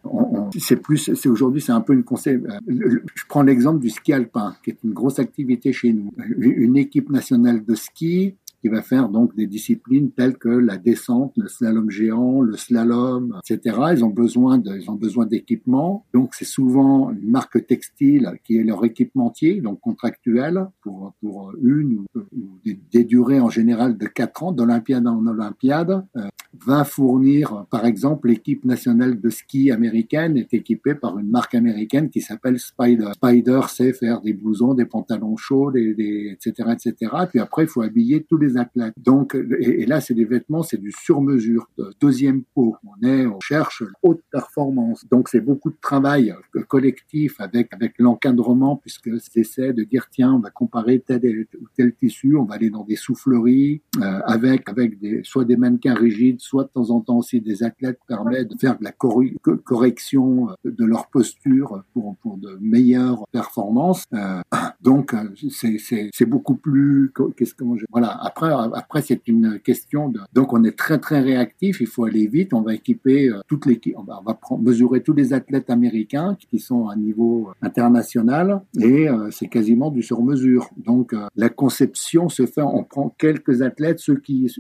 c'est 0.57 0.77
plus, 0.77 1.13
c'est 1.15 1.29
aujourd'hui, 1.29 1.61
c'est 1.61 1.71
un 1.71 1.81
peu 1.81 1.93
une 1.93 2.03
concept. 2.03 2.45
Euh, 2.45 3.01
je 3.15 3.23
prends 3.27 3.43
l'exemple 3.43 3.79
du 3.79 3.89
ski 3.89 4.13
alpin, 4.13 4.55
qui 4.63 4.71
est 4.71 4.77
une 4.83 4.93
grosse 4.93 5.19
activité 5.19 5.73
chez 5.73 5.93
nous. 5.93 6.11
Une 6.37 6.77
équipe 6.77 7.09
nationale 7.09 7.63
de 7.65 7.75
ski 7.75 8.35
qui 8.63 8.69
va 8.69 8.81
faire 8.81 9.09
donc 9.09 9.35
des 9.35 9.45
disciplines 9.45 10.11
telles 10.11 10.37
que 10.37 10.47
la 10.47 10.77
descente, 10.77 11.33
le 11.35 11.49
slalom 11.49 11.89
géant, 11.89 12.39
le 12.39 12.55
slalom, 12.55 13.37
etc. 13.45 13.77
Ils 13.91 14.05
ont 14.05 14.09
besoin 14.09 14.57
de, 14.57 14.89
ont 14.89 14.95
besoin 14.95 15.25
d'équipements. 15.25 16.05
Donc 16.13 16.33
c'est 16.33 16.45
souvent 16.45 17.11
une 17.11 17.29
marque 17.29 17.67
textile 17.67 18.31
qui 18.45 18.57
est 18.57 18.63
leur 18.63 18.85
équipementier, 18.85 19.59
donc 19.59 19.81
contractuel 19.81 20.69
pour 20.81 21.13
pour 21.19 21.51
une 21.61 22.05
ou, 22.15 22.25
des, 22.63 23.03
durées 23.03 23.41
en 23.41 23.49
général 23.49 23.97
de 23.97 24.07
quatre 24.07 24.43
ans 24.43 24.53
d'Olympiade 24.53 25.05
en 25.07 25.27
Olympiade. 25.27 26.05
Euh, 26.15 26.29
va 26.65 26.83
fournir, 26.83 27.65
par 27.71 27.85
exemple, 27.85 28.27
l'équipe 28.27 28.63
nationale 28.63 29.19
de 29.19 29.29
ski 29.29 29.71
américaine 29.71 30.37
est 30.37 30.53
équipée 30.53 30.93
par 30.93 31.17
une 31.17 31.29
marque 31.29 31.55
américaine 31.55 32.09
qui 32.09 32.21
s'appelle 32.21 32.59
Spider. 32.59 33.09
Spider 33.15 33.61
sait 33.67 33.93
faire 33.93 34.21
des 34.21 34.33
blousons, 34.33 34.73
des 34.73 34.85
pantalons 34.85 35.35
chauds, 35.35 35.71
etc., 35.75 36.51
etc. 36.73 37.11
Puis 37.29 37.39
après, 37.39 37.63
il 37.63 37.67
faut 37.67 37.81
habiller 37.81 38.23
tous 38.23 38.37
les 38.37 38.52
athlètes. 38.57 38.93
Donc, 38.97 39.35
et, 39.59 39.85
là, 39.85 40.01
c'est 40.01 40.13
des 40.13 40.25
vêtements, 40.25 40.63
c'est 40.63 40.81
du 40.81 40.91
sur-mesure. 40.91 41.67
Deuxième 41.99 42.43
pot, 42.55 42.75
on 42.83 43.07
est, 43.07 43.25
on 43.25 43.39
cherche 43.39 43.83
haute 44.01 44.21
performance. 44.31 45.05
Donc, 45.09 45.29
c'est 45.29 45.41
beaucoup 45.41 45.69
de 45.69 45.77
travail 45.81 46.33
collectif 46.67 47.39
avec 47.39 47.73
avec 47.73 47.93
l'encadrement, 47.99 48.75
puisque 48.75 49.09
c'est 49.19 49.43
de 49.73 49.83
dire 49.83 50.07
tiens, 50.09 50.33
on 50.33 50.39
va 50.39 50.49
comparer 50.49 50.99
tel 50.99 51.47
ou 51.61 51.65
tel 51.75 51.93
tissu, 51.93 52.35
on 52.35 52.45
va 52.45 52.55
aller 52.55 52.69
dans 52.69 52.83
des 52.83 52.95
souffleries 52.95 53.81
euh, 54.01 54.19
avec 54.25 54.67
avec 54.69 54.97
soit 55.23 55.45
des 55.45 55.55
mannequins 55.55 55.93
rigides, 55.93 56.39
soit 56.41 56.63
de 56.63 56.69
temps 56.69 56.89
en 56.89 57.01
temps 57.01 57.17
aussi 57.17 57.41
des 57.41 57.63
athlètes 57.63 57.99
permettent 58.07 58.49
de 58.49 58.57
faire 58.57 58.77
de 58.77 58.83
la 58.83 58.91
correction 58.91 60.49
euh, 60.49 60.71
de 60.71 60.85
leur 60.85 61.07
posture 61.07 61.83
pour 61.93 62.15
pour 62.17 62.37
de 62.37 62.57
meilleures 62.61 63.25
performances. 63.31 64.05
Euh, 64.13 64.41
donc, 64.81 65.15
c'est 65.49 66.25
beaucoup 66.25 66.55
plus 66.55 67.11
qu'est-ce 67.37 67.53
que 67.53 67.63
voilà. 67.89 68.17
Après 68.21 68.42
après, 68.43 69.01
c'est 69.01 69.27
une 69.27 69.59
question 69.59 70.09
de. 70.09 70.19
Donc, 70.33 70.53
on 70.53 70.63
est 70.63 70.77
très 70.77 70.99
très 70.99 71.21
réactif. 71.21 71.81
Il 71.81 71.87
faut 71.87 72.05
aller 72.05 72.27
vite. 72.27 72.53
On 72.53 72.61
va 72.61 72.73
équiper 72.73 73.29
euh, 73.29 73.41
toute 73.47 73.65
l'équipe. 73.65 73.95
On 73.97 74.03
va, 74.03 74.21
mesurer 74.59 75.01
tous 75.01 75.13
les 75.13 75.33
athlètes 75.33 75.69
américains 75.69 76.37
qui 76.49 76.59
sont 76.59 76.87
à 76.87 76.95
niveau 76.95 77.51
international 77.61 78.61
et 78.79 79.07
euh, 79.09 79.29
c'est 79.31 79.47
quasiment 79.47 79.89
du 79.91 80.01
sur-mesure. 80.01 80.69
Donc, 80.77 81.13
euh, 81.13 81.27
la 81.35 81.49
conception 81.49 82.29
se 82.29 82.45
fait. 82.45 82.61
On 82.61 82.83
prend 82.83 83.09
quelques 83.17 83.61
athlètes. 83.61 83.99
Ceux 83.99 84.17
qui 84.17 84.53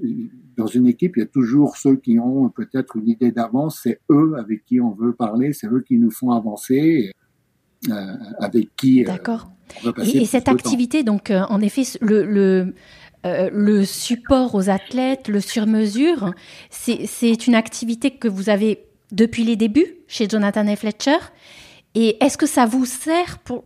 dans 0.55 0.67
une 0.67 0.87
équipe, 0.87 1.17
il 1.17 1.21
y 1.21 1.23
a 1.23 1.27
toujours 1.27 1.77
ceux 1.77 1.95
qui 1.95 2.19
ont 2.19 2.49
peut-être 2.49 2.95
une 2.97 3.09
idée 3.09 3.31
d'avance. 3.31 3.81
C'est 3.83 3.99
eux 4.11 4.33
avec 4.37 4.65
qui 4.65 4.79
on 4.79 4.91
veut 4.91 5.13
parler. 5.13 5.53
C'est 5.53 5.67
eux 5.67 5.83
qui 5.85 5.97
nous 5.97 6.11
font 6.11 6.31
avancer. 6.31 7.11
avec 8.39 8.69
qui. 8.77 9.03
D'accord. 9.03 9.51
et, 10.01 10.25
cette 10.25 10.47
activité, 10.47 11.03
donc, 11.03 11.31
en 11.31 11.59
effet, 11.59 11.83
le, 12.01 12.73
euh, 13.25 13.49
le 13.51 13.85
support 13.85 14.53
aux 14.55 14.69
athlètes, 14.69 15.27
le 15.27 15.39
sur-mesure, 15.39 16.33
c'est 16.69 17.47
une 17.47 17.55
activité 17.55 18.11
que 18.11 18.27
vous 18.27 18.49
avez 18.49 18.85
depuis 19.11 19.43
les 19.43 19.55
débuts 19.55 19.95
chez 20.07 20.27
Jonathan 20.27 20.67
et 20.67 20.75
Fletcher. 20.75 21.17
Et 21.95 22.23
est-ce 22.23 22.37
que 22.37 22.47
ça 22.47 22.65
vous 22.65 22.85
sert 22.85 23.37
pour, 23.39 23.63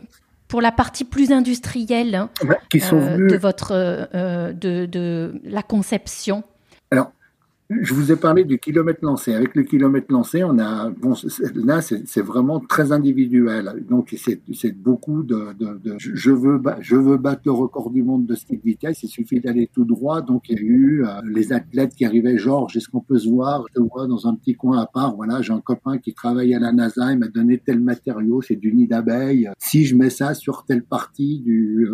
pour 0.47 0.61
la 0.61 0.71
partie 0.71 1.05
plus 1.05 1.31
industrielle 1.31 2.15
hein, 2.15 2.29
euh, 2.43 3.29
de 3.29 3.37
votre 3.37 3.71
euh, 3.73 4.53
de, 4.53 4.85
de, 4.85 5.41
la 5.43 5.63
conception? 5.63 6.43
Alors, 6.91 7.11
je 7.69 7.93
vous 7.93 8.11
ai 8.11 8.15
parlé 8.15 8.45
du 8.45 8.59
kilomètre 8.59 8.99
lancé. 9.03 9.33
Avec 9.33 9.53
le 9.55 9.63
kilomètre 9.63 10.07
lancé, 10.09 10.43
on 10.43 10.57
a 10.57 10.89
bon 10.89 11.13
là 11.53 11.81
c'est 11.81 12.21
vraiment 12.21 12.59
très 12.61 12.91
individuel. 12.93 13.85
Donc 13.89 14.15
c'est 14.17 14.71
beaucoup 14.71 15.23
de, 15.23 15.53
de, 15.59 15.77
de, 15.83 15.95
je 15.97 16.31
veux 16.31 16.61
je 16.79 16.95
veux 16.95 17.17
battre 17.17 17.41
le 17.45 17.51
record 17.51 17.91
du 17.91 18.03
monde 18.03 18.25
de 18.25 18.35
cette 18.35 18.63
vitesse. 18.63 19.03
Il 19.03 19.09
suffit 19.09 19.41
d'aller 19.41 19.69
tout 19.73 19.83
droit. 19.83 20.21
Donc 20.21 20.49
il 20.49 20.55
y 20.55 20.59
a 20.59 20.61
eu 20.61 21.03
euh, 21.03 21.09
les 21.25 21.51
athlètes 21.51 21.93
qui 21.93 22.05
arrivaient. 22.05 22.37
Georges, 22.37 22.77
est-ce 22.77 22.87
qu'on 22.87 23.01
peut 23.01 23.17
se 23.17 23.29
voir? 23.29 23.65
Je 23.69 23.81
te 23.81 23.85
vois 23.85 24.07
dans 24.07 24.27
un 24.27 24.35
petit 24.35 24.55
coin 24.55 24.79
à 24.79 24.85
part. 24.85 25.15
Voilà, 25.15 25.41
j'ai 25.41 25.53
un 25.53 25.61
copain 25.61 25.97
qui 25.97 26.13
travaille 26.13 26.53
à 26.53 26.59
la 26.59 26.71
NASA. 26.71 27.11
Il 27.11 27.19
m'a 27.19 27.27
donné 27.27 27.57
tel 27.57 27.79
matériau. 27.81 28.41
C'est 28.41 28.55
du 28.55 28.73
nid 28.73 28.87
d'abeille. 28.87 29.49
Si 29.57 29.85
je 29.85 29.95
mets 29.95 30.09
ça 30.09 30.33
sur 30.33 30.63
telle 30.63 30.83
partie 30.83 31.39
du 31.39 31.89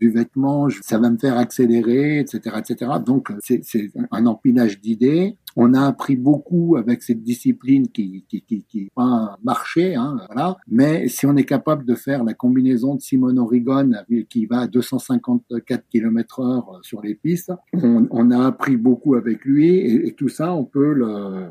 du 0.00 0.10
vêtement, 0.10 0.68
ça 0.82 0.98
va 0.98 1.10
me 1.10 1.16
faire 1.16 1.38
accélérer, 1.38 2.20
etc., 2.20 2.56
etc. 2.58 2.92
Donc 3.04 3.32
c'est 3.40 3.62
un 4.10 4.26
empilage 4.26 4.80
d'idées 4.80 4.97
idée 4.98 5.36
on 5.60 5.74
a 5.74 5.86
appris 5.86 6.14
beaucoup 6.14 6.76
avec 6.76 7.02
cette 7.02 7.22
discipline 7.24 7.88
qui 7.88 8.24
qui 8.28 8.42
qui, 8.42 8.62
qui 8.62 8.88
pas 8.94 9.36
marché, 9.42 9.96
hein, 9.96 10.16
voilà. 10.28 10.56
Mais 10.68 11.08
si 11.08 11.26
on 11.26 11.36
est 11.36 11.44
capable 11.44 11.84
de 11.84 11.96
faire 11.96 12.22
la 12.22 12.32
combinaison 12.32 12.94
de 12.94 13.00
Simone 13.00 13.40
Origon 13.40 13.90
qui 14.30 14.46
va 14.46 14.60
à 14.60 14.66
254 14.68 15.84
km/h 15.90 16.62
sur 16.82 17.02
les 17.02 17.16
pistes, 17.16 17.52
on, 17.72 18.30
a 18.30 18.46
appris 18.46 18.76
beaucoup 18.76 19.16
avec 19.16 19.44
lui 19.44 19.78
et, 19.78 20.14
tout 20.16 20.28
ça, 20.28 20.54
on 20.54 20.64
peut 20.64 20.92
le, 20.92 21.48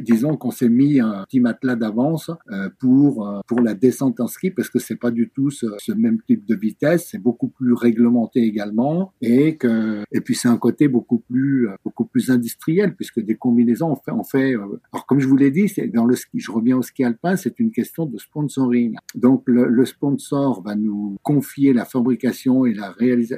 disons 0.00 0.36
qu'on 0.36 0.50
s'est 0.50 0.70
mis 0.70 1.00
un 1.00 1.24
petit 1.24 1.40
matelas 1.40 1.76
d'avance 1.76 2.30
euh, 2.50 2.70
pour 2.78 3.28
euh, 3.28 3.40
pour 3.46 3.60
la 3.60 3.74
descente 3.74 4.18
en 4.20 4.28
ski 4.28 4.50
parce 4.50 4.70
que 4.70 4.78
c'est 4.78 4.96
pas 4.96 5.10
du 5.10 5.30
tout 5.34 5.50
ce, 5.50 5.66
ce 5.78 5.92
même 5.92 6.20
type 6.26 6.46
de 6.46 6.54
vitesse, 6.54 7.08
c'est 7.10 7.18
beaucoup 7.18 7.48
plus 7.48 7.74
réglementé 7.74 8.40
également 8.40 9.12
et 9.20 9.56
que 9.56 10.04
et 10.10 10.22
puis 10.22 10.34
c'est 10.34 10.48
un 10.48 10.56
côté 10.56 10.88
beaucoup 10.88 11.18
plus 11.18 11.68
beaucoup 11.84 12.06
plus 12.06 12.30
industriel 12.30 12.94
puisque 12.94 13.25
des 13.26 13.34
combinaisons, 13.34 13.96
on 14.08 14.24
fait, 14.24 14.54
euh, 14.54 14.80
alors 14.92 15.06
comme 15.06 15.20
je 15.20 15.28
vous 15.28 15.36
l'ai 15.36 15.50
dit, 15.50 15.68
c'est 15.68 15.88
dans 15.88 16.04
le 16.04 16.16
ski, 16.16 16.38
je 16.38 16.50
reviens 16.50 16.76
au 16.76 16.82
ski 16.82 17.04
alpin, 17.04 17.36
c'est 17.36 17.58
une 17.60 17.70
question 17.70 18.06
de 18.06 18.18
sponsoring. 18.18 18.96
Donc 19.14 19.42
le, 19.46 19.84
sponsor 19.84 20.62
va 20.62 20.74
nous 20.74 21.16
confier 21.22 21.72
la 21.72 21.84
fabrication 21.84 22.66
et 22.66 22.74
la, 22.74 22.94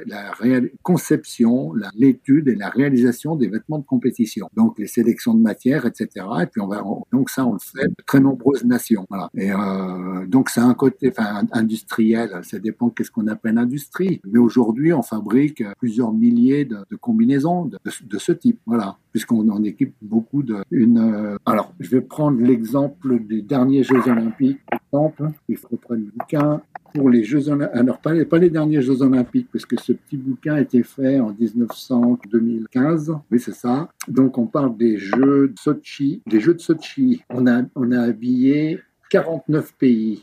la 0.07 0.61
conception, 0.83 1.73
l'étude 1.95 2.47
et 2.47 2.55
la 2.55 2.69
réalisation 2.69 3.35
des 3.35 3.47
vêtements 3.47 3.79
de 3.79 3.85
compétition. 3.85 4.47
Donc 4.55 4.79
les 4.79 4.87
sélections 4.87 5.33
de 5.33 5.41
matières, 5.41 5.85
etc. 5.85 6.25
Et 6.41 6.45
puis 6.47 6.61
on 6.61 6.67
va, 6.67 6.83
donc 7.11 7.29
ça 7.29 7.45
on 7.45 7.53
le 7.53 7.59
fait 7.59 7.87
de 7.87 7.95
très 8.05 8.19
nombreuses 8.19 8.65
nations. 8.65 9.05
Voilà. 9.09 9.29
Et 9.35 9.51
euh, 9.51 10.25
donc 10.27 10.49
c'est 10.49 10.61
un 10.61 10.73
côté, 10.73 11.11
industriel. 11.51 12.39
Ça 12.43 12.59
dépend 12.59 12.89
qu'est-ce 12.89 13.11
qu'on 13.11 13.27
appelle 13.27 13.57
industrie. 13.57 14.21
Mais 14.25 14.39
aujourd'hui 14.39 14.93
on 14.93 15.01
fabrique 15.01 15.63
plusieurs 15.77 16.13
milliers 16.13 16.65
de, 16.65 16.83
combinaisons 16.99 17.65
de, 17.65 18.17
ce 18.17 18.31
type. 18.31 18.59
Voilà 18.65 18.97
puisqu'on 19.11 19.47
en 19.49 19.63
équipe 19.69 19.93
beaucoup 20.01 20.43
de 20.43 20.57
une. 20.71 20.99
Euh, 20.99 21.37
alors, 21.45 21.73
je 21.79 21.89
vais 21.89 22.01
prendre 22.01 22.41
l'exemple 22.41 23.19
des 23.25 23.41
derniers 23.41 23.83
Jeux 23.83 24.01
Olympiques. 24.07 24.59
Exemple, 24.71 25.31
il 25.47 25.57
faut 25.57 25.77
prendre 25.77 26.01
le 26.01 26.11
bouquin 26.17 26.61
pour 26.93 27.09
les 27.09 27.23
Jeux 27.23 27.49
Olympiques. 27.49 27.79
Alors, 27.79 27.99
pas, 27.99 28.13
pas, 28.25 28.37
les 28.37 28.49
derniers 28.49 28.81
Jeux 28.81 29.01
Olympiques, 29.01 29.47
parce 29.51 29.65
que 29.65 29.79
ce 29.79 29.93
petit 29.93 30.17
bouquin 30.17 30.55
a 30.55 30.61
été 30.61 30.83
fait 30.83 31.19
en 31.19 31.33
1915. 31.33 33.13
Oui, 33.31 33.39
c'est 33.39 33.53
ça. 33.53 33.89
Donc, 34.07 34.37
on 34.37 34.47
parle 34.47 34.75
des 34.77 34.97
Jeux 34.97 35.49
de 35.49 35.59
Sochi. 35.59 36.21
Des 36.27 36.39
Jeux 36.39 36.53
de 36.53 36.61
Sochi. 36.61 37.23
On 37.29 37.47
a, 37.47 37.63
on 37.75 37.91
a 37.91 38.01
habillé 38.01 38.79
49 39.09 39.73
pays. 39.75 40.21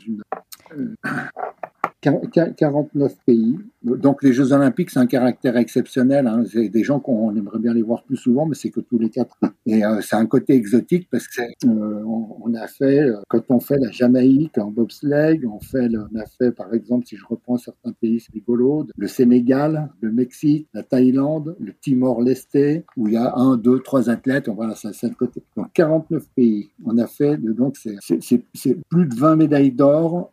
49 2.55 3.15
pays. 3.25 3.57
Donc 3.83 4.23
les 4.23 4.33
Jeux 4.33 4.51
Olympiques, 4.51 4.89
c'est 4.89 4.99
un 4.99 5.07
caractère 5.07 5.55
exceptionnel. 5.57 6.27
Hein. 6.27 6.43
C'est 6.51 6.69
des 6.69 6.83
gens 6.83 6.99
qu'on 6.99 7.35
aimerait 7.35 7.59
bien 7.59 7.73
les 7.73 7.81
voir 7.81 8.03
plus 8.03 8.17
souvent, 8.17 8.45
mais 8.45 8.55
c'est 8.55 8.69
que 8.69 8.79
tous 8.81 8.99
les 8.99 9.09
quatre. 9.09 9.37
Et 9.65 9.83
euh, 9.85 10.01
c'est 10.01 10.15
un 10.15 10.25
côté 10.25 10.53
exotique 10.53 11.07
parce 11.11 11.27
que 11.27 11.41
euh, 11.65 12.03
on, 12.05 12.53
a 12.53 12.67
fait, 12.67 13.01
euh, 13.01 13.17
quand 13.29 13.43
on 13.49 13.59
fait 13.59 13.77
la 13.77 13.91
Jamaïque 13.91 14.57
en 14.57 14.71
bobsleigh, 14.71 15.45
on 15.45 15.59
fait, 15.59 15.89
on 15.95 16.19
a 16.19 16.25
fait 16.25 16.51
par 16.51 16.73
exemple, 16.73 17.05
si 17.05 17.17
je 17.17 17.25
reprends 17.25 17.57
certains 17.57 17.91
pays, 17.93 18.19
c'est 18.19 18.33
rigolo, 18.33 18.87
le 18.95 19.07
Sénégal, 19.07 19.89
le 20.01 20.11
Mexique, 20.11 20.67
la 20.73 20.83
Thaïlande, 20.83 21.55
le 21.59 21.73
Timor-Leste, 21.73 22.57
où 22.95 23.07
il 23.07 23.13
y 23.13 23.17
a 23.17 23.35
un, 23.35 23.57
deux, 23.57 23.79
trois 23.79 24.09
athlètes. 24.09 24.49
Voilà, 24.49 24.75
c'est 24.75 25.03
le 25.03 25.15
côté. 25.15 25.43
Donc 25.55 25.67
49 25.73 26.23
pays. 26.35 26.69
On 26.85 26.97
a 26.97 27.07
fait, 27.07 27.37
donc 27.37 27.77
c'est 27.77 28.79
plus 28.89 29.05
de 29.05 29.15
20 29.15 29.35
médailles 29.35 29.71
d'or 29.71 30.31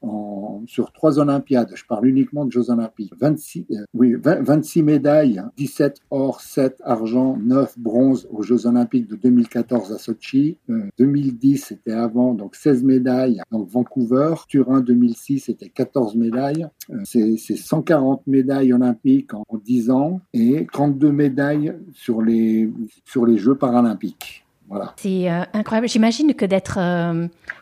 sur 0.66 0.92
trois 0.92 1.18
Olympiades. 1.18 1.63
Je 1.74 1.84
parle 1.84 2.06
uniquement 2.06 2.44
de 2.44 2.52
Jeux 2.52 2.70
Olympiques. 2.70 3.12
26, 3.18 3.66
euh, 3.70 3.74
oui, 3.94 4.14
26 4.22 4.82
médailles, 4.82 5.42
17 5.56 5.96
hein. 5.96 6.06
or, 6.10 6.40
7 6.40 6.80
argent, 6.84 7.36
9 7.42 7.78
bronze 7.78 8.28
aux 8.30 8.42
Jeux 8.42 8.66
Olympiques 8.66 9.08
de 9.08 9.16
2014 9.16 9.92
à 9.92 9.98
Sochi. 9.98 10.58
2010, 10.98 11.62
euh, 11.62 11.64
c'était 11.68 11.92
avant, 11.92 12.34
donc 12.34 12.56
16 12.56 12.84
médailles. 12.84 13.40
Donc 13.50 13.68
Vancouver, 13.68 14.34
Turin 14.48 14.80
2006, 14.80 15.40
c'était 15.40 15.68
14 15.68 16.16
médailles. 16.16 16.66
Euh, 16.90 17.00
c'est 17.04 17.56
140 17.56 18.26
médailles 18.26 18.72
olympiques 18.72 19.34
en, 19.34 19.44
10 19.64 19.90
ans 19.90 20.20
et 20.32 20.66
32 20.72 21.12
médailles 21.12 21.74
sur 21.92 22.20
les, 22.20 22.70
sur 23.04 23.24
les 23.26 23.38
Jeux 23.38 23.54
paralympiques. 23.54 24.43
Voilà. 24.68 24.94
C'est 24.96 25.28
incroyable. 25.28 25.88
J'imagine 25.88 26.34
que 26.34 26.44
d'être 26.44 26.78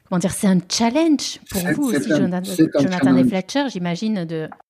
comment 0.08 0.18
dire, 0.18 0.30
c'est 0.30 0.46
un 0.46 0.58
challenge 0.68 1.40
pour 1.50 1.62
vous 1.74 1.90
aussi, 1.90 2.08
Jonathan, 2.08 3.16
et 3.16 3.24
Fletcher, 3.24 3.68
j'imagine. 3.68 4.26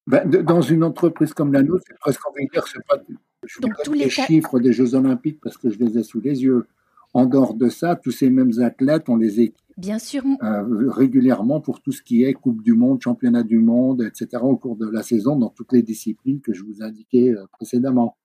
Ben, 0.07 0.29
de... 0.29 0.39
dans 0.39 0.63
une 0.63 0.85
entreprise 0.85 1.35
comme 1.35 1.53
la 1.53 1.63
nôtre, 1.63 1.85
c'est 1.87 1.99
presque 1.99 2.27
envie 2.27 2.47
de 2.47 2.53
dire, 2.53 2.65
c'est 2.67 2.85
pas, 2.87 3.03
Je 3.45 3.61
Donc, 3.61 3.73
tous 3.85 3.93
les, 3.93 4.09
chiffres 4.09 4.61
des 4.61 4.73
Jeux 4.73 4.95
Olympiques 4.95 5.41
parce 5.43 5.57
que 5.57 5.69
je 5.69 5.79
les 5.79 5.99
ai 5.99 6.03
sous 6.03 6.21
les 6.21 6.43
yeux. 6.43 6.67
En 7.15 7.27
dehors 7.27 7.55
de 7.55 7.69
ça, 7.69 7.97
tous 7.97 8.11
ces 8.11 8.31
mêmes 8.31 8.53
athlètes, 8.61 9.09
on 9.09 9.17
les 9.17 9.41
équipe 9.41 9.57
Bien 9.77 9.99
sûr. 9.99 10.23
Euh, 10.43 10.91
régulièrement 10.91 11.61
pour 11.61 11.81
tout 11.81 11.93
ce 11.93 12.03
qui 12.03 12.25
est 12.25 12.35
Coupe 12.35 12.63
du 12.63 12.75
Monde, 12.75 13.01
Championnat 13.03 13.43
du 13.43 13.59
Monde, 13.59 14.03
etc. 14.03 14.43
au 14.43 14.57
cours 14.57 14.77
de 14.77 14.89
la 14.89 15.03
saison 15.03 15.37
dans 15.37 15.49
toutes 15.49 15.73
les 15.73 15.83
disciplines 15.83 16.41
que 16.41 16.53
je 16.53 16.63
vous 16.63 16.83
indiquais 16.83 17.31
euh, 17.31 17.47
précédemment. 17.53 18.17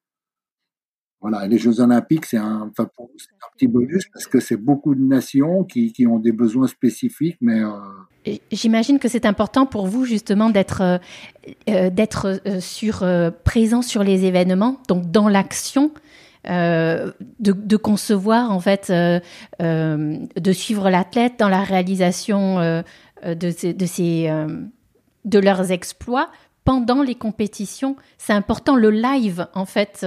Voilà, 1.22 1.48
les 1.48 1.58
Jeux 1.58 1.80
Olympiques, 1.80 2.26
c'est 2.26 2.38
un, 2.38 2.70
enfin, 2.70 2.84
un 3.00 3.48
petit 3.56 3.68
bonus 3.68 4.06
parce 4.14 4.28
que 4.28 4.40
c'est 4.40 4.58
beaucoup 4.58 4.94
de 4.94 5.02
nations 5.02 5.64
qui, 5.64 5.92
qui, 5.92 6.06
ont 6.06 6.20
des 6.20 6.32
besoins 6.32 6.68
spécifiques, 6.68 7.38
mais. 7.42 7.62
Euh... 7.62 7.72
J'imagine 8.52 9.00
que 9.00 9.08
c'est 9.08 9.26
important 9.26 9.66
pour 9.66 9.88
vous 9.88 10.04
justement 10.04 10.50
d'être 10.50 10.82
euh, 10.82 10.98
euh 11.70 11.90
d'être 11.90 12.42
sur 12.60 13.06
présent 13.44 13.82
sur 13.82 14.04
les 14.04 14.26
événements, 14.26 14.80
donc 14.88 15.10
dans 15.12 15.30
l'action. 15.30 15.92
De, 16.50 17.76
concevoir 17.76 18.52
en 18.52 18.62
fait, 18.62 18.90
de 18.90 20.52
suivre 20.54 20.90
l'athlète 20.90 21.34
dans 21.40 21.50
la 21.50 21.62
réalisation 21.62 22.60
de, 23.22 23.34
de, 23.34 23.86
ces, 23.86 24.30
de 25.26 25.40
leurs 25.40 25.72
exploits 25.74 26.30
pendant 26.64 27.04
les 27.04 27.16
compétitions. 27.16 27.98
C'est 28.18 28.32
important 28.32 28.78
le 28.78 28.92
live 28.92 29.48
en 29.56 29.66
fait 29.66 30.06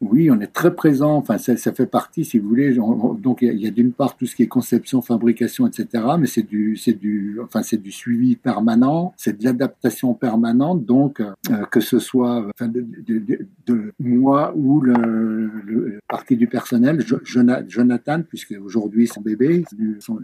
oui, 0.00 0.30
on 0.30 0.40
est 0.40 0.52
très 0.52 0.74
présent. 0.74 1.16
Enfin, 1.16 1.36
ça, 1.36 1.56
ça 1.56 1.72
fait 1.72 1.86
partie, 1.86 2.24
si 2.24 2.38
vous 2.38 2.48
voulez. 2.48 2.74
donc, 2.74 3.42
il 3.42 3.60
y 3.60 3.66
a, 3.66 3.70
d'une 3.70 3.92
part 3.92 4.16
tout 4.16 4.24
ce 4.24 4.34
qui 4.34 4.42
est 4.42 4.48
conception, 4.48 5.02
fabrication, 5.02 5.66
etc. 5.66 6.04
Mais 6.18 6.26
c'est 6.26 6.42
du, 6.42 6.76
c'est 6.76 6.94
du, 6.94 7.38
enfin, 7.42 7.62
c'est 7.62 7.76
du 7.76 7.92
suivi 7.92 8.36
permanent, 8.36 9.12
c'est 9.18 9.38
de 9.38 9.44
l'adaptation 9.44 10.14
permanente. 10.14 10.86
Donc, 10.86 11.20
euh, 11.20 11.64
que 11.70 11.80
ce 11.80 11.98
soit 11.98 12.46
enfin, 12.54 12.68
de, 12.68 12.84
de, 13.06 13.46
de, 13.66 13.92
moi 13.98 14.54
ou 14.56 14.80
le, 14.80 15.50
le, 15.66 15.98
partie 16.08 16.36
du 16.36 16.46
personnel, 16.46 17.04
Jonathan, 17.68 18.22
puisque 18.26 18.54
aujourd'hui 18.62 19.06
son 19.06 19.20
bébé, 19.20 19.64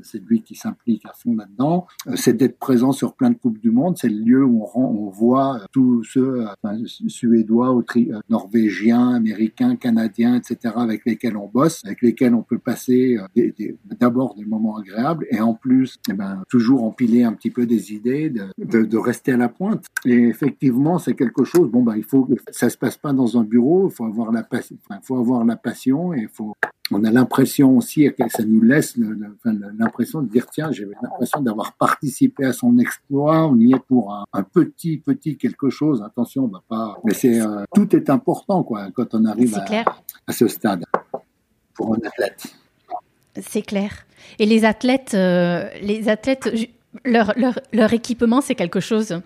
c'est 0.03 0.25
lui 0.25 0.41
qui 0.41 0.55
s'implique 0.55 1.05
à 1.05 1.13
fond 1.13 1.35
là-dedans. 1.35 1.87
Euh, 2.07 2.13
c'est 2.17 2.35
d'être 2.35 2.59
présent 2.59 2.93
sur 2.93 3.15
plein 3.15 3.31
de 3.31 3.37
coupes 3.37 3.61
du 3.61 3.71
monde. 3.71 3.99
C'est 3.99 4.09
le 4.09 4.25
lieu 4.25 4.45
où 4.45 4.63
on, 4.63 4.65
rend, 4.65 4.85
on 4.87 5.11
voit 5.11 5.61
tous 5.71 6.03
ceux, 6.05 6.47
enfin, 6.47 6.79
suédois, 6.87 7.77
euh, 7.77 8.21
norvégiens, 8.31 9.15
américains 9.15 9.66
Canadiens, 9.75 10.37
etc., 10.37 10.75
avec 10.77 11.05
lesquels 11.05 11.37
on 11.37 11.49
bosse, 11.49 11.85
avec 11.85 12.03
lesquels 12.03 12.35
on 12.35 12.43
peut 12.43 12.59
passer 12.59 13.19
euh, 13.37 13.73
d'abord 13.99 14.35
des, 14.35 14.45
moments 14.45 14.77
agréables 14.77 15.27
et 15.31 15.41
en 15.41 15.55
plus, 15.55 15.97
eh 16.09 16.13
ben, 16.13 16.43
toujours 16.49 16.85
empiler 16.85 17.25
un 17.25 17.33
petit 17.33 17.51
peu 17.51 17.67
des 17.67 17.93
idées, 17.93 18.31
de, 18.31 18.97
rester 18.97 19.33
à 19.33 19.37
la 19.37 19.49
pointe. 19.49 19.85
Et 20.05 20.29
effectivement, 20.29 20.99
c'est 20.99 21.15
quelque 21.15 21.45
chose. 21.45 21.71
Bon, 21.71 21.83
ben, 21.83 21.97
il 21.97 22.05
faut, 22.05 22.29
ça 22.51 22.71
se 22.71 22.79
passe 22.79 22.97
pas 22.97 23.13
dans 23.13 23.37
un 23.37 23.43
bureau. 23.43 23.89
Il 23.89 23.95
faut 23.95 24.05
avoir 24.05 24.33
la 24.33 25.57
passion 25.57 26.15
et 26.15 26.21
il 26.21 26.29
faut 26.29 26.55
on 26.91 27.05
a 27.05 27.11
l'impression 27.11 27.77
aussi, 27.77 28.09
que 28.13 28.29
ça 28.29 28.45
nous 28.45 28.63
laisse 28.63 28.97
l'impression 29.45 30.23
de 30.23 30.29
dire 30.29 30.47
tiens, 30.47 30.71
j'ai 30.71 30.87
l'impression 31.03 31.41
d'avoir 31.41 31.73
participé 31.75 32.45
à 32.45 32.53
son 32.53 32.79
exploit. 32.79 33.47
On 33.49 33.59
y 33.59 33.73
est 33.73 33.85
pour 33.89 34.15
un, 34.33 34.43
petit, 34.43 34.99
petit 34.99 35.37
quelque 35.37 35.69
chose. 35.69 36.03
Attention, 36.03 36.45
on 36.45 36.49
va 36.49 36.63
pas. 36.69 36.99
Mais 37.05 37.15
c'est 37.15 37.41
euh, 37.41 37.65
tout 37.75 37.95
est 37.97 38.09
important 38.09 38.63
quoi 38.63 38.89
quand 38.95 39.15
on 39.15 39.25
arrive 39.25 39.59
à, 40.27 40.33
ce 40.33 40.47
stade 40.49 40.85
pour 41.75 41.95
un 41.95 41.99
athlète. 42.07 42.55
C'est 43.41 43.63
clair. 43.63 44.07
Et 44.39 44.47
les 44.47 44.65
athlètes, 44.65 45.15
euh, 45.15 45.69
les 45.83 46.09
athlètes, 46.09 46.49
leur, 47.05 47.33
leur, 47.37 47.59
leur 47.73 47.93
équipement, 47.93 48.41
c'est 48.41 48.55
quelque 48.55 48.81
chose. 48.81 49.21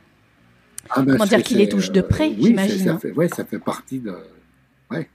Ah 0.88 1.02
ben, 1.02 1.12
Comment 1.12 1.26
dire 1.26 1.42
qu'ils 1.42 1.58
les 1.58 1.68
touchent 1.68 1.92
de 1.92 2.00
près, 2.00 2.32
j'imagine. 2.36 2.98
Oui, 3.16 3.28
ça 3.28 3.44
fait 3.44 3.58
partie 3.58 4.00
de. 4.00 4.16
Ouais. 4.90 5.08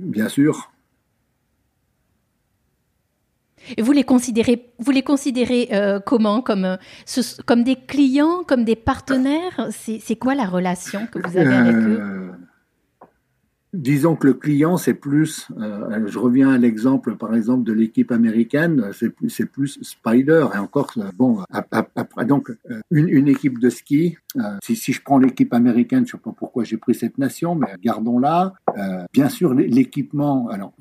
Bien 0.00 0.28
sûr. 0.28 0.72
Et 3.76 3.82
vous 3.82 3.92
les 3.92 4.04
considérez, 4.04 4.72
vous 4.78 4.90
les 4.90 5.02
considérez 5.02 5.68
euh, 5.72 6.00
comment? 6.00 6.40
Comme, 6.40 6.64
euh, 6.64 6.76
comme 7.46 7.62
des 7.62 7.76
clients, 7.76 8.42
comme 8.46 8.64
des 8.64 8.76
partenaires? 8.76 9.68
C'est 9.70 10.16
quoi 10.16 10.34
la 10.34 10.46
relation 10.46 11.06
que 11.06 11.18
vous 11.18 11.36
avez 11.36 11.54
avec 11.54 11.76
eux? 11.76 12.00
Euh, 12.00 12.30
Disons 13.72 14.16
que 14.16 14.26
le 14.26 14.34
client, 14.34 14.76
c'est 14.76 14.94
plus, 14.94 15.46
euh, 15.56 16.04
je 16.08 16.18
reviens 16.18 16.50
à 16.50 16.58
l'exemple 16.58 17.16
par 17.16 17.36
exemple 17.36 17.62
de 17.62 17.72
l'équipe 17.72 18.10
américaine, 18.10 18.90
c'est 19.28 19.46
plus, 19.46 19.78
Spider. 19.82 20.46
Et 20.54 20.58
encore, 20.58 20.90
euh, 20.96 21.04
bon, 21.16 21.38
après, 21.50 22.24
donc 22.24 22.50
euh, 22.50 22.80
une, 22.90 23.28
équipe 23.28 23.60
de 23.60 23.70
ski, 23.70 24.16
si, 24.62 24.92
je 24.92 25.00
prends 25.02 25.18
l'équipe 25.18 25.54
américaine, 25.54 26.04
je 26.04 26.12
sais 26.12 26.18
pas 26.18 26.34
pourquoi 26.36 26.64
j'ai 26.64 26.78
pris 26.78 26.94
cette 26.96 27.18
nation, 27.18 27.54
mais 27.54 27.68
gardons-la. 27.80 28.54
bien 29.12 29.28
sûr, 29.28 29.54
l'équipement, 29.54 30.48
alors 30.48 30.72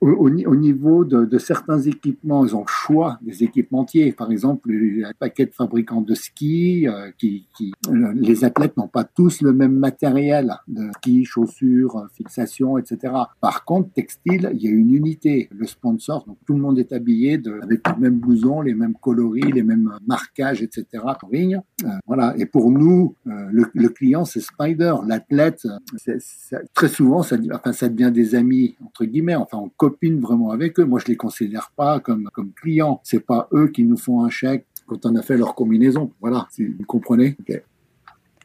au, 0.00 0.28
au, 0.28 0.56
niveau 0.56 1.04
de, 1.04 1.38
certains 1.38 1.80
équipements, 1.80 2.44
ils 2.44 2.56
ont 2.56 2.62
le 2.62 2.66
choix 2.66 3.18
des 3.22 3.44
équipementiers. 3.44 4.10
Par 4.12 4.32
exemple, 4.32 4.70
les 4.70 5.04
paquets 5.18 5.46
de 5.46 5.52
fabricants 5.52 6.00
de 6.00 6.14
ski, 6.14 6.86
qui 7.18 7.46
les 7.88 8.44
athlètes 8.44 8.76
n'ont 8.76 8.88
pas 8.88 9.04
tous 9.04 9.42
le 9.42 9.52
même 9.52 9.76
matériel 9.76 10.56
de 10.66 10.90
ski, 10.96 11.24
chaussures, 11.24 11.99
fixation, 12.14 12.78
etc. 12.78 13.12
Par 13.40 13.64
contre, 13.64 13.92
textile, 13.92 14.50
il 14.54 14.62
y 14.62 14.68
a 14.68 14.70
une 14.70 14.94
unité. 14.94 15.48
Le 15.52 15.66
sponsor, 15.66 16.24
donc 16.26 16.38
tout 16.46 16.54
le 16.54 16.60
monde 16.60 16.78
est 16.78 16.92
habillé 16.92 17.38
de, 17.38 17.58
avec 17.62 17.86
les 17.86 18.00
mêmes 18.00 18.18
blousons, 18.18 18.60
les 18.60 18.74
mêmes 18.74 18.94
coloris, 18.94 19.52
les 19.52 19.62
mêmes 19.62 19.90
marquages, 20.06 20.62
etc. 20.62 20.86
Euh, 21.32 21.88
voilà. 22.06 22.34
Et 22.36 22.46
pour 22.46 22.70
nous, 22.70 23.14
euh, 23.26 23.30
le, 23.52 23.88
client, 23.88 24.24
c'est 24.24 24.40
Spider. 24.40 24.94
L'athlète, 25.06 25.66
très 26.74 26.88
souvent, 26.88 27.22
ça 27.22 27.36
devient 27.36 28.10
des 28.12 28.34
amis 28.34 28.76
entre 28.84 29.04
guillemets. 29.04 29.34
Enfin, 29.34 29.58
on 29.58 29.68
copine 29.68 30.20
vraiment 30.20 30.50
avec 30.50 30.78
eux. 30.78 30.84
Moi, 30.84 31.00
je 31.00 31.06
les 31.06 31.16
considère 31.16 31.72
pas 31.76 32.00
comme 32.00 32.28
comme 32.32 32.52
clients. 32.52 33.00
C'est 33.04 33.24
pas 33.24 33.48
eux 33.52 33.68
qui 33.68 33.84
nous 33.84 33.96
font 33.96 34.24
un 34.24 34.30
chèque 34.30 34.66
quand 34.86 35.06
on 35.06 35.14
a 35.16 35.22
fait 35.22 35.36
leur 35.36 35.54
combinaison. 35.54 36.12
Voilà, 36.20 36.48
vous 36.58 36.84
comprenez 36.86 37.36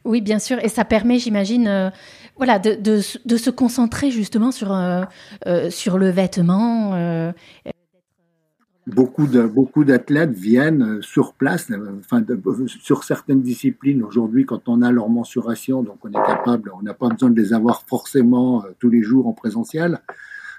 oui, 0.06 0.20
bien 0.20 0.38
sûr. 0.38 0.58
Et 0.64 0.68
ça 0.68 0.84
permet, 0.84 1.18
j'imagine, 1.18 1.66
euh, 1.66 1.90
voilà, 2.36 2.58
de, 2.58 3.00
se 3.00 3.50
concentrer 3.50 4.10
justement 4.10 4.52
sur, 4.52 4.72
euh, 4.72 5.02
euh, 5.46 5.70
sur 5.70 5.98
le 5.98 6.08
vêtement. 6.08 7.32
Beaucoup 8.86 9.26
beaucoup 9.26 9.84
d'athlètes 9.84 10.30
viennent 10.30 11.02
sur 11.02 11.34
place, 11.34 11.72
enfin 11.98 12.24
sur 12.68 13.02
certaines 13.02 13.42
disciplines 13.42 14.04
aujourd'hui 14.04 14.46
quand 14.46 14.68
on 14.68 14.80
a 14.80 14.92
leur 14.92 15.08
mensuration, 15.08 15.82
donc 15.82 15.96
on 16.04 16.10
est 16.10 16.24
capable, 16.24 16.70
on 16.72 16.82
n'a 16.82 16.94
pas 16.94 17.08
besoin 17.08 17.30
de 17.30 17.40
les 17.40 17.52
avoir 17.52 17.82
forcément 17.88 18.62
tous 18.78 18.88
les 18.88 19.02
jours 19.02 19.26
en 19.26 19.32
présentiel. 19.32 20.00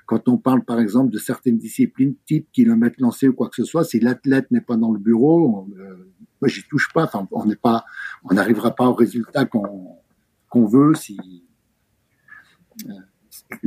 Quand 0.08 0.28
on 0.28 0.36
parle 0.38 0.62
par 0.62 0.82
exemple 0.82 1.10
de 1.10 1.20
certaines 1.20 1.58
disciplines, 1.58 2.16
type 2.26 2.52
kilomètre 2.52 2.98
lancé 3.00 3.30
ou 3.30 3.34
quoi 3.34 3.48
que 3.48 3.56
ce 3.56 3.64
soit, 3.64 3.86
si 3.86 4.02
l'athlète 4.02 4.52
n'est 4.52 4.60
pas 4.60 4.76
dans 4.76 4.92
le 4.92 5.00
bureau, 5.00 5.66
moi 6.41 6.50
j'y 6.50 6.63
touche 6.63 6.91
pas. 6.93 7.04
Enfin, 7.04 7.28
on 7.32 7.45
n'est 7.45 7.56
pas, 7.56 7.86
on 8.23 8.34
n'arrivera 8.34 8.71
pas 8.71 8.86
au 8.86 8.93
résultat 8.93 9.45
qu'on 9.45 10.65
veut 10.65 10.93
si 10.95 11.17
euh, 12.89 12.93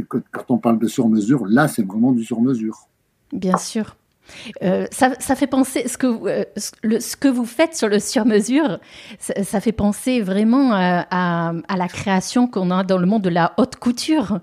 quand 0.08 0.50
on 0.50 0.58
parle 0.58 0.78
de 0.78 0.88
sur-mesure, 0.88 1.46
là 1.46 1.68
c'est 1.68 1.82
vraiment 1.82 2.12
du 2.12 2.24
sur-mesure. 2.24 2.88
Bien 3.32 3.56
sûr. 3.56 3.96
Euh, 4.62 4.86
ça, 4.92 5.14
ça, 5.18 5.34
fait 5.34 5.48
penser 5.48 5.88
ce 5.88 5.98
que 5.98 6.06
euh, 6.06 6.44
le, 6.84 7.00
ce 7.00 7.16
que 7.16 7.26
vous 7.26 7.44
faites 7.44 7.74
sur 7.74 7.88
le 7.88 7.98
sur-mesure, 7.98 8.78
ça, 9.18 9.42
ça, 9.42 9.60
fait 9.60 9.72
penser 9.72 10.20
vraiment 10.20 10.72
à, 10.72 11.04
à, 11.10 11.52
à 11.66 11.76
la 11.76 11.88
création 11.88 12.46
qu'on 12.46 12.70
a 12.70 12.84
dans 12.84 12.98
le 12.98 13.06
monde 13.06 13.22
de 13.22 13.28
la 13.28 13.54
haute 13.56 13.74
couture. 13.76 14.38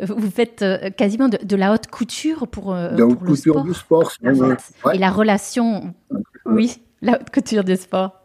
Vous 0.00 0.30
faites 0.30 0.64
quasiment 0.96 1.28
de, 1.28 1.38
de 1.42 1.56
la 1.56 1.72
haute 1.72 1.88
couture 1.88 2.46
pour, 2.46 2.72
la 2.72 3.04
haute 3.04 3.18
couture 3.18 3.64
du 3.64 3.74
sport. 3.74 4.12
Et 4.92 4.98
la 4.98 5.10
relation, 5.10 5.92
oui 6.46 6.80
la 7.02 7.20
haute 7.20 7.30
couture 7.30 7.64
du 7.64 7.76
sport. 7.76 8.22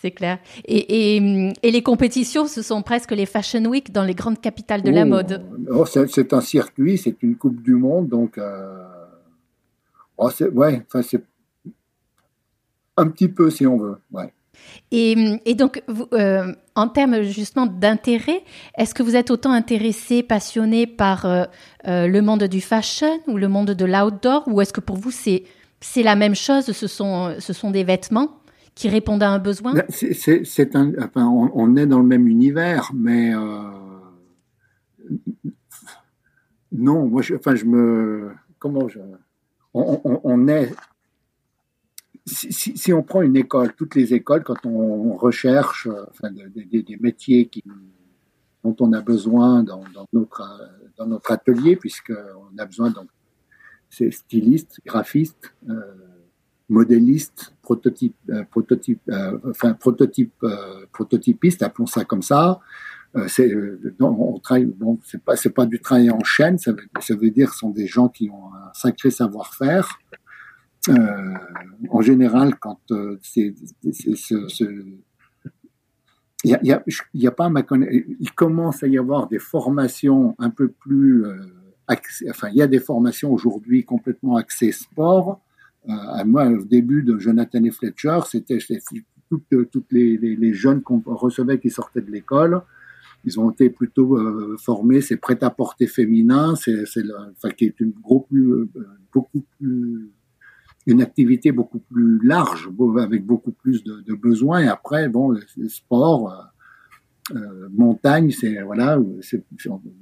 C'est 0.00 0.10
clair. 0.10 0.38
Et, 0.64 1.16
et, 1.16 1.70
les 1.70 1.82
compétitions, 1.82 2.48
ce 2.48 2.60
sont 2.60 2.82
presque 2.82 3.12
les 3.12 3.24
Fashion 3.24 3.64
Week 3.66 3.92
dans 3.92 4.02
les 4.02 4.14
grandes 4.14 4.40
capitales 4.40 4.82
de 4.82 4.90
la 4.90 5.02
oh, 5.02 5.06
mode. 5.06 5.44
Oh, 5.70 5.86
c'est 5.86 6.32
un 6.32 6.40
circuit, 6.40 6.98
c'est 6.98 7.22
une 7.22 7.36
Coupe 7.36 7.62
du 7.62 7.74
Monde, 7.74 8.08
donc. 8.08 8.36
Euh, 8.36 8.82
oh, 10.18 10.28
ouais, 10.54 10.82
c'est 11.02 11.22
un 12.96 13.08
petit 13.10 13.28
peu 13.28 13.48
si 13.48 13.64
on 13.64 13.78
veut. 13.78 13.96
Ouais. 14.10 14.32
Et, 14.90 15.38
et, 15.44 15.54
donc, 15.54 15.82
euh, 16.12 16.52
en 16.74 16.88
termes 16.88 17.22
justement 17.22 17.66
d'intérêt, 17.66 18.42
est-ce 18.76 18.94
que 18.94 19.04
vous 19.04 19.14
êtes 19.14 19.30
autant 19.30 19.52
intéressé, 19.52 20.24
passionné 20.24 20.88
par 20.88 21.26
euh, 21.26 21.44
le 21.84 22.20
monde 22.22 22.42
du 22.44 22.60
fashion 22.60 23.20
ou 23.28 23.36
le 23.36 23.46
monde 23.46 23.70
de 23.70 23.84
l'outdoor, 23.84 24.42
ou 24.48 24.60
est-ce 24.60 24.72
que 24.72 24.80
pour 24.80 24.96
vous 24.96 25.12
c'est 25.12 25.44
c'est 25.82 26.02
la 26.02 26.16
même 26.16 26.34
chose, 26.34 26.64
ce 26.72 26.86
sont, 26.86 27.34
ce 27.38 27.52
sont 27.52 27.70
des 27.70 27.84
vêtements 27.84 28.40
qui 28.74 28.88
répondent 28.88 29.22
à 29.22 29.30
un 29.30 29.38
besoin. 29.38 29.74
C'est, 29.90 30.76
un, 30.76 30.92
enfin, 30.98 31.26
on, 31.26 31.76
est 31.76 31.86
dans 31.86 31.98
le 31.98 32.06
même 32.06 32.26
univers, 32.26 32.90
mais 32.94 33.34
euh, 33.34 33.62
non, 36.72 37.06
moi, 37.06 37.20
je, 37.20 37.34
enfin, 37.34 37.54
je 37.54 37.66
me, 37.66 38.32
comment 38.58 38.88
je, 38.88 39.00
on, 39.74 40.48
est, 40.48 40.72
si, 42.24 42.92
on 42.92 43.02
prend 43.02 43.22
une 43.22 43.36
école, 43.36 43.74
toutes 43.74 43.94
les 43.94 44.14
écoles, 44.14 44.44
quand 44.44 44.64
on 44.64 45.16
recherche 45.16 45.88
des, 46.22 46.96
métiers 47.00 47.50
dont 48.64 48.76
on 48.80 48.92
a 48.92 49.00
besoin 49.00 49.62
dans, 49.62 49.84
dans 49.92 50.06
notre 50.12 50.42
dans 50.96 51.06
notre 51.06 51.32
atelier, 51.32 51.76
puisqu'on 51.76 52.58
a 52.58 52.66
besoin 52.66 52.90
donc 52.90 53.08
c'est 53.92 54.10
styliste, 54.10 54.80
graphiste, 54.86 55.54
euh, 55.68 55.74
modéliste, 56.70 57.54
prototype, 57.60 58.16
euh, 58.30 58.42
prototype, 58.50 59.00
euh, 59.10 59.38
enfin 59.50 59.74
prototype, 59.74 60.44
prototypiste, 60.92 61.62
appelons 61.62 61.86
ça 61.86 62.04
comme 62.04 62.22
ça. 62.22 62.60
C'est 63.28 63.54
on 64.00 64.40
bon, 64.78 64.98
c'est 65.04 65.22
pas 65.22 65.36
c'est 65.36 65.50
pas 65.50 65.66
du 65.66 65.78
travail 65.80 66.10
en 66.10 66.24
chaîne, 66.24 66.56
ça 66.56 66.72
veut, 66.72 66.86
ça 67.00 67.14
veut 67.14 67.28
dire 67.28 67.52
ce 67.52 67.58
sont 67.58 67.68
des 67.68 67.86
gens 67.86 68.08
qui 68.08 68.30
ont 68.30 68.54
un 68.54 68.72
sacré 68.72 69.10
savoir-faire. 69.10 69.98
en 70.88 72.00
général, 72.00 72.58
quand 72.58 72.80
c'est 73.20 73.54
ce, 73.92 74.48
ce 74.48 74.64
il 76.44 76.58
y 77.12 77.26
a, 77.26 77.30
pas 77.30 77.50
ma 77.50 77.62
il 77.70 78.32
commence 78.34 78.82
à 78.82 78.86
y 78.86 78.96
avoir 78.96 79.28
des 79.28 79.38
formations 79.38 80.34
un 80.38 80.48
peu 80.48 80.68
plus 80.68 81.26
euh, 81.92 82.30
enfin 82.30 82.48
il 82.50 82.56
y 82.56 82.62
a 82.62 82.66
des 82.66 82.80
formations 82.80 83.32
aujourd'hui 83.32 83.84
complètement 83.84 84.36
axées 84.36 84.72
sport. 84.72 85.40
Euh, 85.88 86.24
moi 86.24 86.46
au 86.46 86.64
début 86.64 87.02
de 87.02 87.18
Jonathan 87.18 87.62
et 87.64 87.70
Fletcher 87.70 88.20
c'était 88.28 88.58
toutes, 89.28 89.86
les, 89.90 90.52
jeunes 90.52 90.82
qu'on 90.82 91.02
recevait 91.06 91.58
qui 91.58 91.70
sortaient 91.70 92.02
de 92.02 92.10
l'école. 92.10 92.62
Ils 93.24 93.38
ont 93.38 93.50
été 93.50 93.70
plutôt 93.70 94.16
euh, 94.16 94.56
formés. 94.58 95.00
C'est 95.00 95.16
prêt 95.16 95.38
à 95.42 95.50
porter 95.50 95.86
féminin 95.86 96.54
c'est 96.56 96.84
qui 97.56 97.64
est 97.64 97.80
une 97.80 97.94
euh, 98.32 98.68
beaucoup 99.12 99.44
plus 99.58 100.10
une 100.84 101.00
activité 101.00 101.52
beaucoup 101.52 101.78
plus 101.78 102.18
large, 102.24 102.68
avec 102.98 103.24
beaucoup 103.24 103.52
plus 103.52 103.84
de, 103.84 104.14
besoins. 104.14 104.62
Et 104.62 104.68
après, 104.68 105.08
bon, 105.08 105.28
le, 105.28 105.68
sport, 105.68 106.51
euh, 107.30 107.36
euh, 107.36 107.68
montagne, 107.72 108.30
c'est 108.30 108.62
voilà, 108.62 108.98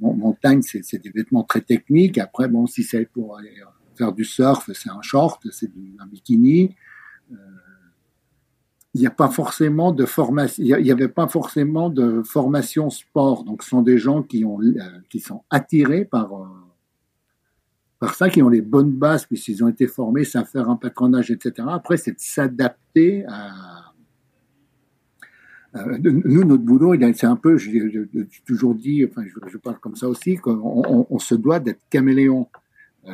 montagne, 0.01 0.63
c'est, 0.63 1.03
des 1.03 1.11
vêtements 1.11 1.45
très 1.45 1.61
techniques. 1.61 2.19
Après, 2.19 2.49
bon, 2.49 2.67
si 2.67 2.83
c'est 2.83 3.05
pour 3.05 3.37
aller 3.37 3.53
faire 3.95 4.13
du 4.13 4.25
surf, 4.25 4.71
c'est 4.73 4.89
un 4.89 5.03
short, 5.03 5.47
c'est 5.51 5.71
un 5.99 6.07
bikini. 6.07 6.75
Euh, 7.31 7.37
il 8.95 9.03
n'y 9.03 9.07
a 9.07 9.11
pas 9.11 9.29
forcément 9.29 9.93
de 9.93 10.05
formation, 10.05 10.65
il 10.65 10.83
n'y 10.83 10.91
avait 10.91 11.09
pas 11.09 11.29
forcément 11.29 11.91
de 11.91 12.23
formation 12.23 12.91
sport. 12.91 13.45
Donc, 13.45 13.63
ce 13.63 13.69
sont 13.69 13.83
des 13.83 13.99
gens 13.99 14.23
qui 14.23 14.45
ont, 14.45 14.61
euh, 14.61 14.81
qui 15.09 15.21
sont 15.21 15.45
attirés 15.51 16.05
par 16.05 16.31
par 18.01 18.15
ça, 18.15 18.31
qui 18.31 18.43
ont 18.43 18.49
les 18.49 18.63
bonnes 18.63 18.93
bases, 18.93 19.27
puisqu'ils 19.27 19.63
ont 19.63 19.69
été 19.69 19.87
formés, 19.87 20.25
savent 20.25 20.49
faire 20.49 20.71
un 20.71 20.77
patronage, 20.77 21.31
etc. 21.31 21.69
Après, 21.71 21.99
c'est 21.99 22.13
de 22.13 22.19
s'adapter 22.19 23.27
à... 23.29 23.51
nous, 25.75 26.45
notre 26.45 26.63
boulot, 26.65 26.95
c'est 27.15 27.27
un 27.27 27.37
peu, 27.37 27.57
j'ai 27.57 28.09
toujours 28.47 28.75
dit, 28.75 29.05
enfin, 29.05 29.23
je, 29.47 29.57
parle 29.59 29.79
comme 29.79 29.97
ça 29.97 30.09
aussi, 30.09 30.37
qu'on 30.37 31.07
on, 31.09 31.19
se 31.19 31.35
doit 31.35 31.61
d'être 31.61 31.83
caméléon. 31.89 32.49
Euh, 33.07 33.13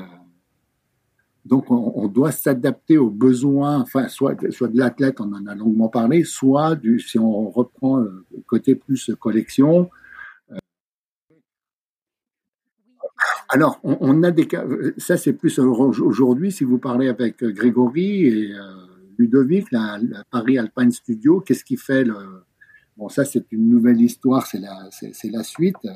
donc, 1.45 1.71
on, 1.71 2.09
doit 2.09 2.33
s'adapter 2.33 2.99
aux 2.99 3.11
besoins, 3.11 3.81
enfin, 3.81 4.09
soit, 4.09 4.37
soit 4.51 4.69
de 4.69 4.79
l'athlète, 4.79 5.21
on 5.21 5.33
en 5.33 5.47
a 5.47 5.55
longuement 5.55 5.89
parlé, 5.89 6.25
soit 6.25 6.75
du, 6.75 6.99
si 6.99 7.19
on 7.19 7.51
reprend 7.51 7.99
le 7.99 8.25
côté 8.47 8.75
plus 8.75 9.11
collection, 9.21 9.91
Alors, 13.49 13.79
on, 13.85 14.23
a 14.23 14.31
des 14.33 14.47
cas, 14.47 14.65
ça 14.99 15.17
c'est 15.17 15.33
plus 15.33 15.59
aujourd'hui, 15.59 16.51
si 16.51 16.65
vous 16.65 16.79
parlez 16.79 17.09
avec 17.09 17.43
euh, 17.43 17.53
Grégory 17.53 18.27
et 18.27 18.53
euh, 18.53 18.86
Ludovic, 19.19 19.71
la, 19.73 19.99
Paris 20.31 20.59
Alpine 20.59 20.91
Studio, 20.91 21.41
qu'est-ce 21.41 21.65
qui 21.65 21.77
fait 21.77 22.05
le... 22.05 22.45
Bon, 22.97 23.09
ça 23.09 23.25
c'est 23.25 23.53
une 23.53 23.69
nouvelle 23.69 24.01
histoire, 24.01 24.47
c'est 24.47 24.59
la, 24.59 24.89
c'est, 24.91 25.31
la 25.31 25.43
suite, 25.43 25.77
euh, 25.85 25.91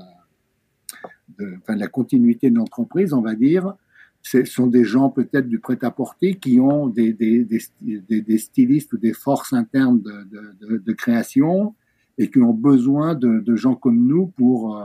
de, 1.39 1.57
enfin, 1.59 1.77
la 1.77 1.87
continuité 1.87 2.51
de 2.51 2.57
l'entreprise, 2.57 3.13
on 3.15 3.23
va 3.23 3.35
dire. 3.35 3.75
Ce 4.23 4.45
sont 4.45 4.67
des 4.67 4.85
gens 4.85 5.09
peut-être 5.09 5.49
du 5.49 5.61
prêt-à-porter 5.61 6.35
qui 6.35 6.61
ont 6.61 6.89
des, 6.89 7.15
des, 7.15 7.47
des, 7.81 8.21
des, 8.21 8.39
stylistes 8.39 8.93
ou 8.93 8.99
des 8.99 9.15
forces 9.15 9.55
internes 9.55 10.03
de, 10.03 10.77
de, 10.77 10.93
création 10.93 11.75
et 12.19 12.31
qui 12.31 12.39
ont 12.43 12.53
besoin 12.53 13.15
de, 13.15 13.57
gens 13.57 13.75
comme 13.75 14.07
nous 14.07 14.27
pour 14.27 14.79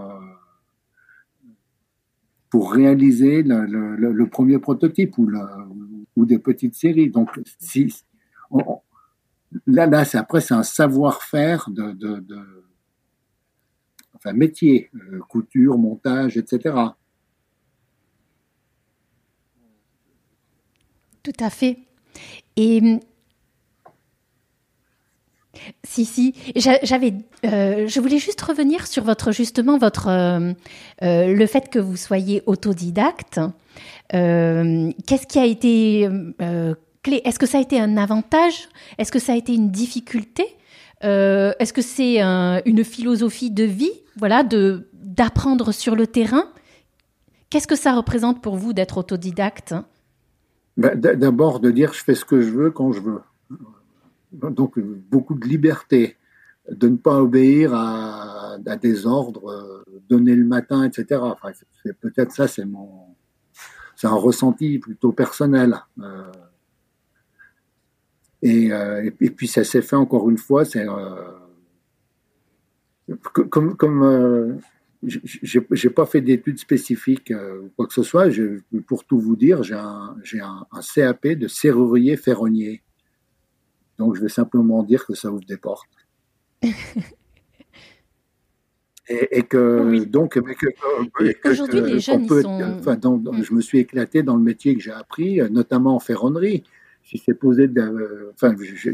pour 2.49 2.71
réaliser 2.71 3.43
le, 3.43 4.25
premier 4.27 4.59
prototype 4.59 5.17
ou, 5.17 5.29
ou, 6.15 6.25
des 6.25 6.39
petites 6.39 6.75
séries. 6.75 7.09
Donc, 7.09 7.29
si, 7.59 7.93
là, 9.67 9.85
là, 9.87 10.05
c'est 10.05 10.17
après, 10.17 10.41
c'est 10.41 10.53
un 10.53 10.63
savoir-faire 10.63 11.69
de, 11.69 11.95
enfin, 14.15 14.33
métier, 14.33 14.89
euh, 14.95 15.19
couture, 15.29 15.77
montage, 15.77 16.37
etc. 16.37 16.75
Tout 21.23 21.31
à 21.39 21.49
fait. 21.49 21.79
Et 22.55 22.99
si, 25.83 26.05
si. 26.05 26.35
J'avais, 26.55 27.13
euh, 27.45 27.87
je 27.87 27.99
voulais 27.99 28.19
juste 28.19 28.41
revenir 28.41 28.85
sur 28.85 29.03
votre 29.03 29.31
justement 29.31 29.77
votre 29.77 30.07
euh, 30.09 30.53
le 31.01 31.45
fait 31.47 31.69
que 31.69 31.79
vous 31.79 31.97
soyez 31.97 32.43
autodidacte. 32.45 33.39
Qu'est-ce 34.11 35.27
qui 35.27 35.39
a 35.39 35.45
été 35.45 36.07
Est-ce 37.07 37.39
que 37.39 37.45
ça 37.45 37.57
a 37.57 37.61
été 37.61 37.79
un 37.79 37.97
avantage? 37.97 38.69
Est-ce 38.97 39.11
que 39.11 39.19
ça 39.19 39.33
a 39.33 39.35
été 39.35 39.53
une 39.53 39.71
difficulté? 39.71 40.45
Est-ce 41.01 41.71
que 41.71 41.83
c'est 41.83 42.19
une 42.21 42.83
philosophie 42.83 43.51
de 43.51 43.63
vie 43.63 43.91
Voilà, 44.17 44.43
de 44.43 44.89
d'apprendre 44.93 45.71
sur 45.71 45.95
le 45.95 46.07
terrain? 46.07 46.45
Qu'est-ce 47.51 47.67
que 47.67 47.75
ça 47.75 47.93
représente 47.93 48.41
pour 48.41 48.55
vous 48.55 48.73
d'être 48.73 48.97
autodidacte? 48.97 49.75
Ben, 50.77 50.99
D'abord 50.99 51.59
de 51.59 51.69
dire 51.69 51.93
je 51.93 52.03
fais 52.03 52.15
ce 52.15 52.25
que 52.25 52.41
je 52.41 52.49
veux 52.49 52.71
quand 52.71 52.91
je 52.91 53.01
veux 53.01 53.21
donc 54.35 54.79
beaucoup 54.79 55.35
de 55.35 55.45
liberté, 55.47 56.17
de 56.69 56.87
ne 56.87 56.97
pas 56.97 57.21
obéir 57.21 57.73
à, 57.73 58.57
des 58.81 59.05
ordres 59.05 59.51
euh, 59.51 59.83
donnés 60.09 60.35
le 60.35 60.45
matin, 60.45 60.83
etc. 60.83 61.21
Peut-être 62.01 62.31
ça, 62.31 62.47
c'est 62.47 62.65
mon, 62.65 62.89
c'est 63.95 64.07
un 64.07 64.15
ressenti 64.15 64.79
plutôt 64.79 65.11
personnel. 65.11 65.75
Euh, 65.99 66.31
et, 68.41 68.71
euh, 68.71 69.09
et, 69.21 69.29
puis 69.29 69.47
ça 69.47 69.63
s'est 69.63 69.81
fait 69.81 69.95
encore 69.95 70.29
une 70.29 70.37
fois, 70.37 70.65
c'est 70.65 70.87
euh, 70.87 71.15
comme 73.49 73.75
comme 73.75 74.03
euh, 74.03 74.55
j'ai 75.03 75.89
pas 75.89 76.05
fait 76.05 76.21
d'études 76.21 76.59
spécifiques 76.59 77.31
ou 77.31 77.69
quoi 77.75 77.87
que 77.87 77.93
ce 77.93 78.03
soit. 78.03 78.29
Je, 78.29 78.59
pour 78.87 79.05
tout 79.05 79.19
vous 79.19 79.35
dire, 79.35 79.63
j'ai 79.63 79.75
un, 79.75 80.15
j'ai 80.23 80.39
un, 80.39 80.65
un, 80.71 80.81
CAP 80.81 81.27
de 81.27 81.47
serrurier 81.47 82.17
ferronnier. 82.17 82.81
Donc, 83.97 84.15
je 84.15 84.21
vais 84.21 84.29
simplement 84.29 84.83
dire 84.83 85.05
que 85.05 85.13
ça 85.13 85.31
ouvre 85.31 85.45
des 85.45 85.57
portes. 85.57 85.87
et, 89.07 89.43
que 89.43 90.03
donc 90.05 90.39
aujourd'hui 91.45 91.81
les 91.81 91.99
jeunes 91.99 92.27
sont... 92.27 92.79
enfin, 92.79 92.95
mm. 92.95 93.43
je 93.43 93.53
me 93.53 93.61
suis 93.61 93.77
éclaté 93.77 94.23
dans 94.23 94.35
le 94.35 94.41
métier 94.41 94.75
que 94.75 94.81
j'ai 94.81 94.91
appris 94.91 95.39
notamment 95.51 95.95
en 95.95 95.99
ferronnerie 95.99 96.63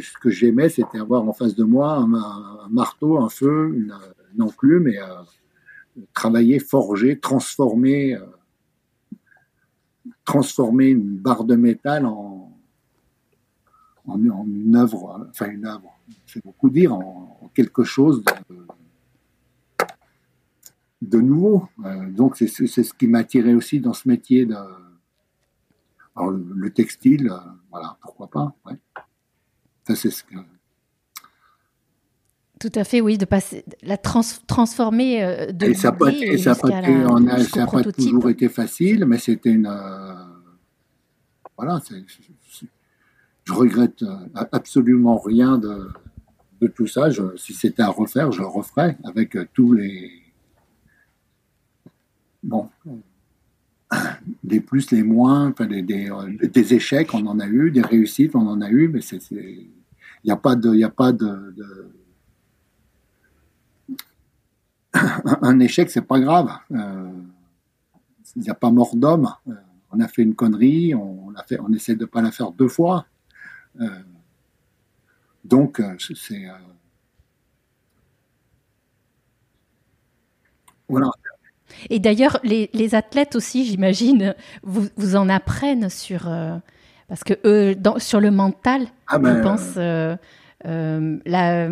ce 0.02 0.18
que 0.20 0.30
j'aimais 0.30 0.70
c'était 0.70 1.00
avoir 1.00 1.28
en 1.28 1.34
face 1.34 1.56
de 1.56 1.64
moi 1.64 1.96
un, 1.96 2.68
marteau 2.70 3.20
un 3.20 3.30
feu 3.30 3.74
une, 3.74 3.94
enclume 4.42 4.88
et 4.88 5.00
euh, 5.00 6.04
travailler 6.14 6.60
forger 6.60 7.20
transformer 7.20 8.16
euh, 8.16 8.26
transformer 10.26 10.90
une 10.90 11.18
barre 11.18 11.44
de 11.46 11.56
métal 11.56 12.06
en 12.06 12.52
une 14.46 14.76
œuvre, 14.76 15.28
enfin 15.30 15.50
une 15.50 15.66
œuvre, 15.66 16.00
c'est 16.26 16.44
beaucoup 16.44 16.70
dire, 16.70 16.94
en, 16.94 17.52
quelque 17.54 17.84
chose 17.84 18.24
de, 21.02 21.20
nouveau. 21.20 21.68
Euh, 21.86 22.10
donc 22.10 22.38
c'est 22.38 22.48
ce 22.48 22.94
qui 22.94 23.08
m'a 23.08 23.20
attiré 23.20 23.54
aussi 23.54 23.80
dans 23.80 23.94
ce 23.94 24.08
métier 24.08 24.46
de 24.46 24.56
alors, 26.16 26.32
le, 26.32 26.46
le 26.56 26.70
textile, 26.72 27.30
euh, 27.30 27.38
voilà, 27.70 27.98
pourquoi 28.02 28.30
pas. 28.30 28.54
Ouais. 28.66 28.78
Ça 29.88 29.96
c'est 29.96 30.12
ce 30.12 30.24
que 30.24 30.36
tout 32.62 32.72
à 32.76 32.84
fait, 32.84 33.02
oui, 33.02 33.18
de 33.18 33.26
passer, 33.26 33.66
la 33.82 33.98
trans, 33.98 34.22
transformer 34.46 35.24
euh, 35.24 35.52
de 35.52 35.66
et 35.66 35.74
ça 35.74 35.90
n'a 35.90 35.98
pas, 35.98 36.12
ça 36.38 36.54
pas, 36.54 36.70
la, 36.70 37.44
ça 37.44 37.66
pas 37.66 37.82
toujours 37.82 38.30
été 38.30 38.50
facile, 38.50 39.06
mais 39.06 39.18
c'était 39.18 39.50
une. 39.50 39.66
Euh, 39.66 40.14
voilà, 41.58 41.80
c'est 41.84 41.96
je 43.46 43.54
regrette 43.54 44.06
absolument 44.36 45.18
rien 45.18 45.58
de, 45.58 45.90
de 46.62 46.68
tout 46.68 46.86
ça. 46.86 47.10
Je, 47.10 47.36
si 47.36 47.56
c'était 47.56 47.82
à 47.82 47.90
refaire, 47.90 48.32
je 48.32 48.42
le 48.42 48.48
referais 48.48 48.96
avec 49.06 49.36
tous 49.54 49.74
les 49.74 50.12
bon 52.44 52.70
des 54.44 54.60
plus, 54.60 54.92
les 54.92 55.04
moins, 55.04 55.52
des, 55.52 56.10
euh, 56.10 56.38
des, 56.48 56.74
échecs, 56.74 57.14
on 57.14 57.26
en 57.28 57.40
a 57.40 57.48
eu, 57.48 57.72
des 57.72 57.82
réussites, 57.82 58.36
on 58.36 58.48
en 58.48 58.62
a 58.62 58.70
eu, 58.70 58.88
mais 58.88 59.00
il 59.32 59.70
n'y 60.26 60.32
a 60.32 60.38
pas 60.38 60.56
de 60.56 60.74
il 60.74 60.84
a 60.84 60.90
pas 60.90 61.12
de, 61.12 61.54
un, 65.42 65.60
échec, 65.60 65.90
c'est 65.90 66.02
pas 66.02 66.20
grave. 66.20 66.52
Euh, 66.72 67.12
il 68.36 68.44
n'y 68.44 68.50
a 68.50 68.56
pas 68.56 68.72
mort 68.72 68.96
d'homme. 68.96 69.30
Euh, 69.48 69.54
on 69.92 70.00
a 70.00 70.08
fait 70.08 70.24
une 70.24 70.36
connerie, 70.36 70.96
on, 70.96 71.34
fait, 71.48 71.60
on 71.60 71.72
essaie 71.74 71.96
de 71.96 72.06
pas 72.06 72.22
la 72.22 72.32
faire 72.32 72.52
deux 72.52 72.70
fois. 72.70 73.06
Donc, 75.44 75.82
c'est. 75.98 76.46
voilà. 80.88 81.10
Et 81.90 82.00
d'ailleurs, 82.00 82.40
les, 82.44 82.96
athlètes 82.96 83.36
aussi, 83.36 83.66
j'imagine, 83.66 84.36
vous, 84.64 84.88
vous, 84.98 85.16
en 85.16 85.30
apprennent 85.30 85.90
sur. 85.90 86.30
parce 87.08 87.24
que 87.24 87.34
eux, 87.46 87.76
dans, 87.76 88.00
sur 88.00 88.20
le 88.20 88.32
mental, 88.32 88.88
ah 89.08 89.20
ben, 89.20 89.38
je 89.38 89.42
pense. 89.42 89.76
la, 91.26 91.70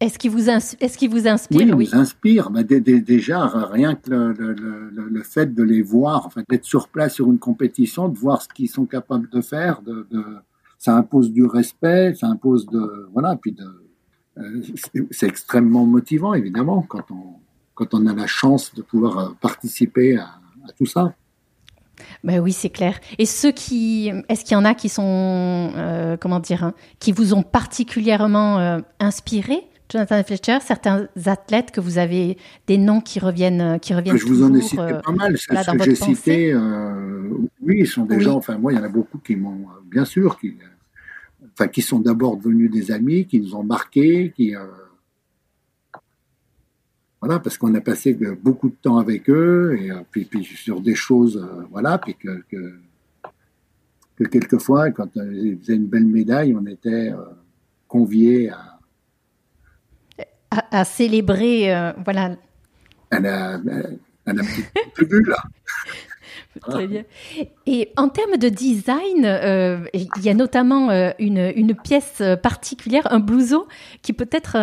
est-ce 0.00 0.18
qu'il 0.18 0.30
vous, 0.30 0.48
est 0.48 1.08
vous 1.08 1.28
inspire 1.28 1.60
Oui, 1.60 1.72
oui. 1.74 1.90
nous 1.92 1.98
inspire. 1.98 2.50
déjà, 2.50 3.46
rien 3.46 3.94
que 3.94 4.10
le, 4.10 5.22
fait 5.22 5.54
de 5.54 5.62
les 5.62 5.82
voir, 5.82 6.24
enfin, 6.24 6.42
d'être 6.48 6.64
sur 6.64 6.88
place 6.88 7.14
sur 7.14 7.30
une 7.30 7.38
compétition, 7.38 8.08
de 8.08 8.16
voir 8.16 8.40
ce 8.40 8.48
qu'ils 8.48 8.70
sont 8.70 8.86
capables 8.86 9.28
de 9.28 9.42
faire, 9.42 9.82
de, 9.82 10.06
ça 10.78 10.96
impose 10.96 11.30
du 11.30 11.44
respect, 11.44 12.14
ça 12.14 12.28
impose 12.28 12.64
de. 12.66 13.08
Voilà, 13.12 13.36
puis 13.36 13.52
de. 13.52 13.64
Euh, 14.38 14.62
c'est 15.10 15.26
extrêmement 15.26 15.84
motivant, 15.84 16.32
évidemment, 16.32 16.80
quand 16.88 17.10
on, 17.10 17.34
quand 17.80 17.94
on 17.94 18.06
a 18.06 18.14
la 18.14 18.26
chance 18.26 18.74
de 18.74 18.82
pouvoir 18.82 19.18
euh, 19.18 19.28
participer 19.40 20.16
à, 20.16 20.28
tout 20.78 20.86
ça. 20.86 21.14
Ben 22.22 22.38
oui, 22.38 22.52
c'est 22.52 22.70
clair. 22.70 23.00
Et 23.18 23.26
ceux 23.26 23.50
qui, 23.50 24.12
est-ce 24.28 24.44
qu'il 24.44 24.52
y 24.52 24.56
en 24.56 24.64
a 24.64 24.74
qui 24.74 24.88
sont, 24.88 25.02
euh, 25.74 26.16
comment 26.16 26.38
dire, 26.38 26.64
hein, 26.64 26.74
qui 26.98 27.12
vous 27.12 27.34
ont 27.34 27.42
particulièrement 27.42 28.80
inspiré? 29.00 29.70
Jonathan 29.90 30.22
Fletcher, 30.22 30.58
certains 30.60 31.08
athlètes 31.26 31.72
que 31.72 31.80
vous 31.80 31.98
avez 31.98 32.38
des 32.68 32.78
noms 32.78 33.00
qui 33.00 33.18
reviennent, 33.18 33.80
qui 33.80 33.92
reviennent. 33.92 34.16
Je 34.16 34.26
vous 34.26 34.44
en 34.44 34.54
ai 34.54 34.60
cité 34.60 34.80
euh, 34.80 35.00
pas 35.00 35.10
mal. 35.10 35.36
Ce 35.36 35.48
que 35.48 35.84
j'ai 35.84 35.94
cité, 35.96 36.52
euh, 36.52 37.28
oui, 37.60 37.78
ils 37.80 37.88
sont 37.88 38.04
des 38.04 38.20
gens. 38.20 38.36
Enfin, 38.36 38.56
moi, 38.56 38.72
il 38.72 38.76
y 38.76 38.78
en 38.78 38.84
a 38.84 38.88
beaucoup 38.88 39.18
qui 39.18 39.34
m'ont, 39.34 39.62
euh, 39.62 39.80
bien 39.90 40.04
sûr, 40.04 40.38
qui, 40.38 40.56
enfin, 41.52 41.66
qui 41.66 41.82
sont 41.82 41.98
d'abord 41.98 42.36
devenus 42.36 42.70
des 42.70 42.92
amis, 42.92 43.26
qui 43.26 43.40
nous 43.40 43.56
ont 43.56 43.64
marqués, 43.64 44.32
qui, 44.36 44.54
voilà, 47.20 47.38
parce 47.38 47.58
qu'on 47.58 47.74
a 47.74 47.80
passé 47.80 48.14
beaucoup 48.42 48.70
de 48.70 48.76
temps 48.80 48.98
avec 48.98 49.28
eux 49.28 49.78
et 49.78 49.90
puis, 50.10 50.24
puis 50.24 50.44
sur 50.44 50.80
des 50.80 50.94
choses, 50.94 51.46
voilà, 51.70 51.98
puis 51.98 52.14
que, 52.14 52.42
que, 52.50 52.78
que 54.16 54.24
quelquefois, 54.24 54.90
quand 54.90 55.14
ils 55.16 55.58
faisaient 55.60 55.76
une 55.76 55.86
belle 55.86 56.06
médaille, 56.06 56.54
on 56.54 56.66
était 56.66 57.12
conviés 57.88 58.50
à 58.50 58.80
à, 60.50 60.84
célébrer, 60.84 61.74
euh, 61.74 61.92
voilà. 62.04 62.36
Elle 63.10 63.26
a, 63.26 63.60
elle 64.26 64.40
a 64.40 64.42
vu 65.04 65.24
là. 65.24 65.36
Très 66.68 66.88
bien. 66.88 67.04
Et 67.66 67.92
en 67.96 68.08
termes 68.08 68.36
de 68.36 68.48
design, 68.48 69.24
euh, 69.24 69.84
il 69.94 70.08
y 70.22 70.28
a 70.28 70.34
notamment 70.34 70.90
euh, 70.90 71.10
une, 71.20 71.52
une, 71.54 71.76
pièce 71.76 72.22
particulière, 72.42 73.06
un 73.12 73.20
blouson 73.20 73.66
qui 74.02 74.12
peut-être, 74.12 74.56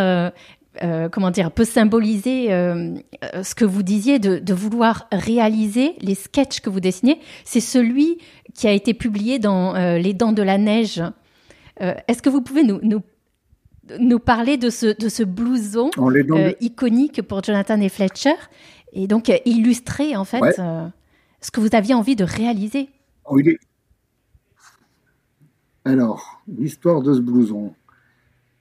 comment 1.11 1.31
dire, 1.31 1.51
peut 1.51 1.65
symboliser 1.65 2.47
ce 2.49 3.55
que 3.55 3.65
vous 3.65 3.83
disiez 3.83 4.19
de, 4.19 4.39
de, 4.39 4.53
vouloir 4.53 5.07
réaliser 5.11 5.93
les 5.99 6.15
sketchs 6.15 6.59
que 6.59 6.69
vous 6.69 6.79
dessinez. 6.79 7.19
C'est 7.45 7.59
celui 7.59 8.19
qui 8.53 8.67
a 8.67 8.71
été 8.71 8.93
publié 8.93 9.39
dans 9.39 9.73
Les 9.97 10.13
Dents 10.13 10.33
de 10.33 10.43
la 10.43 10.57
Neige. 10.57 11.01
Est-ce 11.79 12.21
que 12.21 12.29
vous 12.29 12.41
pouvez 12.41 12.63
nous, 12.63 12.79
nous 12.83 13.01
nous 13.99 14.19
parler 14.19 14.57
de 14.57 14.69
ce, 14.69 14.97
de 14.97 15.09
ce 15.09 15.23
blouson 15.23 15.89
euh, 15.97 16.53
iconique 16.59 17.21
pour 17.21 17.43
Jonathan 17.43 17.79
et 17.79 17.89
Fletcher 17.89 18.35
et 18.93 19.07
donc 19.07 19.29
euh, 19.29 19.37
illustrer 19.45 20.15
en 20.15 20.25
fait 20.25 20.59
euh, 20.59 20.87
ce 21.41 21.51
que 21.51 21.59
vous 21.59 21.69
aviez 21.73 21.93
envie 21.93 22.15
de 22.15 22.23
réaliser? 22.23 22.89
Oh, 23.25 23.37
Alors, 25.85 26.41
l'histoire 26.47 27.01
de 27.01 27.13
ce 27.13 27.19
blouson. 27.19 27.73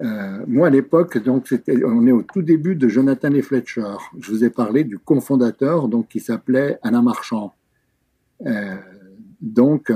Moi, 0.01 0.66
à 0.66 0.70
l'époque, 0.70 1.18
donc, 1.18 1.53
on 1.68 2.07
est 2.07 2.12
au 2.12 2.22
tout 2.22 2.42
début 2.42 2.76
de 2.76 2.88
Jonathan 2.88 3.32
et 3.32 3.42
Fletcher. 3.42 3.94
Je 4.18 4.30
vous 4.30 4.44
ai 4.44 4.51
parlé 4.51 4.84
du 4.84 4.99
cofondateur, 4.99 5.88
donc, 5.88 6.09
qui 6.09 6.20
s'appelait 6.20 6.78
Alain 6.82 7.03
Marchand. 7.03 7.55
donc, 9.40 9.90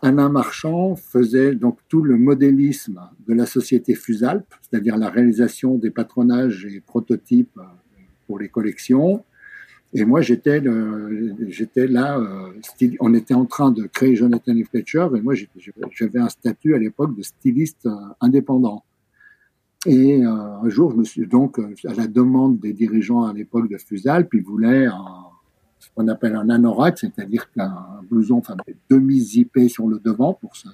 Alain 0.00 0.28
Marchand 0.28 0.94
faisait 0.94 1.54
donc 1.54 1.80
tout 1.88 2.02
le 2.02 2.16
modélisme 2.16 3.00
de 3.26 3.34
la 3.34 3.46
société 3.46 3.94
Fusalp, 3.94 4.46
c'est-à-dire 4.62 4.96
la 4.96 5.10
réalisation 5.10 5.76
des 5.76 5.90
patronages 5.90 6.64
et 6.66 6.80
prototypes 6.80 7.58
pour 8.26 8.38
les 8.38 8.48
collections. 8.48 9.24
Et 9.98 10.04
moi, 10.04 10.20
j'étais 10.20 10.60
là, 10.60 12.18
euh, 12.18 12.52
on 13.00 13.14
était 13.14 13.32
en 13.32 13.46
train 13.46 13.70
de 13.70 13.84
créer 13.84 14.14
Jonathan 14.14 14.54
et 14.54 14.64
Fletcher, 14.64 15.08
et 15.16 15.22
moi, 15.22 15.32
j'avais 15.90 16.18
un 16.18 16.28
statut 16.28 16.74
à 16.74 16.78
l'époque 16.78 17.16
de 17.16 17.22
styliste 17.22 17.86
euh, 17.86 17.94
indépendant. 18.20 18.84
Et 19.86 20.22
euh, 20.22 20.28
un 20.28 20.68
jour, 20.68 20.90
je 20.90 20.96
me 20.98 21.04
suis 21.04 21.26
donc, 21.26 21.58
à 21.58 21.94
la 21.94 22.06
demande 22.08 22.60
des 22.60 22.74
dirigeants 22.74 23.24
à 23.24 23.32
l'époque 23.32 23.70
de 23.70 23.78
Fusalp, 23.78 24.34
ils 24.34 24.42
voulaient 24.42 24.84
un, 24.84 25.24
ce 25.78 25.88
qu'on 25.94 26.08
appelle 26.08 26.36
un 26.36 26.50
anorak, 26.50 26.98
c'est-à-dire 26.98 27.50
qu'un 27.52 28.02
blouson 28.10 28.36
enfin, 28.36 28.56
demi-zippé 28.90 29.70
sur 29.70 29.88
le 29.88 29.98
devant 29.98 30.34
pour 30.34 30.56
ça. 30.56 30.68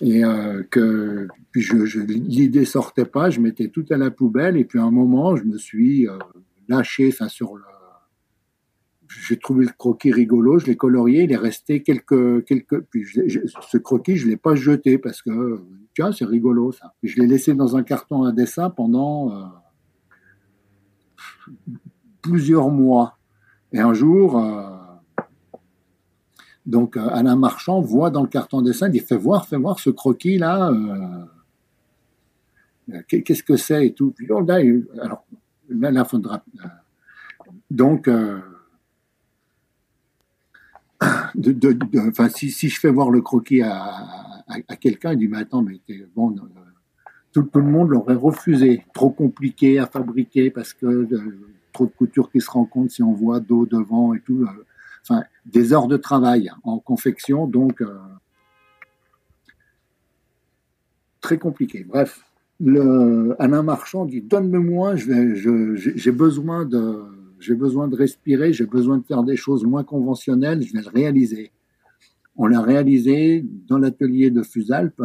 Et 0.00 0.22
que 0.70 1.26
puis 1.50 1.62
je, 1.62 1.84
je 1.86 2.00
l'idée 2.00 2.66
sortait 2.66 3.06
pas, 3.06 3.28
je 3.28 3.40
mettais 3.40 3.68
tout 3.68 3.84
à 3.90 3.96
la 3.96 4.10
poubelle 4.10 4.58
et 4.58 4.64
puis 4.64 4.78
à 4.78 4.82
un 4.82 4.90
moment 4.90 5.36
je 5.36 5.44
me 5.44 5.56
suis 5.56 6.06
lâché, 6.68 7.08
enfin 7.08 7.28
sur 7.28 7.56
le, 7.56 7.64
j'ai 9.08 9.38
trouvé 9.38 9.64
le 9.64 9.72
croquis 9.76 10.12
rigolo, 10.12 10.58
je 10.58 10.66
l'ai 10.66 10.76
colorié, 10.76 11.24
il 11.24 11.32
est 11.32 11.36
resté 11.36 11.82
quelques 11.82 12.44
quelques, 12.44 12.80
puis 12.82 13.04
ce 13.06 13.78
croquis 13.78 14.16
je 14.16 14.28
l'ai 14.28 14.36
pas 14.36 14.54
jeté 14.54 14.98
parce 14.98 15.22
que 15.22 15.60
tiens 15.94 16.12
c'est 16.12 16.24
rigolo 16.24 16.72
ça. 16.72 16.94
je 17.02 17.20
l'ai 17.20 17.26
laissé 17.26 17.54
dans 17.54 17.76
un 17.76 17.82
carton 17.82 18.24
à 18.24 18.32
dessin 18.32 18.70
pendant 18.70 19.30
euh, 19.32 19.44
plusieurs 22.22 22.70
mois. 22.70 23.18
Et 23.72 23.80
un 23.80 23.94
jour, 23.94 24.38
euh, 24.38 24.70
donc 26.64 26.96
euh, 26.96 27.08
Alain 27.08 27.36
Marchand 27.36 27.80
voit 27.80 28.10
dans 28.10 28.22
le 28.22 28.28
carton 28.28 28.62
dessin, 28.62 28.90
il 28.92 29.00
fait 29.00 29.16
voir, 29.16 29.46
fais 29.46 29.56
voir 29.56 29.78
ce 29.78 29.90
croquis 29.90 30.38
là. 30.38 30.72
Qu'est-ce 33.08 33.42
que 33.42 33.56
c'est 33.56 33.88
et 33.88 33.94
tout. 33.94 34.12
Puis 34.12 34.28
là, 34.28 34.36
alors 35.02 35.26
là 35.68 36.04
faudra. 36.04 36.44
Donc, 37.70 38.08
enfin, 41.00 42.28
si, 42.28 42.50
je 42.50 42.80
fais 42.80 42.90
voir 42.90 43.10
le 43.10 43.20
croquis 43.22 43.62
à, 43.62 44.42
quelqu'un, 44.80 45.12
il 45.12 45.18
dit 45.18 45.28
mais 45.28 45.38
attends, 45.38 45.62
mais 45.62 45.80
bon, 46.14 46.34
tout, 47.32 47.42
tout, 47.42 47.60
le 47.60 47.66
monde 47.66 47.90
l'aurait 47.90 48.14
refusé, 48.14 48.84
trop 48.94 49.10
compliqué 49.10 49.78
à 49.78 49.86
fabriquer 49.86 50.50
parce 50.50 50.72
que 50.72 51.08
trop 51.76 51.86
de 51.86 51.92
couture 51.92 52.30
qui 52.30 52.40
se 52.40 52.50
rencontrent 52.50 52.90
si 52.90 53.02
on 53.02 53.12
voit 53.12 53.38
dos 53.38 53.66
devant 53.66 54.14
et 54.14 54.20
tout. 54.20 54.44
Euh, 54.44 54.64
enfin, 55.02 55.24
des 55.44 55.74
heures 55.74 55.88
de 55.88 55.98
travail 55.98 56.50
en 56.62 56.78
confection, 56.78 57.46
donc 57.46 57.82
euh, 57.82 57.98
très 61.20 61.38
compliqué. 61.38 61.84
Bref, 61.84 62.24
le, 62.60 63.34
Alain 63.38 63.62
Marchand 63.62 64.04
dit 64.06 64.22
donne-le-moi, 64.22 64.94
j'ai 64.96 66.12
besoin 66.12 66.64
de, 66.64 67.02
j'ai 67.38 67.54
besoin 67.54 67.88
de 67.88 67.96
respirer, 67.96 68.52
j'ai 68.52 68.66
besoin 68.66 68.98
de 68.98 69.04
faire 69.04 69.22
des 69.22 69.36
choses 69.36 69.64
moins 69.64 69.84
conventionnelles, 69.84 70.62
je 70.62 70.72
vais 70.72 70.82
le 70.82 70.90
réaliser. 70.90 71.52
On 72.38 72.46
l'a 72.46 72.60
réalisé 72.60 73.46
dans 73.66 73.78
l'atelier 73.78 74.30
de 74.30 74.42
Fusalp, 74.42 75.00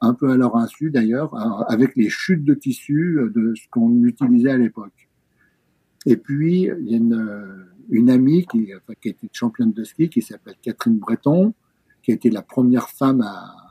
un 0.00 0.14
peu 0.14 0.30
à 0.30 0.36
leur 0.36 0.56
insu 0.56 0.90
d'ailleurs, 0.90 1.34
avec 1.70 1.96
les 1.96 2.08
chutes 2.08 2.44
de 2.44 2.54
tissu 2.54 3.18
de 3.34 3.54
ce 3.56 3.68
qu'on 3.70 4.04
utilisait 4.04 4.52
à 4.52 4.58
l'époque. 4.58 5.08
Et 6.06 6.16
puis, 6.16 6.70
il 6.80 6.88
y 6.88 6.94
a 6.94 6.98
une, 6.98 7.66
une 7.90 8.10
amie 8.10 8.46
qui, 8.46 8.70
enfin, 8.76 8.94
qui 9.00 9.14
championne 9.32 9.72
de 9.72 9.82
ski, 9.82 10.08
qui 10.08 10.22
s'appelle 10.22 10.54
Catherine 10.62 10.98
Breton, 10.98 11.54
qui 12.02 12.12
a 12.12 12.14
été 12.14 12.30
la 12.30 12.42
première 12.42 12.88
femme 12.88 13.20
à, 13.20 13.66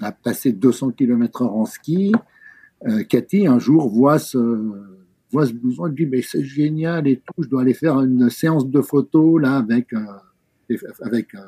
à 0.00 0.12
passer 0.12 0.52
200 0.52 0.92
km 0.92 1.42
heure 1.42 1.54
en 1.54 1.66
ski. 1.66 2.12
Euh, 2.86 3.04
Cathy, 3.04 3.46
un 3.46 3.58
jour, 3.58 3.88
voit 3.88 4.18
ce, 4.18 4.38
voit 5.30 5.46
ce 5.46 5.52
blouson, 5.52 5.86
elle 5.86 5.94
dit, 5.94 6.06
mais 6.06 6.22
c'est 6.22 6.42
génial 6.42 7.06
et 7.06 7.16
tout, 7.16 7.42
je 7.42 7.48
dois 7.48 7.62
aller 7.62 7.74
faire 7.74 8.00
une 8.00 8.30
séance 8.30 8.68
de 8.68 8.80
photos, 8.80 9.40
là, 9.40 9.56
avec, 9.56 9.92
euh, 9.92 10.78
avec 11.02 11.34
euh, 11.34 11.40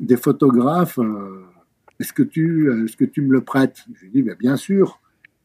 des 0.00 0.16
photographes. 0.16 0.98
Euh, 0.98 1.42
est-ce 2.00 2.12
que 2.12 2.22
tu, 2.22 2.84
est-ce 2.84 2.96
que 2.96 3.04
tu 3.04 3.22
me 3.22 3.32
le 3.32 3.42
prêtes? 3.42 3.84
Je 3.94 4.04
lui 4.04 4.10
dis, 4.10 4.22
ben, 4.22 4.36
bien 4.38 4.56
sûr. 4.56 5.00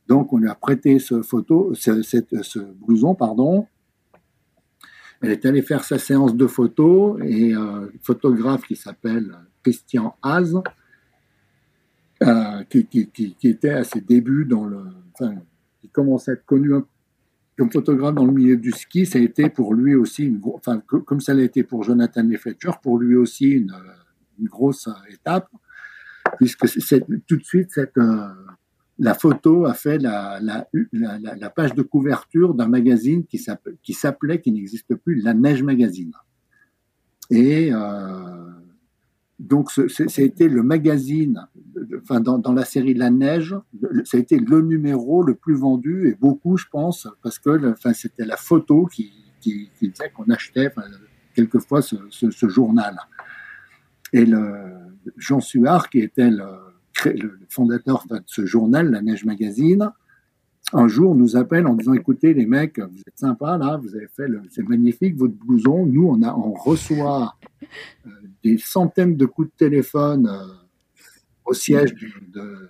Donc, 0.08 0.34
on 0.34 0.38
lui 0.38 0.50
a 0.50 0.56
prêté 0.56 0.98
ce, 0.98 1.22
photo, 1.22 1.74
ce, 1.76 2.02
ce 2.02 2.60
blouson, 2.60 3.14
pardon. 3.14 3.68
Elle 5.22 5.32
est 5.32 5.46
allée 5.46 5.62
faire 5.62 5.84
sa 5.84 6.00
séance 6.00 6.36
de 6.36 6.48
photos 6.48 7.20
et 7.24 7.54
euh, 7.54 7.88
photographe 8.02 8.64
qui 8.64 8.76
s'appelle 8.76 9.36
Christian 9.64 10.16
Haas, 10.22 10.54
euh, 12.24 12.64
qui, 12.64 13.10
était 13.44 13.70
à 13.70 13.84
ses 13.84 14.02
débuts 14.02 14.46
dans 14.46 14.66
le, 14.66 14.80
enfin, 15.14 15.36
qui 15.82 15.90
commençait 15.90 16.32
à 16.32 16.34
être 16.36 16.46
connu 16.46 16.72
comme 17.58 17.72
photographe 17.72 18.16
dans 18.16 18.26
le 18.26 18.32
milieu 18.32 18.56
du 18.56 18.72
ski, 18.72 19.06
ça 19.06 19.20
a 19.20 19.22
été 19.22 19.50
pour 19.50 19.74
lui 19.74 19.94
aussi, 19.94 20.26
une 20.26 20.40
enfin, 20.54 20.82
comme 20.82 21.20
ça 21.20 21.34
l'a 21.34 21.44
été 21.44 21.64
pour 21.64 21.84
Jonathan 21.84 22.26
Fletcher, 22.38 22.72
pour 22.82 23.00
lui 23.00 23.18
aussi 23.18 23.50
une, 23.50 23.74
grosse 24.44 24.88
étape, 25.12 25.50
puisque 26.38 26.70
c'est 26.70 27.06
tout 27.28 27.36
de 27.36 27.44
suite 27.44 27.72
cette, 27.72 27.98
euh, 27.98 28.30
la 28.98 29.14
photo 29.14 29.66
a 29.66 29.74
fait 29.74 29.98
la, 29.98 30.40
la, 30.42 31.50
page 31.50 31.74
de 31.74 31.82
couverture 31.82 32.54
d'un 32.54 32.68
magazine 32.68 33.26
qui 33.26 33.38
s'appelait, 33.38 34.40
qui 34.40 34.52
n'existe 34.54 34.96
plus, 34.96 35.22
La 35.22 35.34
Neige 35.34 35.64
Magazine. 35.64 36.14
Et 37.30 37.74
euh, 37.74 38.50
donc, 39.40 39.72
c'était 39.72 40.50
le 40.50 40.64
magazine, 40.64 41.48
enfin, 42.02 42.20
dans, 42.20 42.54
la 42.54 42.66
série 42.66 42.94
La 42.94 43.10
Neige, 43.10 43.56
ça 44.04 44.18
a 44.18 44.20
été 44.20 44.38
le 44.38 44.62
numéro 44.62 45.24
le 45.24 45.34
plus 45.34 45.56
vendu, 45.56 46.10
et 46.10 46.16
beaucoup, 46.16 46.58
je 46.58 46.66
pense, 46.70 47.08
parce 47.24 47.40
que 47.40 47.72
enfin, 47.72 47.94
c'était 47.94 48.26
la 48.26 48.36
photo 48.36 48.86
qui, 48.86 49.14
qui, 49.40 49.72
qu'on 50.14 50.30
achetait 50.30 50.74
quelquefois 51.34 51.82
ce, 51.82 52.50
journal. 52.50 53.00
Et 54.12 54.26
le, 54.26 54.56
Jean 55.16 55.40
Suard, 55.40 55.90
qui 55.90 56.00
était 56.00 56.32
le 56.32 57.40
fondateur 57.48 58.06
de 58.10 58.22
ce 58.26 58.46
journal, 58.46 58.92
La 58.92 59.02
Neige 59.02 59.24
Magazine, 59.24 59.90
un 60.74 60.88
jour 60.88 61.16
nous 61.16 61.36
appelle 61.36 61.68
en 61.68 61.76
disant 61.76 61.94
écoutez 61.94 62.34
les 62.34 62.46
mecs, 62.46 62.80
vous 62.80 63.00
êtes 63.08 63.18
sympas 63.18 63.58
là, 63.58 63.78
vous 63.82 63.96
avez 63.96 64.08
fait 64.08 64.28
le, 64.28 64.42
c'est 64.50 64.68
magnifique 64.68 65.16
votre 65.16 65.34
blouson. 65.34 65.86
Nous 65.86 66.08
on 66.08 66.22
a 66.24 66.34
on 66.34 66.54
reçoit 66.54 67.36
euh, 68.06 68.10
des 68.44 68.58
centaines 68.58 69.16
de 69.16 69.26
coups 69.26 69.50
de 69.50 69.54
téléphone 69.58 70.28
euh, 70.28 70.48
au 71.46 71.54
siège 71.54 71.94
de 71.94 72.70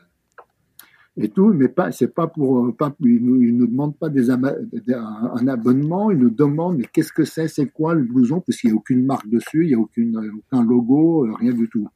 et 1.21 1.29
tout, 1.29 1.51
mais 1.53 1.67
pas 1.67 1.91
c'est 1.91 2.13
pas 2.13 2.27
pour 2.27 2.65
euh, 2.65 2.71
pas 2.71 2.95
ils 3.01 3.23
nous, 3.23 3.37
nous 3.51 3.67
demandent 3.67 3.97
pas 3.97 4.09
des, 4.09 4.29
un, 4.29 5.47
abonnement, 5.47 6.11
ils 6.11 6.17
nous 6.17 6.29
demandent 6.29 6.77
mais 6.77 6.85
qu'est-ce 6.91 7.11
que 7.11 7.25
c'est, 7.25 7.49
c'est 7.49 7.67
quoi 7.67 7.93
le 7.93 8.03
blouson? 8.03 8.39
Parce 8.39 8.57
qu'il 8.57 8.69
y 8.69 8.73
a 8.73 8.75
aucune 8.75 9.05
marque 9.05 9.27
dessus, 9.27 9.65
il 9.65 9.71
y 9.71 9.75
a 9.75 9.79
aucune 9.79 10.17
aucun 10.17 10.63
logo, 10.63 11.27
rien 11.37 11.51
du 11.51 11.67
tout. 11.67 11.89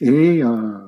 Et 0.00 0.42
euh, 0.42 0.78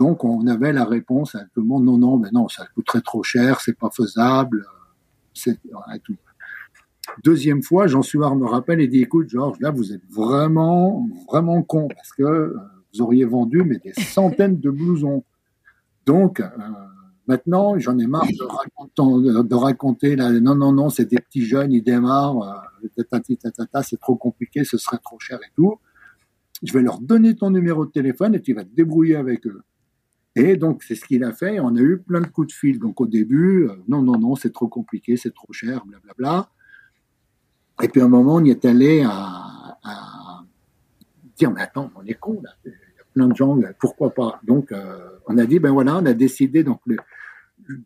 donc, 0.00 0.24
on 0.24 0.46
avait 0.46 0.72
la 0.72 0.86
réponse 0.86 1.34
à 1.34 1.40
tout 1.52 1.60
le 1.60 1.66
monde, 1.66 1.84
non, 1.84 1.98
non, 1.98 2.16
mais 2.16 2.30
non, 2.32 2.48
ça 2.48 2.64
coûterait 2.74 3.02
trop 3.02 3.22
cher, 3.22 3.60
c'est 3.60 3.78
pas 3.78 3.90
faisable, 3.90 4.64
c'est 5.34 5.60
tout. 6.02 6.16
Deuxième 7.22 7.62
fois, 7.62 7.86
Jean 7.86 8.00
Suard 8.00 8.34
me 8.34 8.46
rappelle 8.46 8.80
et 8.80 8.88
dit, 8.88 9.02
écoute, 9.02 9.28
Georges, 9.28 9.60
là, 9.60 9.70
vous 9.70 9.92
êtes 9.92 10.00
vraiment, 10.08 11.06
vraiment 11.28 11.62
con, 11.62 11.88
parce 11.88 12.12
que 12.12 12.22
euh, 12.22 12.56
vous 12.94 13.02
auriez 13.02 13.26
vendu, 13.26 13.62
mais 13.62 13.76
des 13.76 13.92
centaines 13.92 14.58
de 14.58 14.70
blousons. 14.70 15.22
Donc, 16.06 16.40
euh, 16.40 16.46
maintenant, 17.26 17.78
j'en 17.78 17.98
ai 17.98 18.06
marre 18.06 18.26
de 18.26 19.54
raconter, 19.54 20.16
là, 20.16 20.30
non, 20.40 20.54
non, 20.54 20.72
non, 20.72 20.88
c'est 20.88 21.10
des 21.10 21.18
petits 21.18 21.44
jeunes, 21.44 21.72
ils 21.72 21.82
démarrent, 21.82 22.42
euh, 22.42 23.82
c'est 23.82 24.00
trop 24.00 24.16
compliqué, 24.16 24.64
ce 24.64 24.78
serait 24.78 24.98
trop 25.04 25.18
cher 25.18 25.38
et 25.46 25.52
tout. 25.54 25.78
Je 26.62 26.72
vais 26.72 26.80
leur 26.80 27.00
donner 27.00 27.36
ton 27.36 27.50
numéro 27.50 27.84
de 27.84 27.90
téléphone 27.90 28.34
et 28.34 28.40
tu 28.40 28.54
vas 28.54 28.64
te 28.64 28.74
débrouiller 28.74 29.16
avec 29.16 29.46
eux. 29.46 29.60
Et 30.40 30.56
donc, 30.56 30.82
c'est 30.82 30.94
ce 30.94 31.04
qu'il 31.04 31.22
a 31.22 31.32
fait. 31.32 31.60
On 31.60 31.76
a 31.76 31.80
eu 31.80 31.98
plein 31.98 32.22
de 32.22 32.26
coups 32.26 32.48
de 32.48 32.52
fil. 32.52 32.78
Donc, 32.78 32.98
au 33.00 33.06
début, 33.06 33.68
euh, 33.68 33.74
non, 33.88 34.00
non, 34.00 34.18
non, 34.18 34.36
c'est 34.36 34.52
trop 34.52 34.68
compliqué, 34.68 35.18
c'est 35.18 35.34
trop 35.34 35.52
cher, 35.52 35.84
blablabla. 35.84 36.14
Bla, 36.16 36.48
bla. 37.78 37.84
Et 37.84 37.88
puis, 37.88 38.00
à 38.00 38.06
un 38.06 38.08
moment, 38.08 38.36
on 38.36 38.44
y 38.44 38.50
est 38.50 38.64
allé 38.64 39.02
à, 39.06 40.44
dire, 41.36 41.50
mais 41.50 41.60
attends, 41.60 41.90
on 41.94 42.04
est 42.06 42.14
con, 42.14 42.40
là. 42.42 42.50
Il 42.64 42.70
y 42.70 43.00
a 43.00 43.04
plein 43.12 43.28
de 43.28 43.36
gens, 43.36 43.58
pourquoi 43.78 44.14
pas? 44.14 44.40
Donc, 44.42 44.72
euh, 44.72 45.10
on 45.26 45.36
a 45.36 45.44
dit, 45.44 45.58
ben 45.58 45.72
voilà, 45.72 45.98
on 45.98 46.06
a 46.06 46.14
décidé, 46.14 46.64
donc, 46.64 46.80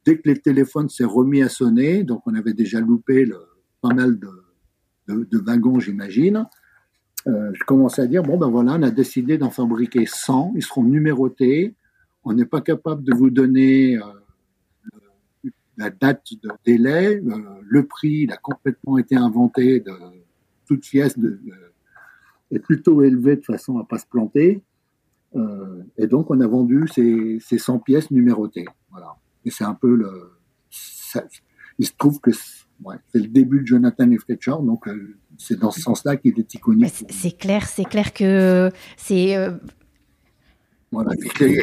dès 0.04 0.18
que 0.18 0.28
les 0.28 0.38
téléphones 0.38 0.88
s'est 0.88 1.04
remis 1.04 1.42
à 1.42 1.48
sonner, 1.48 2.04
donc 2.04 2.22
on 2.26 2.34
avait 2.34 2.54
déjà 2.54 2.80
loupé 2.80 3.28
pas 3.80 3.94
mal 3.94 4.18
de, 4.18 5.38
wagons, 5.38 5.80
j'imagine. 5.80 6.46
Euh, 7.26 7.50
je 7.52 7.64
commençais 7.64 8.02
à 8.02 8.06
dire, 8.06 8.22
bon, 8.22 8.36
ben 8.36 8.48
voilà, 8.48 8.74
on 8.74 8.82
a 8.82 8.90
décidé 8.90 9.38
d'en 9.38 9.50
fabriquer 9.50 10.06
100, 10.06 10.52
ils 10.56 10.62
seront 10.62 10.84
numérotés 10.84 11.74
on 12.24 12.32
n'est 12.32 12.44
pas 12.44 12.60
capable 12.60 13.04
de 13.04 13.14
vous 13.14 13.30
donner 13.30 13.96
euh, 13.96 15.50
la 15.76 15.90
date 15.90 16.26
de 16.42 16.50
délai, 16.64 17.16
euh, 17.16 17.38
le 17.62 17.86
prix, 17.86 18.22
il 18.24 18.32
a 18.32 18.36
complètement 18.36 18.98
été 18.98 19.16
inventé 19.16 19.80
de 19.80 19.92
toute 20.66 20.82
pièce 20.82 21.18
de, 21.18 21.40
est 22.50 22.58
plutôt 22.58 23.02
élevé 23.02 23.36
de 23.36 23.44
façon 23.44 23.78
à 23.78 23.84
pas 23.84 23.98
se 23.98 24.06
planter. 24.06 24.62
Euh, 25.34 25.82
et 25.98 26.06
donc, 26.06 26.30
on 26.30 26.40
a 26.40 26.46
vendu 26.46 26.86
ces, 26.92 27.38
ces 27.40 27.58
100 27.58 27.80
pièces 27.80 28.10
numérotées. 28.10 28.66
Voilà. 28.90 29.16
Et 29.44 29.50
c'est 29.50 29.64
un 29.64 29.74
peu 29.74 29.94
le. 29.94 30.32
Il 31.78 31.86
se 31.86 31.92
trouve 31.96 32.20
que 32.20 32.30
c'est 32.32 33.18
le 33.18 33.28
début 33.28 33.60
de 33.60 33.66
Jonathan 33.66 34.10
et 34.10 34.18
Fletcher, 34.18 34.54
donc 34.62 34.86
euh, 34.88 35.16
c'est 35.38 35.58
dans 35.58 35.70
ce 35.70 35.80
sens-là 35.80 36.16
qu'il 36.16 36.38
est 36.38 36.54
iconique. 36.54 37.04
C'est 37.08 37.36
clair, 37.36 37.66
c'est 37.66 37.84
clair 37.84 38.12
que 38.12 38.70
c'est 38.96 39.36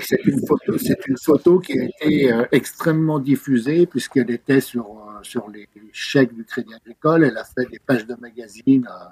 c'est 0.03 1.07
une 1.07 1.17
photo, 1.17 1.59
qui 1.59 1.79
a 1.79 1.83
été 1.83 2.31
euh, 2.31 2.45
extrêmement 2.51 3.19
diffusée 3.19 3.85
puisqu'elle 3.85 4.31
était 4.31 4.61
sur 4.61 4.85
euh, 4.85 5.23
sur 5.23 5.49
les 5.49 5.67
chèques 5.91 6.33
du 6.33 6.43
Crédit 6.43 6.73
Agricole. 6.73 7.25
Elle 7.25 7.37
a 7.37 7.43
fait 7.43 7.69
des 7.69 7.79
pages 7.79 8.05
de 8.05 8.15
magazines 8.19 8.87
euh, 8.89 9.05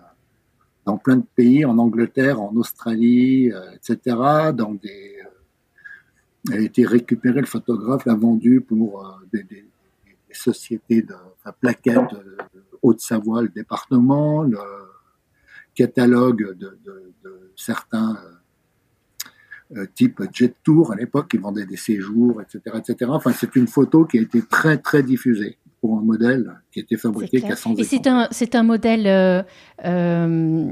dans 0.85 0.97
plein 0.97 1.17
de 1.17 1.25
pays, 1.35 1.65
en 1.65 1.77
Angleterre, 1.77 2.41
en 2.41 2.55
Australie, 2.55 3.51
etc. 3.75 4.17
Dans 4.53 4.73
des, 4.73 5.17
elle 6.51 6.57
a 6.57 6.61
été 6.61 6.85
récupérée, 6.85 7.41
le 7.41 7.45
photographe 7.45 8.05
l'a 8.05 8.15
vendue 8.15 8.61
pour 8.61 9.19
des, 9.31 9.45
sociétés 10.31 11.01
de 11.01 11.13
enfin, 11.13 11.53
plaquettes 11.59 12.15
Haute-Savoie, 12.81 13.43
le 13.43 13.49
département, 13.49 14.43
le 14.43 14.57
catalogue 15.75 16.55
de, 16.57 16.79
certains 17.55 18.17
type 19.93 20.21
Jet 20.33 20.55
Tour 20.63 20.91
à 20.91 20.95
l'époque, 20.95 21.29
qui 21.29 21.37
vendait 21.37 21.65
des 21.65 21.77
séjours, 21.77 22.41
etc., 22.41 22.77
etc. 22.77 23.11
Enfin, 23.13 23.31
c'est 23.31 23.55
une 23.55 23.67
photo 23.67 24.05
qui 24.05 24.17
a 24.17 24.21
été 24.21 24.41
très 24.41 24.77
très 24.77 25.03
diffusée 25.03 25.57
pour 25.81 25.97
un 25.97 26.01
modèle 26.01 26.51
qui 26.71 26.79
a 26.79 26.83
été 26.83 26.97
fabriqué 26.97 27.41
qu'à 27.41 27.55
100 27.55 27.75
Et 27.75 27.83
c'est 27.83 28.07
un 28.07 28.27
c'est 28.31 28.55
un 28.55 28.63
modèle 28.63 29.07
euh, 29.07 29.41
euh, 29.85 30.71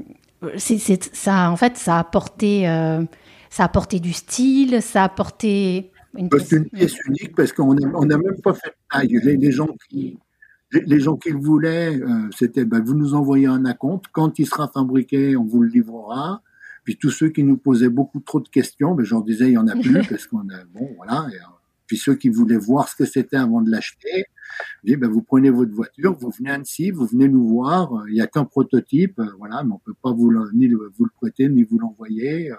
c'est 0.58 1.16
ça 1.16 1.50
en 1.52 1.56
fait 1.56 1.78
ça 1.78 1.96
a 1.96 2.00
apporté 2.00 2.68
euh, 2.68 3.04
ça 3.50 3.64
a 3.64 3.66
apporté 3.68 4.00
du 4.00 4.14
style, 4.14 4.82
ça 4.82 5.04
a 5.04 5.06
apporté 5.06 5.92
une 6.16 6.30
pièce, 6.30 6.52
une 6.52 6.70
pièce 6.70 6.98
unique 7.08 7.36
parce 7.36 7.54
qu'on 7.54 7.74
n'a 7.74 7.88
on 7.94 8.10
a 8.10 8.18
même 8.18 8.42
pas 8.44 8.54
fait 8.54 8.70
de 8.70 8.76
taille. 8.92 9.20
Les, 9.24 9.38
les 9.38 9.52
gens 9.52 9.70
qui 9.90 10.18
les 10.72 11.00
gens 11.00 11.16
qui 11.16 11.30
le 11.30 11.40
voulaient, 11.40 11.96
euh, 11.96 12.30
c'était 12.36 12.66
ben, 12.66 12.84
vous 12.84 12.94
nous 12.94 13.14
envoyez 13.14 13.48
un 13.48 13.66
acompte, 13.66 14.06
quand 14.12 14.38
il 14.38 14.46
sera 14.46 14.68
fabriqué, 14.68 15.38
on 15.38 15.46
vous 15.46 15.62
le 15.62 15.70
livrera. 15.70 16.42
Puis 16.88 16.96
tous 16.96 17.10
ceux 17.10 17.28
qui 17.28 17.44
nous 17.44 17.58
posaient 17.58 17.90
beaucoup 17.90 18.22
trop 18.22 18.40
de 18.40 18.48
questions, 18.48 18.96
ben 18.96 19.04
j'en 19.04 19.20
disais 19.20 19.48
il 19.48 19.52
y 19.52 19.58
en 19.58 19.68
a 19.68 19.76
plus 19.82 20.08
parce 20.08 20.26
qu'on 20.26 20.48
a 20.48 20.64
bon 20.74 20.90
voilà. 20.96 21.28
Et, 21.34 21.36
euh, 21.36 21.40
puis 21.86 21.98
ceux 21.98 22.16
qui 22.16 22.30
voulaient 22.30 22.56
voir 22.56 22.88
ce 22.88 22.96
que 22.96 23.04
c'était 23.04 23.36
avant 23.36 23.62
de 23.62 23.70
l'acheter, 23.70 24.24
ben 24.86 25.10
vous 25.10 25.22
prenez 25.22 25.50
votre 25.50 25.74
voiture, 25.74 26.18
vous 26.18 26.30
venez 26.30 26.50
à 26.50 26.54
Annecy, 26.54 26.92
vous 26.92 27.06
venez 27.06 27.28
nous 27.28 27.46
voir. 27.46 27.94
Euh, 27.94 28.06
il 28.08 28.14
n'y 28.14 28.22
a 28.22 28.28
qu'un 28.28 28.46
prototype, 28.46 29.20
euh, 29.20 29.26
voilà, 29.38 29.66
mais 29.66 29.74
on 29.74 29.80
peut 29.80 29.96
pas 30.02 30.14
vous 30.14 30.30
le, 30.30 30.50
ni 30.54 30.70
vous 30.70 31.04
le 31.04 31.12
prêter 31.14 31.50
ni 31.50 31.64
vous 31.64 31.78
l'envoyer. 31.78 32.54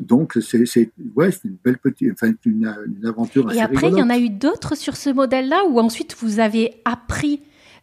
Donc 0.00 0.36
c'est 0.40 0.90
ouais 1.14 1.30
c'est 1.30 1.44
une 1.44 1.58
belle 1.62 1.78
petite 1.78 2.10
enfin 2.10 2.32
une, 2.44 2.74
une 2.88 3.06
aventure. 3.06 3.52
Et 3.52 3.60
après 3.60 3.90
il 3.90 3.98
y 3.98 4.02
en 4.02 4.10
a 4.10 4.18
eu 4.18 4.30
d'autres 4.30 4.76
sur 4.76 4.96
ce 4.96 5.10
modèle-là 5.10 5.62
ou 5.70 5.78
ensuite 5.78 6.16
vous 6.18 6.40
avez 6.40 6.82
appris 6.84 7.40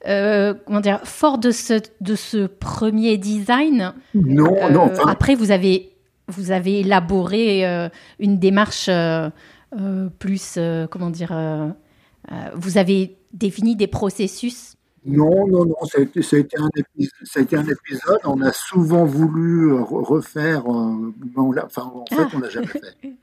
euh, 0.07 0.53
comment 0.65 0.81
dire, 0.81 1.01
fort 1.03 1.37
de 1.37 1.51
ce, 1.51 1.81
de 2.01 2.15
ce 2.15 2.45
premier 2.45 3.17
design. 3.17 3.93
Non, 4.13 4.55
euh, 4.55 4.69
non. 4.69 4.91
Après, 5.07 5.35
vous 5.35 5.51
avez, 5.51 5.93
vous 6.27 6.51
avez 6.51 6.81
élaboré 6.81 7.65
euh, 7.65 7.89
une 8.19 8.37
démarche 8.37 8.89
plus, 10.19 10.59
comment 10.91 11.09
dire, 11.09 11.35
vous 12.55 12.77
avez 12.77 13.17
défini 13.33 13.75
des 13.75 13.87
processus? 13.87 14.75
Non, 15.05 15.47
non, 15.47 15.65
non, 15.65 15.75
ça 15.85 15.99
a 15.99 16.01
été, 16.01 16.21
ça 16.21 16.37
a 16.37 16.39
été, 16.39 16.57
un, 16.57 16.69
épisode, 16.75 17.53
un 17.53 17.71
épisode. 17.71 18.19
On 18.23 18.41
a 18.41 18.51
souvent 18.51 19.05
voulu 19.05 19.73
refaire. 19.73 20.65
enfin, 20.67 21.91
en 21.93 22.05
fait, 22.09 22.21
ah. 22.21 22.29
on 22.33 22.39
l'a 22.39 22.49
jamais 22.49 22.67
fait. 22.67 23.13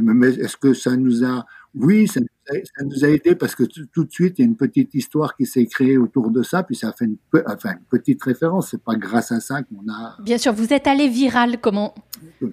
mais 0.00 0.28
est-ce 0.28 0.56
que 0.56 0.74
ça 0.74 0.96
nous 0.96 1.24
a. 1.24 1.44
Oui, 1.74 2.08
ça 2.08 2.20
nous 2.20 2.26
ça 2.48 2.84
nous 2.84 3.04
a 3.04 3.08
aidé 3.08 3.34
parce 3.34 3.54
que 3.54 3.64
tout 3.64 4.04
de 4.04 4.10
suite, 4.10 4.38
il 4.38 4.42
y 4.42 4.44
a 4.44 4.48
une 4.48 4.56
petite 4.56 4.94
histoire 4.94 5.36
qui 5.36 5.46
s'est 5.46 5.66
créée 5.66 5.98
autour 5.98 6.30
de 6.30 6.42
ça, 6.42 6.62
puis 6.62 6.74
ça 6.74 6.88
a 6.88 6.92
fait 6.92 7.04
une, 7.04 7.16
enfin, 7.46 7.72
une 7.72 7.98
petite 7.98 8.22
référence. 8.22 8.70
C'est 8.70 8.82
pas 8.82 8.96
grâce 8.96 9.32
à 9.32 9.40
ça 9.40 9.62
qu'on 9.62 9.90
a. 9.92 10.16
Bien 10.22 10.38
sûr, 10.38 10.52
vous 10.52 10.72
êtes 10.72 10.86
allé 10.86 11.08
viral, 11.08 11.58
comme 11.60 11.78
on, 11.78 11.92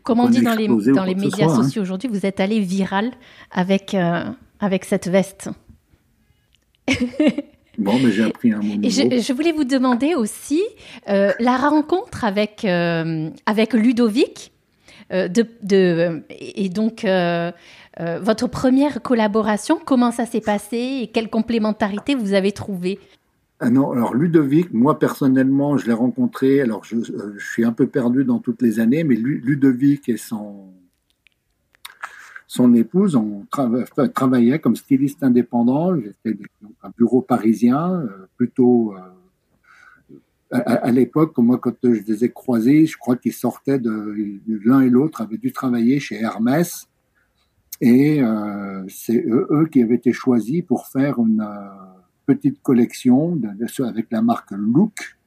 comme 0.04 0.20
on 0.20 0.30
dit 0.30 0.42
dans 0.42 0.56
les, 0.56 0.68
dans 0.68 1.04
les 1.04 1.16
médias 1.16 1.50
hein. 1.50 1.64
sociaux 1.64 1.82
aujourd'hui, 1.82 2.10
vous 2.10 2.26
êtes 2.26 2.40
allé 2.40 2.60
viral 2.60 3.12
avec, 3.52 3.94
euh, 3.94 4.26
avec 4.60 4.86
cette 4.86 5.08
veste. 5.08 5.50
Bon, 7.78 8.00
mais 8.02 8.10
j'ai 8.10 8.24
appris 8.24 8.54
un 8.54 8.62
mot. 8.62 8.76
Je, 8.84 9.20
je, 9.20 9.34
voulais 9.34 9.52
vous 9.52 9.66
demander 9.66 10.16
aussi 10.16 10.62
euh, 11.10 11.34
la 11.42 11.58
rencontre 11.58 12.24
avec, 12.24 12.64
euh, 12.64 13.30
avec 13.46 13.74
Ludovic. 13.74 14.54
Euh, 15.14 15.28
de, 15.28 15.46
de, 15.62 16.24
et 16.30 16.70
donc, 16.70 17.06
votre 18.00 18.48
première 18.48 19.02
collaboration, 19.02 19.80
comment 19.84 20.12
ça 20.12 20.26
s'est 20.26 20.42
passé 20.42 21.00
et 21.02 21.08
quelle 21.08 21.30
complémentarité 21.30 22.14
vous 22.16 22.34
avez 22.34 22.52
trouvé 22.52 23.00
ah 23.62 23.70
non, 23.70 23.94
alors 23.94 24.14
Ludovic, 24.14 24.74
moi 24.74 25.00
personnellement, 25.00 25.78
je 25.78 25.88
l'ai 25.88 25.94
rencontré, 25.94 26.60
alors 26.60 26.84
je, 26.84 26.98
je, 27.02 27.40
suis 27.40 27.64
un 27.64 27.72
peu 27.72 27.88
perdu 27.88 28.26
dans 28.26 28.40
toutes 28.40 28.62
les 28.62 28.82
années, 28.82 29.06
mais 29.06 29.16
Ludovic 29.16 30.10
et 30.10 30.18
son, 30.18 30.74
son 32.48 32.74
épouse 32.74 33.16
ont 33.16 33.46
travaillé 34.14 34.60
comme 34.60 34.76
styliste 34.76 35.24
indépendant. 35.24 35.94
J'étais 36.00 36.38
un 36.84 36.92
bureau 36.98 37.22
parisien, 37.22 37.92
euh, 37.92 38.28
plutôt 38.38 38.94
euh, 38.94 40.60
à, 40.66 40.92
l'époque, 40.92 41.38
moi, 41.38 41.58
quand 41.58 41.76
je 41.84 42.02
les 42.08 42.24
ai 42.24 42.30
croisés, 42.32 42.86
je 42.86 42.98
crois 42.98 43.18
qu'ils 43.18 43.34
sortaient 43.34 43.80
de, 43.80 44.40
l'un 44.64 44.82
et 44.82 44.90
l'autre 44.90 45.22
avaient 45.22 45.38
dû 45.38 45.52
travailler 45.52 46.00
chez 46.00 46.16
Hermès. 46.16 46.88
Et 47.82 48.22
euh, 48.22 48.84
c'est 48.88 49.26
eux, 49.28 49.68
qui 49.72 49.82
avaient 49.82 49.96
été 49.96 50.14
choisis 50.14 50.62
pour 50.62 50.88
faire 50.88 51.20
une 51.20 51.46
petite 52.26 52.62
collection 52.62 53.36
de, 53.36 53.50
avec 53.84 54.08
la 54.12 54.22
marque 54.22 54.52
Look, 54.52 55.18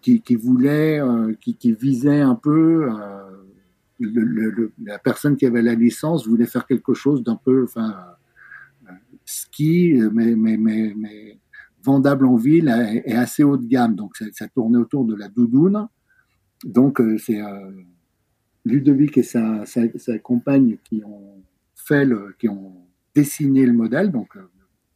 qui, 0.00 0.20
qui, 0.20 0.34
voulait, 0.34 1.00
qui, 1.40 1.56
qui, 1.56 1.72
visait 1.72 2.20
un 2.20 2.34
peu 2.34 2.88
le, 3.98 4.72
la 4.82 4.98
personne 4.98 5.36
qui 5.36 5.46
avait 5.46 5.62
la 5.62 5.74
licence 5.74 6.26
voulait 6.26 6.46
faire 6.46 6.66
quelque 6.66 6.94
chose 6.94 7.22
d'un 7.22 7.36
peu, 7.36 7.64
enfin, 7.64 7.96
ski, 9.24 10.00
mais, 10.12 10.34
mais, 10.36 10.56
mais, 10.56 10.94
mais, 10.96 11.38
vendable 11.82 12.26
en 12.26 12.36
ville 12.36 12.68
et 13.04 13.14
assez 13.14 13.44
haut 13.44 13.56
de 13.56 13.66
gamme. 13.66 13.94
Donc, 13.94 14.16
ça, 14.16 14.24
ça 14.32 14.48
tournait 14.48 14.78
autour 14.78 15.04
de 15.04 15.14
la 15.14 15.28
doudoune. 15.28 15.86
Donc, 16.64 17.00
euh, 17.00 17.16
c'est 17.18 17.40
euh, 17.40 17.70
Ludovic 18.66 19.18
et 19.18 19.22
sa, 19.22 19.64
compagne 20.22 20.78
qui 20.84 21.02
ont 21.04 21.42
fait 21.74 22.04
le, 22.04 22.34
qui 22.38 22.48
ont 22.48 22.72
dessiné 23.14 23.64
le 23.64 23.72
modèle, 23.72 24.10
donc 24.10 24.36
euh, 24.36 24.40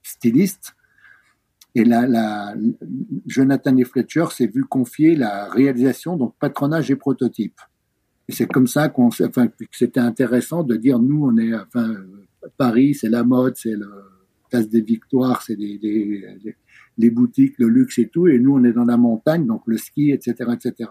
styliste. 0.03 0.75
Et 1.75 1.85
là, 1.85 2.55
Jonathan 3.27 3.77
et 3.77 3.85
Fletcher 3.85 4.27
s'est 4.33 4.49
vu 4.49 4.65
confier 4.65 5.15
la 5.15 5.49
réalisation, 5.49 6.17
donc 6.17 6.35
patronage 6.39 6.91
et 6.91 6.97
prototype 6.97 7.61
c'est 8.31 8.47
comme 8.47 8.67
ça 8.67 8.89
qu'on, 8.89 9.09
enfin, 9.09 9.49
que 9.49 9.65
c'était 9.73 10.01
intéressant 10.01 10.63
de 10.63 10.77
dire, 10.77 10.99
nous, 10.99 11.25
on 11.27 11.37
est, 11.37 11.55
enfin, 11.55 11.95
Paris, 12.57 12.95
c'est 12.95 13.09
la 13.09 13.25
mode, 13.25 13.55
c'est 13.57 13.75
le 13.75 13.91
place 14.51 14.69
des 14.69 14.81
victoires, 14.81 15.43
c'est 15.43 15.57
les, 15.57 17.11
boutiques, 17.11 17.55
le 17.59 17.69
luxe 17.69 17.99
et 17.99 18.09
tout, 18.09 18.27
et 18.29 18.39
nous, 18.39 18.55
on 18.55 18.65
est 18.65 18.73
dans 18.73 18.85
la 18.85 18.97
montagne, 18.97 19.47
donc 19.47 19.63
le 19.67 19.77
ski, 19.77 20.11
etc., 20.11 20.35
etc. 20.53 20.91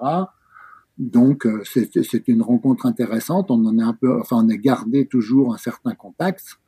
Donc, 0.99 1.45
euh, 1.45 1.63
c'est 1.63 2.27
une 2.27 2.41
rencontre 2.41 2.85
intéressante. 2.85 3.49
On 3.49 3.65
en 3.65 3.79
a 3.79 3.85
un 3.85 3.93
peu, 3.93 4.19
enfin, 4.19 4.43
on 4.45 4.49
a 4.49 4.57
gardé 4.57 5.07
toujours 5.07 5.53
un 5.53 5.57
certain 5.57 5.95
contact. 5.95 6.59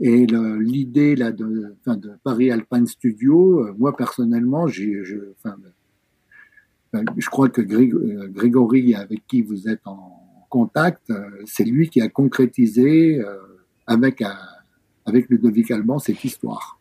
Et 0.00 0.26
l'idée 0.26 1.14
là 1.14 1.30
de, 1.30 1.76
enfin, 1.80 1.96
de 1.96 2.10
Paris 2.24 2.50
Alpine 2.50 2.88
Studio, 2.88 3.60
euh, 3.60 3.74
moi 3.78 3.96
personnellement, 3.96 4.66
j'ai, 4.66 5.04
je, 5.04 5.18
enfin, 5.38 5.56
je 7.16 7.28
crois 7.28 7.48
que 7.48 7.60
euh, 7.60 8.28
Grégory, 8.28 8.94
avec 8.94 9.26
qui 9.26 9.42
vous 9.42 9.68
êtes 9.68 9.86
en 9.86 10.46
contact, 10.48 11.10
euh, 11.10 11.30
c'est 11.46 11.64
lui 11.64 11.88
qui 11.88 12.00
a 12.00 12.08
concrétisé 12.08 13.20
euh, 13.20 13.36
avec, 13.86 14.22
avec 15.06 15.28
Ludovic 15.28 15.70
Alban 15.70 15.98
cette 15.98 16.22
histoire. 16.24 16.78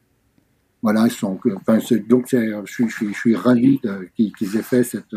Voilà, 0.81 1.07
sont, 1.09 1.39
enfin, 1.55 1.79
donc 2.09 2.27
je 2.31 2.61
suis, 2.65 2.89
je, 2.89 2.93
suis, 2.93 3.13
je 3.13 3.17
suis 3.17 3.35
ravi 3.35 3.79
qu'ils 4.15 4.57
aient 4.57 4.61
fait 4.61 4.83
cette, 4.83 5.15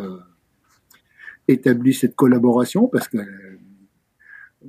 établi 1.49 1.94
cette 1.94 2.16
collaboration 2.16 2.88
parce 2.88 3.09
que 3.09 3.18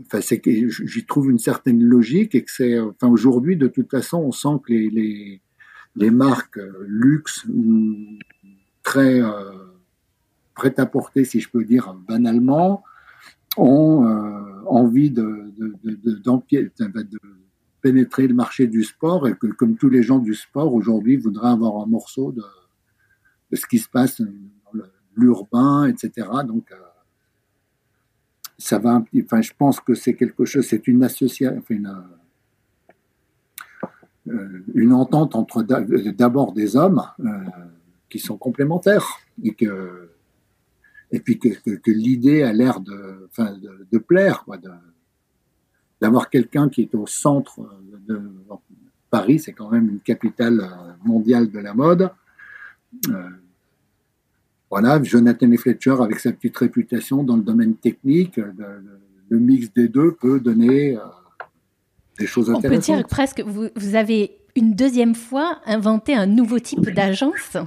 enfin, 0.01 0.21
c'est 0.21 0.39
que 0.39 0.51
j'y 0.51 1.05
trouve 1.05 1.32
une 1.32 1.39
certaine 1.39 1.84
logique 1.84 2.36
et 2.36 2.43
que 2.43 2.51
c'est, 2.51 2.80
enfin, 2.80 3.07
aujourd'hui, 3.07 3.57
de 3.57 3.67
toute 3.67 3.89
façon, 3.89 4.17
on 4.19 4.32
sent 4.32 4.61
que 4.65 4.73
les, 4.73 4.89
les, 4.89 5.41
les 5.95 6.11
marques 6.11 6.59
luxe 6.86 7.45
ou 7.45 7.95
très, 8.84 9.21
prêt 10.57 10.73
à 10.78 10.86
porter, 10.86 11.23
si 11.23 11.39
je 11.39 11.49
peux 11.49 11.63
dire 11.63 11.93
banalement, 12.07 12.84
ont 13.57 14.05
euh, 14.05 14.63
envie 14.65 15.11
de, 15.11 15.51
de, 15.57 15.73
pénétrer 17.82 18.28
le 18.28 18.34
marché 18.34 18.67
du 18.67 18.84
sport 18.84 19.28
et 19.28 19.36
que, 19.36 19.47
comme 19.47 19.78
tous 19.78 19.89
les 19.89 20.03
gens 20.03 20.19
du 20.19 20.34
sport 20.34 20.73
aujourd'hui, 20.73 21.15
voudraient 21.15 21.51
avoir 21.51 21.82
un 21.82 21.86
morceau 21.86 22.32
de, 22.32 22.43
ce 23.55 23.65
qui 23.67 23.78
se 23.78 23.88
passe 23.88 24.21
l'urbain, 25.18 25.88
etc. 25.88 26.28
Donc, 26.45 26.72
euh, 26.72 26.76
ça 28.57 28.80
va 28.80 29.03
enfin, 29.24 29.41
je 29.41 29.53
pense 29.57 29.80
que 29.80 29.93
c'est 29.93 30.15
quelque 30.15 30.45
chose, 30.45 30.65
c'est 30.65 30.88
une 30.88 31.03
association, 31.03 31.63
une, 31.70 31.93
euh, 34.28 34.63
une 34.74 34.93
entente 34.93 35.36
entre 35.36 35.63
d'abord 35.63 36.53
des 36.53 36.76
hommes 36.76 37.03
qui 38.09 38.20
sont 38.20 38.38
complémentaires 38.38 39.20
et 39.43 39.53
que 39.53 40.09
et 41.11 41.22
puis 41.22 41.39
que, 41.39 41.47
que, 41.49 41.91
l'idée 41.91 42.43
a 42.43 42.51
l'air 42.51 42.82
de, 42.82 43.30
enfin, 43.30 43.57
de, 43.91 43.97
plaire, 43.97 44.43
quoi, 44.43 44.57
d'avoir 46.01 46.30
quelqu'un 46.30 46.68
qui 46.68 46.82
est 46.82 46.95
au 46.95 47.07
centre 47.07 47.61
de, 48.07 48.20
Paris, 49.09 49.39
c'est 49.39 49.53
quand 49.53 49.70
même 49.70 49.89
une 49.89 49.99
capitale 49.99 50.59
euh, 50.61 50.93
mondiale 51.05 51.49
de 51.49 51.59
la 51.59 51.74
mode. 51.74 52.11
Euh, 53.09 53.30
voilà, 54.70 55.01
Jonathan 55.01 55.51
et 55.51 55.57
Fletcher, 55.57 55.95
avec 56.01 56.20
sa 56.20 56.32
petite 56.32 56.57
réputation 56.57 57.24
dans 57.24 57.38
le 57.38 57.43
domaine 57.43 57.76
technique, 57.76 58.38
le, 58.38 58.53
le 59.30 59.39
mix 59.39 59.72
des 59.74 59.88
deux 59.88 60.13
peut 60.13 60.39
donner 60.39 60.95
euh, 60.95 60.99
des 62.20 62.26
choses 62.26 62.49
intéressantes. 62.49 62.72
On 62.72 62.76
peut 62.76 62.99
dire 62.99 63.07
presque, 63.07 63.41
vous, 63.45 63.68
vous 63.76 63.95
avez 63.95 64.32
une 64.55 64.74
deuxième 64.74 65.15
fois 65.15 65.59
inventé 65.65 66.15
un 66.15 66.26
nouveau 66.26 66.59
type 66.59 66.89
d'agence. 66.89 67.57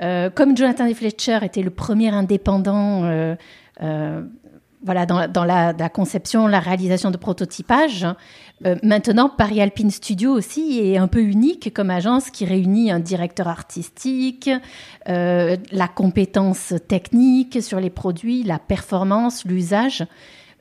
Euh, 0.00 0.30
comme 0.30 0.56
Jonathan 0.56 0.92
Fletcher 0.94 1.40
était 1.42 1.62
le 1.62 1.70
premier 1.70 2.08
indépendant 2.08 3.04
euh, 3.04 3.34
voilà, 4.82 5.06
dans, 5.06 5.44
la, 5.44 5.88
conception, 5.88 6.46
la 6.46 6.60
réalisation 6.60 7.10
de 7.10 7.16
prototypage. 7.16 8.06
maintenant, 8.82 9.28
Paris 9.28 9.60
Alpine 9.60 9.90
Studio 9.90 10.32
aussi 10.32 10.80
est 10.80 10.96
un 10.96 11.08
peu 11.08 11.20
unique 11.20 11.72
comme 11.74 11.90
agence 11.90 12.30
qui 12.30 12.44
réunit 12.44 12.90
un 12.90 13.00
directeur 13.00 13.48
artistique, 13.48 14.50
la 15.06 15.88
compétence 15.94 16.74
technique 16.88 17.62
sur 17.62 17.78
les 17.80 17.90
produits, 17.90 18.42
la 18.42 18.58
performance, 18.58 19.44
l'usage. 19.44 20.04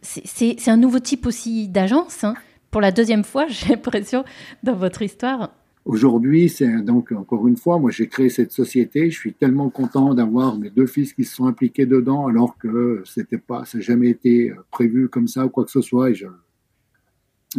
C'est 0.02 0.68
un 0.68 0.78
nouveau 0.78 1.00
type 1.00 1.26
aussi 1.26 1.68
d'agence. 1.68 2.24
Hein. 2.24 2.36
Pour 2.72 2.82
la 2.82 2.92
deuxième 2.92 3.24
fois, 3.24 3.48
j'ai 3.50 3.70
l'impression, 3.70 4.24
dans 4.64 4.76
votre 4.76 5.02
histoire. 5.02 5.52
Aujourd'hui, 5.86 6.50
c'est 6.50 6.82
donc 6.82 7.12
encore 7.12 7.48
une 7.48 7.58
fois, 7.58 7.80
moi 7.80 7.90
j'ai 7.90 8.08
créé 8.08 8.30
cette 8.30 8.52
société. 8.52 9.10
Je 9.10 9.18
suis 9.18 9.34
tellement 9.34 9.70
content 9.70 10.14
d'avoir 10.14 10.58
mes 10.58 10.70
deux 10.70 10.86
fils 10.86 11.14
qui 11.14 11.24
se 11.24 11.36
sont 11.36 11.48
impliqués 11.48 11.86
dedans, 11.86 12.28
alors 12.28 12.58
que 12.58 13.02
c'était 13.06 13.38
pas, 13.38 13.66
ça 13.66 13.78
n'a 13.78 13.84
jamais 13.84 14.10
été 14.10 14.54
prévu 14.72 15.10
comme 15.10 15.28
ça 15.28 15.46
ou 15.46 15.50
quoi 15.50 15.66
que 15.66 15.72
ce 15.72 15.82
soit. 15.82 16.14
Je, 16.14 16.28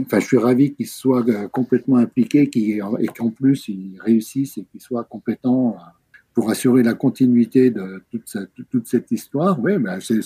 enfin, 0.00 0.20
je 0.20 0.26
suis 0.26 0.36
ravi 0.36 0.74
qu'ils 0.74 0.86
soient 0.86 1.28
euh, 1.28 1.48
complètement 1.48 1.96
impliqués, 1.96 2.48
et 2.54 3.06
qu'en 3.08 3.30
plus 3.30 3.68
ils 3.68 3.98
réussissent 4.00 4.58
et 4.58 4.64
qu'ils 4.70 4.82
soient 4.82 5.04
compétents 5.04 5.76
euh, 5.76 5.82
pour 6.34 6.50
assurer 6.50 6.82
la 6.82 6.94
continuité 6.94 7.70
de 7.70 8.02
toute 8.10 8.86
cette, 8.86 9.10
histoire. 9.10 9.58
Oui, 9.60 9.78
ben 9.78 9.98
c'est, 10.00 10.20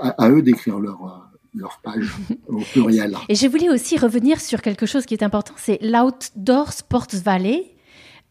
à, 0.00 0.08
à 0.10 0.30
eux 0.30 0.42
d'écrire 0.42 0.78
leur 0.78 1.04
euh, 1.04 1.37
leur 1.58 1.80
page 1.82 2.12
au 2.48 2.60
pluriel. 2.60 3.16
Et 3.28 3.34
je 3.34 3.46
voulais 3.46 3.68
aussi 3.68 3.98
revenir 3.98 4.40
sur 4.40 4.62
quelque 4.62 4.86
chose 4.86 5.04
qui 5.06 5.14
est 5.14 5.22
important, 5.22 5.54
c'est 5.56 5.78
l'Outdoor 5.82 6.72
Sports 6.72 7.08
Valley, 7.24 7.74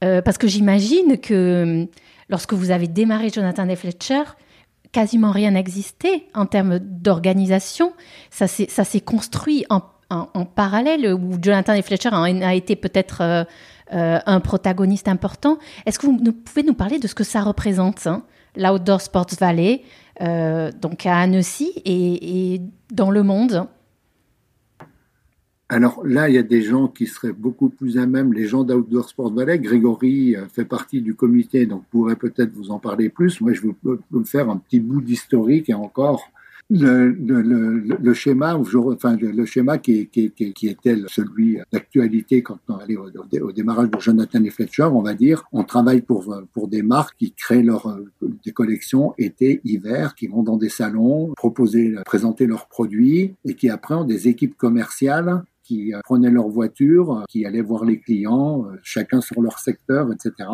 euh, 0.03 0.21
parce 0.21 0.37
que 0.37 0.47
j'imagine 0.47 1.17
que 1.17 1.63
hum, 1.63 1.87
lorsque 2.29 2.53
vous 2.53 2.71
avez 2.71 2.87
démarré 2.87 3.29
Jonathan 3.29 3.67
et 3.67 3.75
Fletcher, 3.75 4.23
quasiment 4.91 5.31
rien 5.31 5.51
n'existait 5.51 6.23
en 6.33 6.45
termes 6.45 6.79
d'organisation. 6.79 7.93
Ça 8.29 8.47
s'est 8.47 9.01
construit 9.01 9.65
en, 9.69 9.81
parallèle, 10.45 11.13
où 11.13 11.37
Jonathan 11.41 11.73
et 11.73 11.81
Fletcher 11.81 12.09
a, 12.13 12.55
été 12.55 12.75
peut-être 12.75 13.21
euh, 13.21 13.43
euh, 13.93 14.19
un 14.25 14.39
protagoniste 14.39 15.07
important. 15.07 15.57
Est-ce 15.85 15.99
que 15.99 16.07
vous 16.07 16.31
pouvez 16.31 16.63
nous 16.63 16.73
parler 16.73 16.99
de 16.99 17.07
ce 17.07 17.15
que 17.15 17.25
ça 17.25 17.41
représente, 17.41 18.07
hein, 18.07 18.23
l'Outdoor 18.55 19.01
Sports 19.01 19.35
Valley? 19.39 19.83
Donc 20.19 21.05
à 21.05 21.17
Annecy 21.17 21.73
et, 21.85 22.61
dans 22.91 23.11
le 23.11 23.23
monde 23.23 23.67
alors 25.69 26.01
là, 26.05 26.29
il 26.29 26.35
y 26.35 26.37
a 26.37 26.43
des 26.43 26.61
gens 26.61 26.87
qui 26.87 27.07
seraient 27.07 27.33
beaucoup 27.33 27.67
plus 27.67 27.97
à 27.97 28.05
même, 28.05 28.31
les 28.31 28.45
gens 28.45 28.63
d'Outdoor 28.63 29.09
Sport 29.09 29.33
Valley. 29.33 29.59
Grégory 29.59 30.33
euh, 30.33 30.47
fait 30.47 30.63
partie 30.63 31.01
du 31.01 31.13
comité, 31.13 31.65
donc 31.65 31.83
pourrait 31.91 32.15
peut-être 32.15 32.53
vous 32.53 32.71
en 32.71 32.79
parler 32.79 33.09
plus. 33.09 33.41
Moi, 33.41 33.51
je 33.51 33.63
veux 33.63 33.75
me 34.11 34.23
faire 34.23 34.49
un 34.49 34.55
petit 34.55 34.79
bout 34.79 35.01
d'historique 35.01 35.69
et 35.69 35.73
encore. 35.73 36.31
Le, 36.69 37.11
le, 37.11 37.41
le, 37.41 37.97
le 37.99 38.13
schéma, 38.13 38.57
enfin 38.57 39.15
le, 39.15 39.45
schéma 39.45 39.77
qui, 39.77 40.07
qui, 40.07 40.31
qui, 40.31 40.67
était 40.67 40.97
celui 41.07 41.59
d'actualité 41.71 42.41
quand 42.41 42.59
on 42.67 42.75
allait 42.75 42.97
au, 42.97 43.51
démarrage 43.51 43.89
de 43.89 43.99
Jonathan 43.99 44.43
et 44.43 44.49
Fletcher, 44.49 44.83
on 44.83 45.01
va 45.01 45.13
dire, 45.13 45.45
on 45.53 45.63
travaille 45.63 46.01
pour 46.01 46.35
pour 46.53 46.67
des 46.67 46.81
marques 46.81 47.15
qui 47.17 47.31
créent 47.31 47.63
leur 47.63 47.97
des 48.43 48.51
collections 48.51 49.13
été, 49.17 49.61
hiver, 49.63 50.15
qui 50.15 50.27
vont 50.27 50.43
dans 50.43 50.57
des 50.57 50.69
salons, 50.69 51.33
proposer, 51.35 51.95
présenter 52.05 52.47
leurs 52.47 52.67
produits 52.67 53.35
et 53.45 53.53
qui 53.53 53.69
après 53.69 53.95
ont 53.95 54.03
des 54.03 54.27
équipes 54.27 54.57
commerciales 54.57 55.43
qui 55.67 55.93
euh, 55.93 55.99
prenaient 56.03 56.31
leur 56.31 56.47
voiture, 56.47 57.11
euh, 57.11 57.23
qui 57.29 57.45
allaient 57.45 57.61
voir 57.61 57.83
les 57.83 57.99
clients, 57.99 58.65
euh, 58.65 58.77
chacun 58.81 59.21
sur 59.21 59.41
leur 59.41 59.59
secteur, 59.59 60.09
etc. 60.11 60.49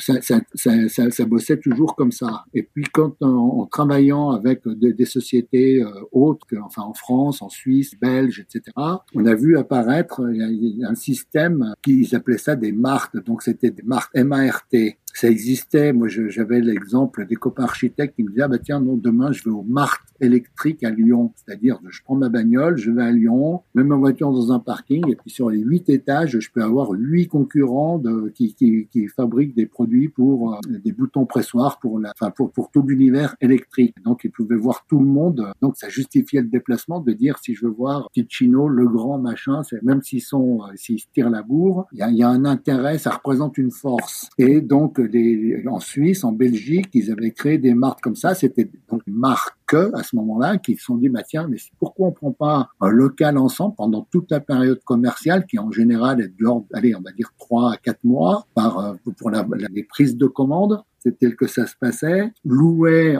Ça, 0.00 0.20
ça, 0.22 0.40
ça, 0.54 1.10
ça 1.10 1.24
bossait 1.26 1.58
toujours 1.58 1.94
comme 1.94 2.12
ça. 2.12 2.44
Et 2.54 2.62
puis 2.62 2.84
quand 2.92 3.14
en, 3.22 3.66
travaillant 3.66 4.30
avec 4.30 4.66
des, 4.66 5.04
sociétés 5.04 5.84
autres, 6.12 6.46
enfin 6.64 6.82
en 6.82 6.94
France, 6.94 7.42
en 7.42 7.50
Suisse, 7.50 7.94
Belge, 8.00 8.40
etc., 8.40 8.62
on 9.14 9.26
a 9.26 9.34
vu 9.34 9.58
apparaître 9.58 10.22
un 10.22 10.94
système 10.94 11.74
qu'ils 11.82 12.14
appelaient 12.14 12.38
ça 12.38 12.56
des 12.56 12.72
marques. 12.72 13.22
Donc 13.24 13.42
c'était 13.42 13.70
des 13.70 13.82
marques 13.82 14.10
M-A-R-T 14.14 14.98
ça 15.14 15.30
existait. 15.30 15.92
Moi, 15.92 16.08
j'avais 16.08 16.60
l'exemple 16.60 17.26
des 17.26 17.36
copains 17.36 17.64
architectes 17.64 18.16
qui 18.16 18.24
me 18.24 18.30
disaient, 18.30 18.42
ah 18.42 18.48
bah 18.48 18.58
tiens, 18.58 18.80
non, 18.80 18.96
demain, 18.96 19.32
je 19.32 19.44
vais 19.44 19.50
au 19.50 19.62
Marc 19.62 20.04
électrique 20.20 20.82
à 20.84 20.90
Lyon. 20.90 21.32
C'est-à-dire, 21.36 21.78
je 21.88 22.02
prends 22.02 22.16
ma 22.16 22.28
bagnole, 22.28 22.76
je 22.76 22.90
vais 22.90 23.02
à 23.02 23.12
Lyon, 23.12 23.62
mets 23.74 23.84
ma 23.84 23.96
voiture 23.96 24.32
dans 24.32 24.52
un 24.52 24.58
parking, 24.58 25.08
et 25.08 25.16
puis 25.16 25.30
sur 25.30 25.50
les 25.50 25.58
huit 25.58 25.88
étages, 25.88 26.38
je 26.38 26.50
peux 26.50 26.62
avoir 26.62 26.90
huit 26.90 27.28
concurrents 27.28 27.98
de, 27.98 28.32
qui, 28.34 28.54
qui, 28.54 28.88
qui 28.90 29.06
fabriquent 29.08 29.54
des 29.54 29.66
produits 29.66 30.08
pour 30.08 30.54
euh, 30.54 30.58
des 30.84 30.92
boutons 30.92 31.26
pressoirs 31.26 31.78
pour 31.78 32.00
la, 32.00 32.12
enfin, 32.18 32.30
pour, 32.30 32.50
pour 32.50 32.70
tout 32.70 32.82
l'univers 32.82 33.36
électrique. 33.40 33.94
Donc, 34.04 34.22
ils 34.24 34.30
pouvaient 34.30 34.56
voir 34.56 34.84
tout 34.88 34.98
le 34.98 35.06
monde. 35.06 35.52
Donc, 35.62 35.76
ça 35.76 35.88
justifiait 35.88 36.42
le 36.42 36.48
déplacement 36.48 37.00
de 37.00 37.12
dire, 37.12 37.38
si 37.38 37.54
je 37.54 37.66
veux 37.66 37.72
voir 37.72 38.08
Ticino, 38.12 38.68
le 38.68 38.88
grand 38.88 39.18
machin, 39.18 39.62
même 39.82 40.02
s'ils 40.02 40.22
sont, 40.22 40.62
euh, 40.62 40.72
s'ils 40.74 41.04
tirent 41.12 41.30
la 41.30 41.42
bourre, 41.42 41.86
il 41.92 41.98
y 41.98 42.02
a, 42.02 42.10
y 42.10 42.22
a 42.22 42.28
un 42.28 42.44
intérêt, 42.44 42.98
ça 42.98 43.10
représente 43.10 43.58
une 43.58 43.70
force. 43.70 44.28
Et 44.38 44.60
donc, 44.60 44.98
en 45.66 45.80
Suisse, 45.80 46.24
en 46.24 46.32
Belgique, 46.32 46.88
ils 46.94 47.10
avaient 47.10 47.30
créé 47.30 47.58
des 47.58 47.74
marques 47.74 48.00
comme 48.00 48.16
ça. 48.16 48.34
C'était 48.34 48.68
donc 48.88 49.02
une 49.06 49.14
marque 49.14 49.63
à 49.72 50.02
ce 50.02 50.16
moment-là 50.16 50.58
qui 50.58 50.76
se 50.76 50.84
sont 50.84 50.96
dit 50.96 51.08
bah 51.08 51.22
tiens 51.26 51.48
mais 51.48 51.56
pourquoi 51.78 52.08
on 52.08 52.12
prend 52.12 52.32
pas 52.32 52.68
un 52.80 52.90
local 52.90 53.38
ensemble 53.38 53.74
pendant 53.76 54.06
toute 54.10 54.30
la 54.30 54.40
période 54.40 54.82
commerciale 54.84 55.46
qui 55.46 55.58
en 55.58 55.70
général 55.70 56.20
est 56.20 56.28
de 56.28 56.34
l'ordre 56.38 56.66
allez 56.72 56.94
on 56.94 57.00
va 57.00 57.12
dire 57.12 57.32
trois 57.38 57.72
à 57.72 57.76
quatre 57.76 58.04
mois 58.04 58.46
par 58.54 58.78
euh, 58.78 58.94
pour 59.18 59.30
les 59.30 59.84
prises 59.84 60.16
de 60.16 60.26
commandes 60.26 60.82
c'est 61.04 61.18
tel 61.18 61.36
que 61.36 61.46
ça 61.46 61.66
se 61.66 61.74
passait. 61.78 62.32
Louait, 62.44 63.16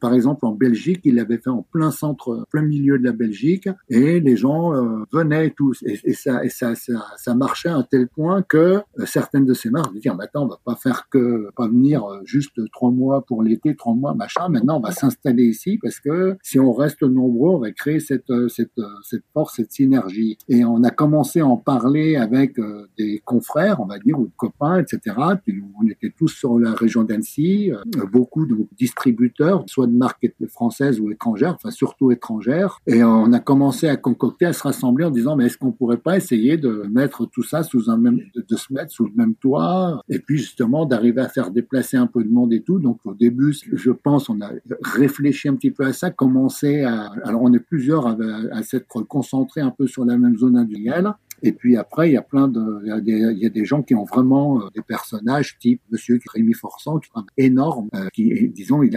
par 0.00 0.14
exemple, 0.14 0.46
en 0.46 0.52
Belgique, 0.52 1.00
il 1.04 1.16
l'avait 1.16 1.38
fait 1.38 1.50
en 1.50 1.62
plein 1.62 1.90
centre, 1.90 2.46
plein 2.50 2.62
milieu 2.62 2.98
de 2.98 3.04
la 3.04 3.12
Belgique, 3.12 3.68
et 3.88 4.20
les 4.20 4.36
gens 4.36 4.72
euh, 4.72 5.04
venaient 5.12 5.50
tous. 5.50 5.82
Et, 5.84 6.12
ça, 6.14 6.48
ça, 6.48 6.76
ça, 6.76 7.04
ça, 7.16 7.34
marchait 7.34 7.70
à 7.70 7.76
un 7.76 7.82
tel 7.82 8.06
point 8.08 8.42
que 8.42 8.56
euh, 8.58 8.82
certaines 9.04 9.46
de 9.46 9.54
ces 9.54 9.70
marques 9.70 9.92
disaient, 9.92 10.14
maintenant, 10.14 10.44
on 10.44 10.48
va 10.48 10.60
pas 10.64 10.76
faire 10.76 11.08
que, 11.10 11.50
pas 11.56 11.66
venir 11.66 12.04
juste 12.24 12.60
trois 12.70 12.92
mois 12.92 13.22
pour 13.22 13.42
l'été, 13.42 13.74
trois 13.74 13.94
mois, 13.94 14.14
machin. 14.14 14.48
Maintenant, 14.48 14.76
on 14.76 14.80
va 14.80 14.92
s'installer 14.92 15.44
ici 15.44 15.67
parce 15.76 16.00
que 16.00 16.36
si 16.42 16.58
on 16.58 16.72
reste 16.72 17.02
nombreux, 17.02 17.50
on 17.50 17.58
va 17.58 17.72
créer 17.72 18.00
cette, 18.00 18.32
cette, 18.48 18.80
cette 19.02 19.24
force, 19.34 19.56
cette 19.56 19.72
synergie. 19.72 20.38
Et 20.48 20.64
on 20.64 20.82
a 20.84 20.90
commencé 20.90 21.40
à 21.40 21.46
en 21.46 21.58
parler 21.58 22.16
avec 22.16 22.56
des 22.96 23.20
confrères, 23.24 23.80
on 23.80 23.86
va 23.86 23.98
dire, 23.98 24.18
ou 24.18 24.26
de 24.26 24.32
copains, 24.36 24.78
etc. 24.78 25.16
Puis 25.44 25.62
on 25.78 25.86
était 25.86 26.12
tous 26.16 26.28
sur 26.28 26.58
la 26.58 26.72
région 26.72 27.04
d'Annecy, 27.04 27.72
euh, 27.72 28.06
beaucoup 28.10 28.46
de 28.46 28.56
distributeurs, 28.76 29.64
soit 29.66 29.86
de 29.86 29.92
marques 29.92 30.30
françaises 30.48 31.00
ou 31.00 31.10
étrangères, 31.10 31.54
enfin 31.54 31.70
surtout 31.70 32.10
étrangères. 32.10 32.80
Et 32.86 33.02
on 33.02 33.32
a 33.32 33.40
commencé 33.40 33.88
à 33.88 33.96
concocter, 33.96 34.46
à 34.46 34.52
se 34.52 34.62
rassembler 34.62 35.04
en 35.04 35.10
disant, 35.10 35.36
mais 35.36 35.46
est-ce 35.46 35.58
qu'on 35.58 35.72
pourrait 35.72 35.98
pas 35.98 36.16
essayer 36.16 36.56
de 36.56 36.84
mettre 36.90 37.26
tout 37.26 37.42
ça 37.42 37.62
sous 37.62 37.90
un 37.90 37.96
même, 37.96 38.20
de, 38.34 38.56
se 38.56 38.72
mettre 38.72 38.92
sous 38.92 39.04
le 39.04 39.12
même 39.14 39.34
toit, 39.34 40.02
et 40.08 40.18
puis 40.18 40.38
justement 40.38 40.86
d'arriver 40.86 41.20
à 41.20 41.28
faire 41.28 41.50
déplacer 41.50 41.96
un 41.96 42.06
peu 42.06 42.22
de 42.24 42.30
monde 42.30 42.52
et 42.52 42.62
tout. 42.62 42.78
Donc 42.78 42.98
au 43.04 43.14
début, 43.14 43.54
je 43.72 43.90
pense, 43.90 44.28
on 44.28 44.40
a 44.40 44.50
réfléchi 44.82 45.48
un 45.48 45.56
petit 45.58 45.70
peu 45.70 45.84
à 45.84 45.92
ça, 45.92 46.10
commencé 46.10 46.82
à, 46.82 47.12
alors 47.24 47.42
on 47.42 47.52
est 47.52 47.60
plusieurs 47.60 48.06
à, 48.06 48.16
à 48.52 48.62
s'être 48.62 49.02
concentrés 49.02 49.60
un 49.60 49.70
peu 49.70 49.86
sur 49.86 50.04
la 50.04 50.16
même 50.16 50.38
zone 50.38 50.56
industrielle. 50.56 51.12
Et 51.42 51.52
puis 51.52 51.76
après, 51.76 52.10
il 52.10 52.12
y 52.14 52.16
a 52.16 52.22
plein 52.22 52.48
de, 52.48 52.82
il 52.84 53.38
y 53.38 53.46
a 53.46 53.50
des, 53.50 53.64
gens 53.64 53.82
qui 53.82 53.94
ont 53.94 54.04
vraiment 54.04 54.60
euh, 54.60 54.68
des 54.74 54.82
personnages 54.82 55.58
type 55.58 55.80
Monsieur 55.90 56.18
Rémi 56.32 56.54
Forçant, 56.54 56.98
qui 56.98 57.10
est 57.36 57.46
énorme, 57.46 57.88
euh, 57.94 58.08
qui, 58.12 58.48
disons, 58.48 58.82
il 58.82 58.96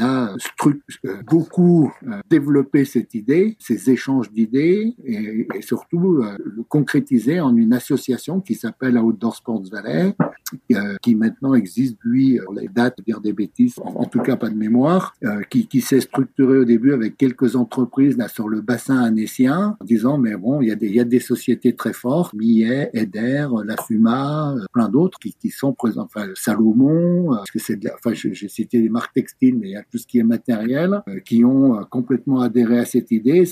a, 0.00 0.34
euh, 0.34 1.22
beaucoup 1.26 1.92
développé 2.30 2.84
cette 2.84 3.14
idée, 3.14 3.56
ces 3.58 3.90
échanges 3.90 4.30
d'idées, 4.32 4.94
et, 5.04 5.46
surtout 5.60 6.22
le 6.22 6.62
concrétiser 6.68 7.40
en 7.40 7.56
une 7.56 7.72
association 7.72 8.40
qui 8.40 8.54
s'appelle 8.54 8.98
Outdoor 8.98 9.36
Sports 9.36 9.62
Valley, 9.70 10.14
qui 11.02 11.14
maintenant 11.14 11.54
existe, 11.54 11.96
lui, 12.02 12.38
les 12.54 12.68
dates, 12.68 13.00
dire 13.06 13.20
des 13.20 13.32
bêtises, 13.32 13.74
en, 13.82 14.04
tout 14.04 14.20
cas 14.20 14.36
pas 14.36 14.50
de 14.50 14.56
mémoire, 14.56 15.14
qui, 15.50 15.66
qui 15.66 15.80
s'est 15.80 16.00
structuré 16.00 16.58
au 16.58 16.64
début 16.64 16.92
avec 16.92 17.16
quelques 17.16 17.56
entreprises 17.56 18.16
là 18.16 18.28
sur 18.28 18.48
le 18.48 18.60
bassin 18.60 19.02
annécien, 19.02 19.76
en 19.80 19.84
disant 19.84 20.18
mais 20.18 20.36
bon, 20.36 20.60
il 20.60 20.68
y 20.68 20.72
a 20.72 20.76
des, 20.76 20.86
il 20.86 20.94
y 20.94 21.00
a 21.00 21.04
des 21.04 21.20
sociétés 21.20 21.73
très 21.74 21.92
forts, 21.92 22.30
Millet, 22.34 22.90
Eder, 22.92 23.48
La 23.64 23.76
Fuma, 23.76 24.52
euh, 24.52 24.64
plein 24.72 24.88
d'autres 24.88 25.18
qui, 25.18 25.50
sont 25.50 25.72
présents, 25.72 26.04
enfin 26.04 26.28
Salomon, 26.34 27.32
euh, 27.32 27.36
parce 27.36 27.50
que 27.50 27.58
c'est, 27.58 27.78
enfin 27.92 28.12
j'ai 28.14 28.48
cité 28.48 28.80
des 28.80 28.88
marques 28.88 29.14
textiles, 29.14 29.56
mais 29.58 29.68
il 29.68 29.72
y 29.72 29.76
a 29.76 29.82
tout 29.90 29.98
ce 29.98 30.06
qui 30.06 30.18
est 30.18 30.24
matériel, 30.24 31.02
euh, 31.08 31.20
qui 31.20 31.44
ont 31.44 31.84
complètement 31.90 32.40
adhéré 32.40 32.78
à 32.78 32.84
cette 32.84 33.10
idée. 33.10 33.44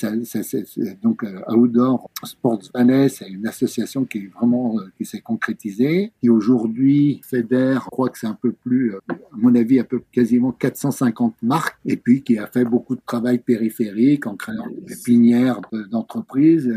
Donc 1.02 1.24
Outdoor 1.48 2.10
Sports 2.24 2.62
Valley, 2.74 3.08
c'est 3.08 3.28
une 3.28 3.46
association 3.46 4.04
qui 4.04 4.18
est 4.18 4.30
vraiment 4.34 4.76
qui 4.96 5.04
s'est 5.04 5.20
concrétisée, 5.20 6.12
qui 6.20 6.28
aujourd'hui 6.28 7.20
fédère, 7.24 7.82
je 7.84 7.90
crois 7.90 8.08
que 8.08 8.18
c'est 8.18 8.26
un 8.26 8.38
peu 8.40 8.52
plus, 8.52 8.94
à 8.94 9.14
mon 9.32 9.54
avis, 9.54 9.80
un 9.80 9.84
peu 9.84 10.02
quasiment 10.12 10.52
450 10.52 11.42
marques, 11.42 11.78
et 11.84 11.96
puis 11.96 12.22
qui 12.22 12.38
a 12.38 12.46
fait 12.46 12.64
beaucoup 12.64 12.94
de 12.94 13.02
travail 13.04 13.38
périphérique 13.38 14.26
en 14.26 14.36
créant 14.36 14.68
des 14.86 14.96
pinières 15.04 15.60
d'entreprises, 15.90 16.70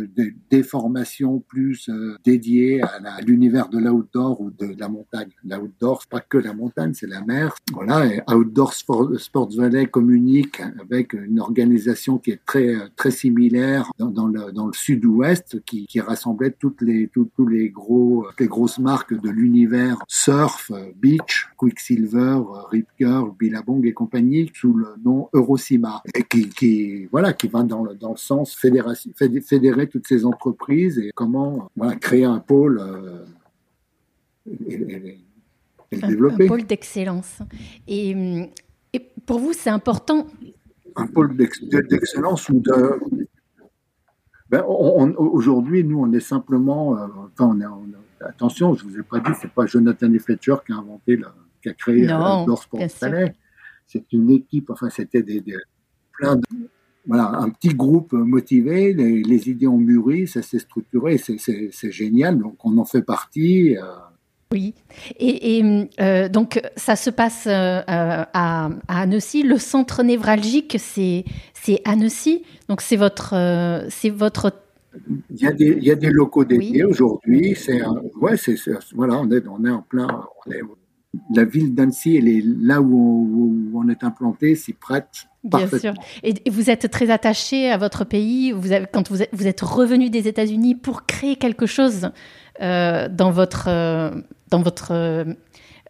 des 0.50 0.64
formations 0.64 1.35
plus 1.40 1.90
euh, 1.90 2.18
dédié 2.24 2.82
à 2.82 3.22
l'univers 3.22 3.70
de 3.70 3.80
l'outdoor 3.80 4.42
ou 4.42 4.52
de 4.52 4.76
la 4.78 4.90
montagne. 4.90 5.30
L'outdoor, 5.44 6.02
c'est 6.02 6.10
pas 6.10 6.20
que 6.20 6.38
la 6.38 6.54
montagne, 6.54 6.94
c'est 6.94 7.08
la 7.08 7.22
mer. 7.22 7.56
Voilà, 7.74 8.06
et 8.06 8.22
Outdoor 8.32 8.74
Sports 8.74 9.50
Valley 9.56 9.88
communique 9.88 10.62
avec 10.80 11.14
une 11.14 11.40
organisation 11.40 12.18
qui 12.18 12.32
est 12.32 12.42
très 12.46 12.76
très 12.96 13.12
similaire 13.12 13.92
dans, 14.00 14.28
le, 14.28 14.52
dans 14.52 14.68
le 14.68 14.74
sud-ouest, 14.74 15.64
qui, 15.66 15.86
rassemblait 16.00 16.52
toutes 16.52 16.82
les 16.82 17.10
tous 17.10 17.48
les 17.48 17.70
gros 17.70 18.28
les 18.38 18.48
grosses 18.48 18.80
marques 18.80 19.20
de 19.20 19.30
l'univers 19.30 19.98
surf, 20.08 20.72
beach, 20.98 21.48
Quicksilver, 21.58 22.42
Rip 22.70 22.88
Curl, 23.00 23.32
Billabong 23.40 23.86
et 23.86 23.94
compagnie 23.94 24.52
sous 24.54 24.74
le 24.74 24.90
nom 25.04 25.30
Eurocima 25.34 26.04
et 26.14 26.24
qui, 26.24 26.50
qui 26.50 27.06
voilà 27.12 27.34
qui 27.34 27.48
va 27.48 27.64
dans 27.64 27.84
le 27.84 27.96
dans 27.96 28.12
le 28.12 28.18
sens 28.18 28.54
fédération 28.54 29.12
fédérer 29.16 29.88
toutes 29.88 30.08
ces 30.08 30.26
entreprises 30.26 31.00
et 31.00 31.12
comment 31.26 31.70
créer 32.00 32.26
un 32.26 32.40
pôle 32.40 32.80
euh, 32.80 33.26
et, 34.70 35.20
développer. 35.92 36.46
Un 36.46 36.48
pôle 36.48 36.64
d'excellence. 36.64 37.40
Et, 37.88 38.52
pour 39.26 39.40
vous, 39.40 39.54
c'est 39.54 39.70
important. 39.70 40.28
Un 40.96 41.08
pôle 41.08 41.36
d'excellence 41.36 42.50
ou 42.50 42.60
de. 42.60 43.00
Ben, 44.50 44.64
Aujourd'hui, 44.64 45.84
nous, 45.84 46.00
on 46.00 46.12
est 46.14 46.20
simplement. 46.20 46.98
Euh, 46.98 47.08
enfin, 47.34 47.60
attention, 48.22 48.74
je 48.76 48.86
ne 48.86 48.92
vous 48.92 49.00
ai 49.00 49.04
pas 49.04 49.20
dit, 49.20 49.32
c'est 49.42 49.52
pas 49.52 49.66
Jonathan 49.66 50.12
et 50.14 50.20
Fletcher 50.20 50.56
qui 50.66 50.72
a 50.72 50.78
inventé, 50.78 51.20
qui 51.62 51.70
a 51.70 51.74
créé 51.74 52.10
euh, 52.10 52.56
Sport 52.56 52.80
C'est 53.88 54.14
une 54.14 54.30
équipe, 54.30 54.70
enfin, 54.70 54.90
c'était 54.90 55.24
des, 55.24 55.44
plein 56.14 56.36
de 56.36 56.44
voilà, 57.08 57.32
un 57.40 57.50
petit 57.50 57.70
groupe 57.76 58.14
motivé, 58.14 58.94
les, 58.94 59.50
idées 59.50 59.68
ont 59.68 59.78
mûri, 59.78 60.28
ça 60.28 60.42
s'est 60.42 60.60
structuré, 60.60 61.18
c'est 61.18 61.92
génial, 61.92 62.40
donc 62.40 62.56
on 62.64 62.78
en 62.78 62.86
fait 62.86 63.02
partie. 63.02 63.78
Euh. 63.78 63.82
Oui, 64.52 64.74
et, 65.20 65.88
euh, 66.00 66.30
donc 66.30 66.62
ça 66.76 66.96
se 66.96 67.10
passe 67.10 67.46
euh, 67.48 67.82
à, 67.88 68.70
Annecy. 68.88 69.44
Le 69.44 69.58
centre 69.58 70.04
névralgique, 70.04 70.78
c'est 70.80 71.26
Annecy, 71.84 72.44
donc 72.70 72.82
c'est 72.82 72.96
votre, 72.96 73.36
c'est 73.90 74.10
votre. 74.10 74.52
Il 75.30 75.42
y, 75.42 75.46
a 75.46 75.52
des, 75.52 75.76
il 75.78 75.84
y 75.84 75.92
a 75.92 75.96
des 75.96 76.10
locaux 76.10 76.46
dédiés 76.46 76.86
aujourd'hui. 76.86 77.54
C'est 77.58 77.82
ouais, 78.22 78.38
c'est 78.38 78.56
voilà, 78.94 79.20
on 79.20 79.30
est, 79.30 79.46
on 79.46 79.66
est 79.66 79.70
en 79.70 79.82
plein. 79.82 80.08
On 80.46 80.52
est, 80.52 80.62
la 81.34 81.46
ville 81.46 81.74
d'Annecy, 81.74 82.18
elle 82.18 82.28
est 82.28 82.44
là 82.44 82.82
où 82.82 83.72
on, 83.74 83.90
est 83.90 84.04
implanté, 84.04 84.56
s'y 84.56 84.74
prête 84.74 85.28
Bien 85.44 85.68
sûr. 85.68 85.94
Et, 86.24 86.34
vous 86.50 86.70
êtes 86.70 86.90
très 86.90 87.12
attaché 87.12 87.70
à 87.70 87.78
votre 87.78 88.04
pays. 88.04 88.52
Vous 88.52 88.72
avez, 88.72 88.88
quand 88.92 89.10
vous 89.12 89.22
êtes, 89.22 89.30
vous 89.32 89.46
êtes 89.46 89.62
revenu 89.62 90.10
des 90.10 90.28
États-Unis 90.28 90.74
pour 90.74 91.06
créer 91.06 91.36
quelque 91.36 91.68
chose 91.68 92.10
euh, 92.62 93.08
dans 93.10 93.32
votre, 93.32 93.68
euh, 93.68 94.10
dans 94.50 94.62
votre 94.62 94.92
euh, 94.92 95.24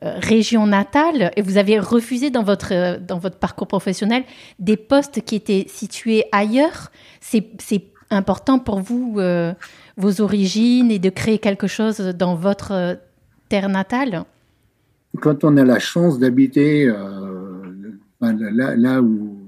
région 0.01 0.67
natale 0.67 1.31
et 1.37 1.41
vous 1.41 1.57
avez 1.57 1.79
refusé 1.79 2.31
dans 2.31 2.43
votre, 2.43 2.99
dans 2.99 3.17
votre 3.17 3.37
parcours 3.37 3.67
professionnel 3.67 4.23
des 4.59 4.75
postes 4.75 5.21
qui 5.21 5.35
étaient 5.35 5.67
situés 5.69 6.25
ailleurs. 6.33 6.91
C'est 7.21 7.85
important 8.11 8.59
pour 8.59 8.81
vous, 8.81 9.19
vos 9.97 10.21
origines 10.21 10.91
et 10.91 10.99
de 10.99 11.09
créer 11.09 11.39
quelque 11.39 11.67
chose 11.67 11.99
dans 11.99 12.35
votre 12.35 12.99
terre 13.49 13.69
natale? 13.69 14.25
Quand 15.21 15.43
on 15.43 15.57
a 15.57 15.63
la 15.63 15.79
chance 15.79 16.19
d'habiter 16.19 16.91
là, 18.33 18.75
là 18.75 19.01
où, 19.01 19.39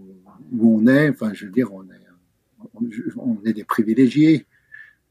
où, 0.51 0.79
on 0.79 0.87
est, 0.87 1.09
enfin, 1.09 1.33
je 1.33 1.45
veux 1.45 1.51
dire, 1.51 1.73
on 1.73 1.83
est, 1.83 3.15
on, 3.17 3.37
est 3.45 3.53
des 3.53 3.63
privilégiés. 3.63 4.45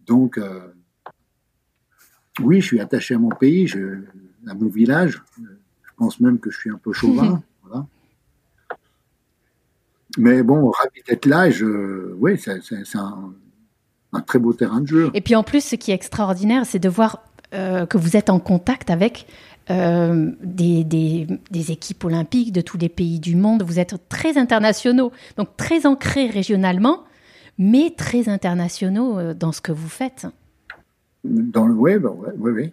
Donc, 0.06 0.38
euh, 0.38 0.60
oui, 2.40 2.60
je 2.60 2.66
suis 2.66 2.80
attaché 2.80 3.14
à 3.14 3.18
mon 3.18 3.30
pays, 3.30 3.66
je, 3.66 4.02
à 4.46 4.54
mon 4.54 4.68
village. 4.68 5.22
Je 5.38 5.90
pense 5.96 6.20
même 6.20 6.38
que 6.38 6.50
je 6.50 6.58
suis 6.58 6.70
un 6.70 6.78
peu 6.78 6.92
chauvin. 6.92 7.42
voilà. 7.62 7.86
Mais 10.18 10.42
bon, 10.42 10.70
ravi 10.70 11.02
d'être 11.06 11.26
là. 11.26 11.50
Je, 11.50 12.12
oui, 12.14 12.38
c'est 12.38 12.96
un, 12.96 13.32
un, 14.12 14.20
très 14.20 14.38
beau 14.38 14.52
terrain 14.52 14.80
de 14.80 14.86
jeu. 14.86 15.10
Et 15.14 15.20
puis 15.20 15.34
en 15.34 15.42
plus, 15.42 15.62
ce 15.62 15.76
qui 15.76 15.90
est 15.90 15.94
extraordinaire, 15.94 16.64
c'est 16.64 16.78
de 16.78 16.88
voir 16.88 17.22
euh, 17.54 17.86
que 17.86 17.98
vous 17.98 18.16
êtes 18.16 18.30
en 18.30 18.38
contact 18.38 18.90
avec 18.90 19.26
euh, 19.68 20.30
des, 20.42 20.84
des, 20.84 21.26
des, 21.50 21.72
équipes 21.72 22.04
olympiques 22.04 22.52
de 22.52 22.60
tous 22.60 22.78
les 22.78 22.88
pays 22.88 23.18
du 23.18 23.34
monde. 23.34 23.64
Vous 23.64 23.80
êtes 23.80 23.96
très 24.08 24.38
internationaux, 24.38 25.10
donc 25.36 25.56
très 25.56 25.86
ancrés 25.86 26.28
régionalement, 26.28 27.02
mais 27.58 27.92
très 27.96 28.28
internationaux 28.28 29.18
euh, 29.18 29.34
dans 29.34 29.50
ce 29.50 29.60
que 29.60 29.72
vous 29.72 29.88
faites. 29.88 30.28
Dans 31.24 31.66
le 31.66 31.74
web, 31.74 32.06
oui, 32.38 32.52
oui. 32.52 32.72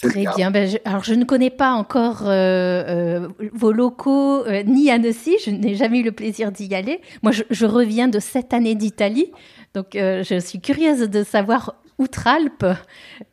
Très 0.00 0.24
bien. 0.34 0.50
Ben, 0.50 0.78
alors, 0.86 1.04
je 1.04 1.12
ne 1.12 1.24
connais 1.24 1.50
pas 1.50 1.72
encore 1.72 2.22
euh, 2.24 3.28
vos 3.52 3.72
locaux 3.72 4.44
ni 4.64 4.90
Annecy. 4.90 5.36
Je 5.44 5.50
n'ai 5.50 5.74
jamais 5.74 5.98
eu 5.98 6.04
le 6.04 6.12
plaisir 6.12 6.52
d'y 6.52 6.74
aller. 6.74 7.02
Moi, 7.22 7.32
je, 7.32 7.42
je, 7.50 7.66
reviens 7.66 8.08
de 8.08 8.18
sept 8.18 8.54
années 8.54 8.76
d'Italie. 8.76 9.30
Donc, 9.74 9.88
je 9.92 10.40
suis 10.40 10.60
curieuse 10.60 11.00
de 11.00 11.22
savoir 11.22 11.74
Outre-Alpes. 11.98 12.66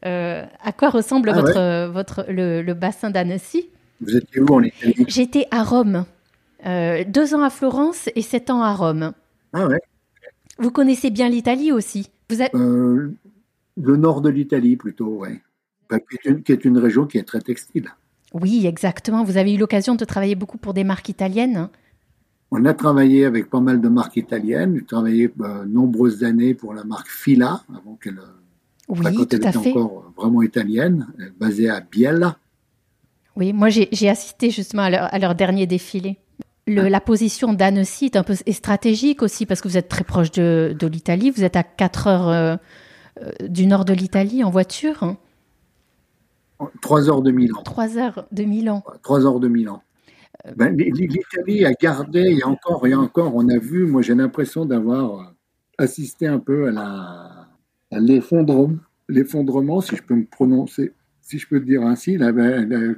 Euh, 0.05 0.45
à 0.63 0.71
quoi 0.71 0.89
ressemble 0.89 1.29
ah 1.29 1.41
votre, 1.41 1.91
votre, 1.91 2.25
le, 2.29 2.73
bassin 2.73 3.09
d'Annecy 3.09 3.69
Vous 4.01 4.15
étiez 4.15 4.41
où 4.41 4.47
en 4.47 4.63
Italie? 4.63 5.05
J'étais 5.07 5.47
à 5.51 5.63
Rome. 5.63 6.05
Euh, 6.65 7.03
deux 7.07 7.35
ans 7.35 7.43
à 7.43 7.49
Florence 7.49 8.09
et 8.15 8.21
sept 8.21 8.49
ans 8.49 8.63
à 8.63 8.73
Rome. 8.73 9.13
Ah 9.53 9.67
ouais 9.67 9.81
Vous 10.57 10.71
connaissez 10.71 11.11
bien 11.11 11.29
l'Italie 11.29 11.71
aussi 11.71 12.09
Vous 12.29 12.41
euh, 12.41 13.11
Le 13.77 13.97
nord 13.97 14.21
de 14.21 14.29
l'Italie 14.29 14.75
plutôt, 14.75 15.19
oui. 15.21 15.39
Qui, 16.43 16.51
est 16.51 16.65
une, 16.65 16.79
région 16.79 17.05
qui 17.05 17.19
est 17.19 17.23
très 17.23 17.41
textile. 17.41 17.89
Oui, 18.33 18.65
exactement. 18.65 19.23
Vous 19.23 19.37
avez 19.37 19.53
eu 19.53 19.57
l'occasion 19.57 19.93
de 19.93 20.03
travailler 20.03 20.33
beaucoup 20.33 20.57
pour 20.57 20.73
des 20.73 20.83
marques 20.83 21.09
italiennes 21.09 21.69
on 22.51 22.63
a 22.63 22.73
travaillé 22.73 23.25
avec 23.25 23.49
pas 23.49 23.59
mal 23.59 23.81
de 23.81 23.89
marques 23.89 24.17
italiennes. 24.17 24.75
J'ai 24.77 24.85
travaillé 24.85 25.33
nombreuses 25.67 26.23
années 26.23 26.53
pour 26.53 26.73
la 26.73 26.83
marque 26.83 27.09
Fila, 27.09 27.63
avant 27.75 27.95
qu'elle 27.95 28.19
oui, 28.87 28.99
quand 29.01 29.11
tout 29.11 29.27
elle 29.31 29.47
était 29.47 29.57
encore 29.57 30.11
vraiment 30.15 30.41
italienne, 30.41 31.07
basée 31.39 31.69
à 31.69 31.81
Biella. 31.81 32.37
Oui, 33.35 33.51
moi 33.51 33.69
j'ai 33.69 34.09
assisté 34.09 34.49
justement 34.49 34.83
à 34.83 35.19
leur, 35.19 35.35
dernier 35.35 35.67
défilé. 35.67 36.17
Le, 36.67 36.83
ah. 36.83 36.89
La 36.89 37.01
position 37.01 37.53
d'Annecy 37.53 38.05
est 38.05 38.15
un 38.15 38.23
peu 38.23 38.35
stratégique 38.35 39.21
aussi 39.21 39.45
parce 39.45 39.61
que 39.61 39.67
vous 39.67 39.77
êtes 39.77 39.89
très 39.89 40.03
proche 40.03 40.31
de, 40.31 40.75
de 40.77 40.87
l'Italie. 40.87 41.31
Vous 41.31 41.43
êtes 41.43 41.55
à 41.55 41.63
4 41.63 42.07
heures 42.07 42.29
euh, 42.29 42.55
euh, 43.21 43.31
du 43.47 43.67
nord 43.67 43.85
de 43.85 43.93
l'Italie 43.93 44.43
en 44.43 44.49
voiture. 44.49 45.15
3 46.81 47.09
heures 47.09 47.21
de 47.21 47.31
Milan. 47.31 47.61
3 47.63 47.97
heures 47.97 48.27
de 48.31 48.43
Milan. 48.43 48.83
3 49.03 49.25
heures 49.25 49.39
de 49.39 49.47
Milan. 49.47 49.83
Euh, 50.47 50.51
ben, 50.55 50.75
L'Italie 50.75 51.65
a 51.65 51.73
gardé, 51.73 52.21
il 52.21 52.37
y 52.37 52.43
a 52.43 52.47
encore 52.47 52.87
et 52.87 52.95
encore, 52.95 53.35
on 53.35 53.49
a 53.49 53.57
vu, 53.57 53.85
moi 53.85 54.01
j'ai 54.01 54.15
l'impression 54.15 54.65
d'avoir 54.65 55.33
assisté 55.77 56.25
un 56.25 56.39
peu 56.39 56.69
à 56.69 56.71
la, 56.71 57.47
l'effondrement, 57.99 59.81
si 59.81 59.95
je 59.95 60.03
peux 60.03 60.15
me 60.15 60.25
prononcer, 60.25 60.93
si 61.21 61.39
je 61.39 61.47
peux 61.47 61.59
dire 61.59 61.81
ainsi. 61.83 62.17
Là, 62.17 62.31
bon, 62.31 62.95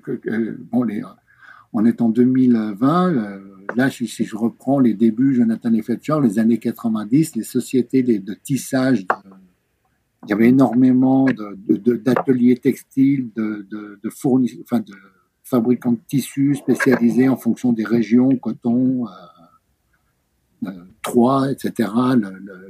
on 1.74 1.86
est 1.86 2.02
en 2.02 2.10
2020. 2.10 3.14
Euh, 3.14 3.40
là, 3.76 3.90
si, 3.90 4.08
je 4.08 4.36
reprends 4.36 4.80
les 4.80 4.94
débuts, 4.94 5.36
Jonathan 5.36 5.74
et 5.74 5.82
Fletcher, 5.82 6.18
les 6.22 6.40
années 6.40 6.60
90, 6.60 7.36
les 7.36 7.44
sociétés 7.44 8.04
de, 8.04 8.34
tissage, 8.34 9.06
il 10.24 10.30
y 10.30 10.34
avait 10.34 10.50
énormément 10.50 11.26
d'ateliers 11.26 12.58
textiles, 12.58 13.30
de, 13.36 13.68
de, 13.72 14.10
fournisseurs, 14.10 14.62
enfin, 14.64 14.80
de 14.80 14.94
fabricants 15.44 15.94
de 15.94 16.00
tissus 16.08 16.56
spécialisés 16.56 17.30
en 17.30 17.38
fonction 17.38 17.72
des 17.72 17.86
régions, 17.86 18.30
coton, 18.38 19.08
euh, 19.08 20.68
euh 20.68 21.52
etc., 21.52 21.90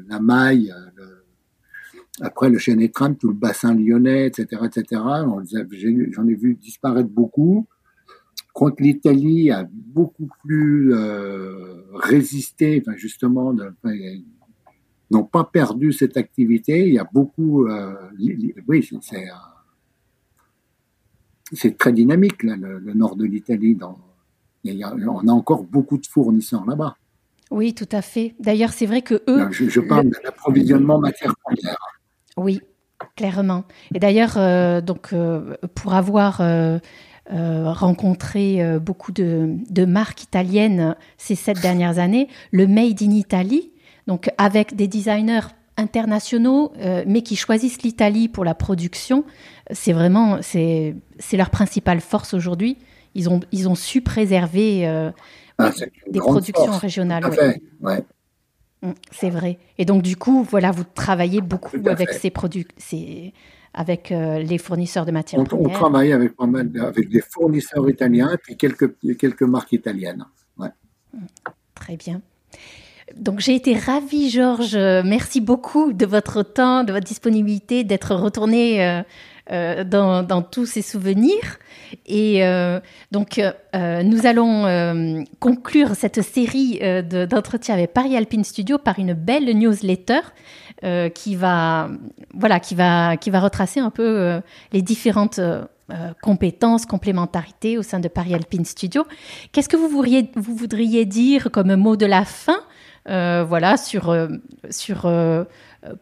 la 0.07 0.19
maille, 0.19 0.73
le, 0.95 1.16
après, 2.21 2.49
le 2.49 2.57
chêne 2.57 2.81
étreinte, 2.81 3.19
tout 3.19 3.27
le 3.27 3.33
bassin 3.33 3.75
lyonnais, 3.75 4.27
etc., 4.27 4.63
etc. 4.65 5.01
J'en 6.11 6.27
ai 6.27 6.35
vu 6.35 6.55
disparaître 6.55 7.09
beaucoup. 7.09 7.67
Contre 8.53 8.81
l'Italie 8.81 9.51
a 9.51 9.67
beaucoup 9.71 10.27
plus 10.43 10.93
euh, 10.93 11.83
résisté, 11.93 12.81
enfin 12.81 12.97
justement, 12.97 13.53
n'ont 15.11 15.23
pas 15.25 15.43
perdu 15.43 15.93
cette 15.93 16.17
activité. 16.17 16.87
Il 16.87 16.93
y 16.95 16.99
a 16.99 17.07
beaucoup, 17.11 17.67
euh, 17.67 17.93
oui, 18.67 18.89
c'est 19.01 19.25
c'est 21.53 21.77
très 21.77 21.93
dynamique 21.93 22.43
là, 22.43 22.55
le, 22.57 22.93
nord 22.93 23.15
de 23.15 23.25
l'Italie. 23.25 23.77
on 24.65 25.27
a 25.27 25.31
encore 25.31 25.63
beaucoup 25.63 25.97
de 25.97 26.07
fournisseurs 26.07 26.65
là-bas. 26.65 26.97
Oui, 27.51 27.73
tout 27.73 27.87
à 27.91 28.01
fait. 28.01 28.35
D'ailleurs, 28.39 28.73
c'est 28.73 28.87
vrai 28.87 29.01
que 29.01 29.23
eux. 29.29 29.47
Je, 29.51 29.69
je 29.69 29.79
parle 29.79 30.09
de 30.09 30.17
l'approvisionnement 30.23 30.99
matière 30.99 31.33
première. 31.37 31.96
Oui, 32.37 32.61
clairement. 33.15 33.63
Et 33.93 33.99
d'ailleurs, 33.99 34.35
euh, 34.37 34.79
donc 34.81 35.09
euh, 35.11 35.55
pour 35.75 35.93
avoir 35.93 36.39
euh, 36.41 36.79
rencontré 37.29 38.79
beaucoup 38.79 39.11
de, 39.11 39.85
marques 39.85 40.23
italiennes 40.23 40.95
ces 41.17 41.35
sept 41.35 41.59
dernières 41.59 41.99
années, 41.99 42.27
le 42.51 42.67
Made 42.67 43.01
in 43.01 43.11
Italy, 43.11 43.71
donc 44.07 44.31
avec 44.37 44.75
des 44.75 44.87
designers 44.87 45.47
internationaux, 45.75 46.71
mais 47.05 47.21
qui 47.21 47.35
choisissent 47.35 47.83
l'Italie 47.83 48.29
pour 48.29 48.45
la 48.45 48.55
production, 48.55 49.25
c'est 49.71 49.91
vraiment 49.91 50.39
c'est 50.41 50.95
leur 51.33 51.49
principale 51.49 51.99
force 51.99 52.33
aujourd'hui. 52.33 52.77
Ils 53.13 53.29
ont 53.29 53.41
ils 53.51 53.67
ont 53.67 53.75
su 53.75 54.01
préserver 54.01 54.87
ah, 55.57 55.71
des 56.09 56.19
productions 56.19 56.71
régionales. 56.71 57.25
C'est 59.11 59.29
vrai. 59.29 59.57
Et 59.77 59.85
donc, 59.85 60.01
du 60.01 60.15
coup, 60.15 60.43
voilà, 60.43 60.71
vous 60.71 60.83
travaillez 60.83 61.41
beaucoup 61.41 61.77
avec 61.85 62.11
ces 62.11 62.29
produits, 62.29 62.67
avec 63.73 64.11
euh, 64.11 64.39
les 64.39 64.57
fournisseurs 64.57 65.05
de 65.05 65.11
matières 65.11 65.41
on, 65.41 65.45
premières. 65.45 65.67
On 65.69 65.73
travaille 65.73 66.11
avec, 66.11 66.33
avec 66.39 67.09
des 67.09 67.21
fournisseurs 67.21 67.89
italiens 67.89 68.31
et 68.31 68.37
puis 68.37 68.55
quelques, 68.55 68.95
quelques 69.17 69.43
marques 69.43 69.73
italiennes. 69.73 70.25
Ouais. 70.57 70.69
Mm, 71.13 71.25
très 71.75 71.97
bien. 71.97 72.21
Donc 73.15 73.39
j'ai 73.39 73.55
été 73.55 73.73
ravie, 73.73 74.29
Georges. 74.29 74.75
Merci 74.75 75.39
beaucoup 75.39 75.93
de 75.93 76.05
votre 76.05 76.43
temps, 76.43 76.83
de 76.83 76.91
votre 76.91 77.05
disponibilité, 77.05 77.83
d'être 77.83 78.13
retourné 78.15 78.85
euh, 78.85 79.01
euh, 79.49 79.83
dans, 79.85 80.41
tous 80.41 80.65
ces 80.65 80.81
souvenirs. 80.81 81.57
Et 82.05 82.45
euh, 82.45 82.81
donc, 83.11 83.39
euh, 83.39 84.03
nous 84.03 84.25
allons 84.25 85.25
conclure 85.39 85.95
cette 85.95 86.21
série 86.21 86.81
d'entretiens 87.29 87.75
avec 87.75 87.93
Paris 87.93 88.17
Alpine 88.17 88.43
Studio 88.43 88.77
par 88.77 88.99
une 88.99 89.13
belle 89.13 89.45
newsletter 89.57 90.19
qui 91.13 91.35
va, 91.35 91.89
voilà, 92.33 92.59
qui 92.59 92.75
va, 92.75 93.15
qui 93.17 93.29
va 93.29 93.39
retracer 93.39 93.79
un 93.79 93.89
peu 93.89 94.41
les 94.73 94.81
différentes 94.81 95.39
compétences, 96.21 96.85
complémentarités 96.85 97.77
au 97.77 97.83
sein 97.83 97.99
de 97.99 98.09
Paris 98.09 98.35
Alpine 98.35 98.65
Studio. 98.65 99.05
Qu'est-ce 99.53 99.69
que 99.69 99.77
vous 99.77 99.87
voudriez, 99.87 100.29
vous 100.35 100.55
voudriez 100.55 101.05
dire 101.05 101.49
comme 101.51 101.73
mot 101.75 101.95
de 101.95 102.05
la 102.05 102.25
fin, 102.25 102.59
voilà, 103.05 103.77
sur, 103.77 104.15
sur 104.69 105.07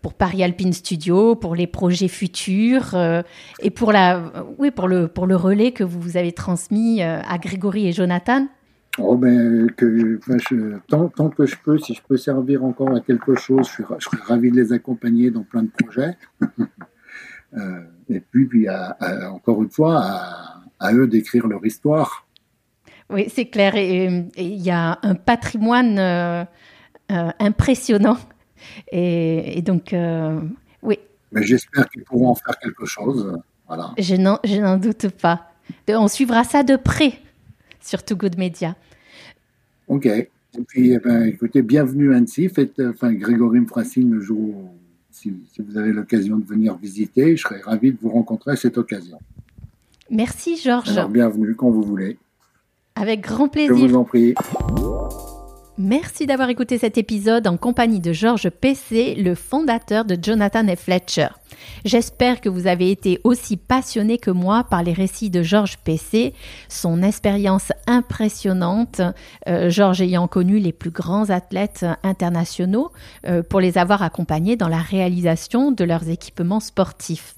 pour 0.02 0.14
Paris 0.14 0.44
Alpine 0.44 0.74
Studio, 0.74 1.36
pour 1.36 1.56
les 1.56 1.68
projets 1.68 2.08
futurs 2.08 2.96
euh, 2.96 3.22
et 3.60 3.70
pour, 3.70 3.92
la, 3.92 4.32
oui, 4.58 4.72
pour, 4.72 4.88
le, 4.88 5.08
pour 5.08 5.28
le 5.28 5.36
relais 5.36 5.72
que 5.72 5.84
vous 5.84 6.18
avez 6.18 6.32
transmis 6.32 7.02
euh, 7.02 7.20
à 7.28 7.38
Grégory 7.38 7.88
et 7.88 7.92
Jonathan 7.92 8.48
oh 9.00 9.18
ben, 9.18 9.70
que, 9.72 10.20
tant, 10.88 11.10
tant, 11.10 11.30
que 11.30 11.46
je 11.46 11.56
peux, 11.64 11.78
si 11.78 11.94
je 11.94 12.02
peux 12.08 12.18
servir 12.18 12.64
encore 12.64 12.96
à 12.96 13.02
quelque 13.02 13.36
chose, 13.36 13.68
je, 13.68 13.72
suis, 13.74 13.84
je 14.00 14.06
serais 14.06 14.24
ravi 14.24 14.50
de 14.50 14.56
les 14.56 14.72
accompagner 14.72 15.30
dans 15.30 15.44
plein 15.44 15.64
de 15.64 15.70
projets. 15.70 16.16
et 18.10 18.20
puis, 18.20 18.46
puis 18.46 18.68
encore 19.30 19.62
une 19.62 19.70
fois, 19.70 20.02
à, 20.02 20.62
à 20.80 20.94
eux 20.94 21.08
d'écrire 21.08 21.48
leur 21.48 21.66
histoire. 21.66 22.26
Oui, 23.10 23.28
c'est 23.30 23.48
clair. 23.48 23.76
Et 23.76 24.26
il 24.38 24.62
y 24.62 24.72
a 24.72 25.00
un 25.04 25.16
patrimoine 25.16 26.00
impressionnant 27.10 28.18
et, 28.92 29.62
donc, 29.62 29.94
euh, 29.94 30.40
oui. 30.82 31.00
Mais 31.32 31.44
j'espère 31.44 31.90
qu'ils 31.90 32.04
pourront 32.04 32.30
en 32.30 32.36
faire 32.36 32.58
quelque 32.60 32.86
chose. 32.86 33.38
Voilà. 33.68 33.94
Je 33.98 34.16
n'en 34.60 34.78
doute 34.78 35.10
pas. 35.10 35.52
On 35.88 36.08
suivra 36.08 36.44
ça 36.44 36.64
de 36.64 36.76
près 36.76 37.14
sur 37.82 38.04
Too 38.04 38.16
Good 38.16 38.38
Media. 38.38 38.76
Ok. 39.88 40.06
Et 40.06 40.30
puis, 40.68 40.92
eh 40.92 41.00
ben, 41.00 41.24
écoutez, 41.24 41.62
bienvenue 41.62 42.14
à 42.14 42.18
Annecy. 42.18 42.50
Faites, 42.50 42.80
enfin, 42.80 43.14
Grégory 43.14 43.60
signe 43.84 44.12
le 44.12 44.22
jour 44.22 44.40
où, 44.40 44.70
si, 45.12 45.34
vous 45.60 45.78
avez 45.78 45.92
l'occasion 45.92 46.38
de 46.38 46.46
venir 46.46 46.76
visiter. 46.78 47.36
Je 47.36 47.44
serai 47.44 47.62
ravi 47.62 47.92
de 47.92 47.98
vous 48.02 48.10
rencontrer 48.10 48.52
à 48.52 48.56
cette 48.56 48.78
occasion. 48.78 49.20
Merci, 50.10 50.58
Georges. 50.58 50.90
Alors, 50.90 51.10
bienvenue 51.10 51.56
quand 51.56 51.70
vous 51.70 51.84
voulez. 51.84 52.18
Avec 52.96 53.22
grand 53.22 53.50
plaisir. 53.50 53.76
Je 53.76 53.86
vous 53.86 53.96
en 53.96 54.04
prie. 54.04 54.36
Merci 55.78 56.26
d'avoir 56.26 56.48
écouté 56.48 56.78
cet 56.78 56.98
épisode 56.98 57.48
en 57.48 57.58
compagnie 57.58 58.00
de 58.00 58.14
Georges 58.14 58.50
PC, 58.50 59.14
le 59.16 59.36
fondateur 59.36 60.06
de 60.06 60.18
Jonathan 60.22 60.66
et 60.68 60.78
Fletcher. 60.78 61.28
J'espère 61.84 62.40
que 62.40 62.48
vous 62.48 62.68
avez 62.68 62.92
été 62.92 63.20
aussi 63.26 63.58
passionné 63.58 64.18
que 64.18 64.32
moi 64.32 64.64
par 64.64 64.84
les 64.84 64.94
récits 64.94 65.30
de 65.30 65.44
Georges 65.44 65.78
PC, 65.80 66.34
son 66.70 67.04
expérience 67.04 67.74
impressionnante, 67.88 69.02
euh, 69.50 69.70
Georges 69.70 70.02
ayant 70.02 70.30
connu 70.30 70.60
les 70.60 70.72
plus 70.72 70.92
grands 70.92 71.30
athlètes 71.30 71.86
internationaux 72.04 72.94
euh, 73.28 73.44
pour 73.44 73.60
les 73.60 73.78
avoir 73.78 74.02
accompagnés 74.02 74.56
dans 74.56 74.70
la 74.70 74.80
réalisation 74.80 75.72
de 75.72 75.84
leurs 75.84 76.08
équipements 76.08 76.62
sportifs. 76.62 77.36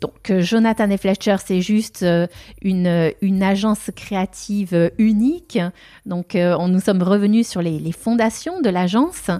Donc 0.00 0.30
euh, 0.30 0.40
Jonathan 0.40 0.90
et 0.90 0.96
Fletcher, 0.96 1.36
c'est 1.44 1.60
juste 1.60 2.02
euh, 2.02 2.26
une, 2.62 3.12
une 3.20 3.42
agence 3.42 3.90
créative 3.94 4.74
euh, 4.74 4.90
unique. 4.98 5.58
Donc 6.04 6.36
on, 6.36 6.68
nous 6.68 6.80
sommes 6.80 7.02
revenus 7.02 7.48
sur 7.48 7.62
les, 7.62 7.78
les 7.78 7.92
fondations 7.92 8.60
de 8.60 8.68
l'agence, 8.68 9.30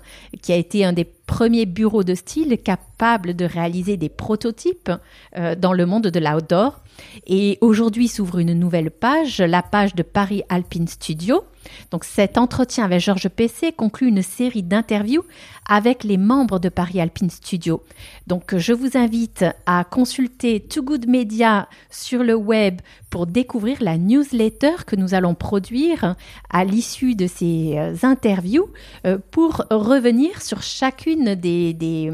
qui 0.42 0.52
a 0.52 0.56
été 0.56 0.84
un 0.84 0.92
des 0.92 1.04
premiers 1.26 1.66
bureaux 1.66 2.04
de 2.04 2.14
style 2.14 2.56
capables 2.58 3.34
de 3.34 3.44
réaliser 3.44 3.96
des 3.96 4.08
prototypes 4.08 4.90
dans 5.58 5.72
le 5.72 5.86
monde 5.86 6.06
de 6.06 6.20
l'outdoor. 6.20 6.80
Et 7.26 7.58
aujourd'hui 7.60 8.08
s'ouvre 8.08 8.38
une 8.38 8.54
nouvelle 8.54 8.90
page, 8.90 9.40
la 9.40 9.62
page 9.62 9.94
de 9.94 10.02
Paris 10.02 10.42
Alpine 10.48 10.88
Studio. 10.88 11.44
Donc 11.90 12.04
cet 12.04 12.38
entretien 12.38 12.84
avec 12.84 13.00
Georges 13.00 13.28
PC 13.28 13.72
conclut 13.72 14.08
une 14.08 14.22
série 14.22 14.62
d'interviews 14.62 15.24
avec 15.68 16.04
les 16.04 16.16
membres 16.16 16.58
de 16.58 16.68
Paris 16.68 17.00
Alpine 17.00 17.30
Studio. 17.30 17.82
Donc 18.26 18.56
je 18.56 18.72
vous 18.72 18.96
invite 18.96 19.44
à 19.66 19.84
consulter 19.84 20.60
Too 20.60 20.82
Good 20.82 21.08
Media 21.08 21.68
sur 21.90 22.22
le 22.22 22.34
web 22.34 22.80
pour 23.10 23.26
découvrir 23.26 23.78
la 23.80 23.98
newsletter 23.98 24.84
que 24.86 24.96
nous 24.96 25.14
allons 25.14 25.34
produire 25.34 26.14
à 26.50 26.64
l'issue 26.64 27.14
de 27.14 27.26
ces 27.26 27.74
euh, 27.76 27.94
interviews 28.02 28.68
euh, 29.06 29.18
pour 29.30 29.64
revenir 29.70 30.42
sur 30.42 30.62
chacune 30.62 31.15
des, 31.24 31.74
des 31.74 32.12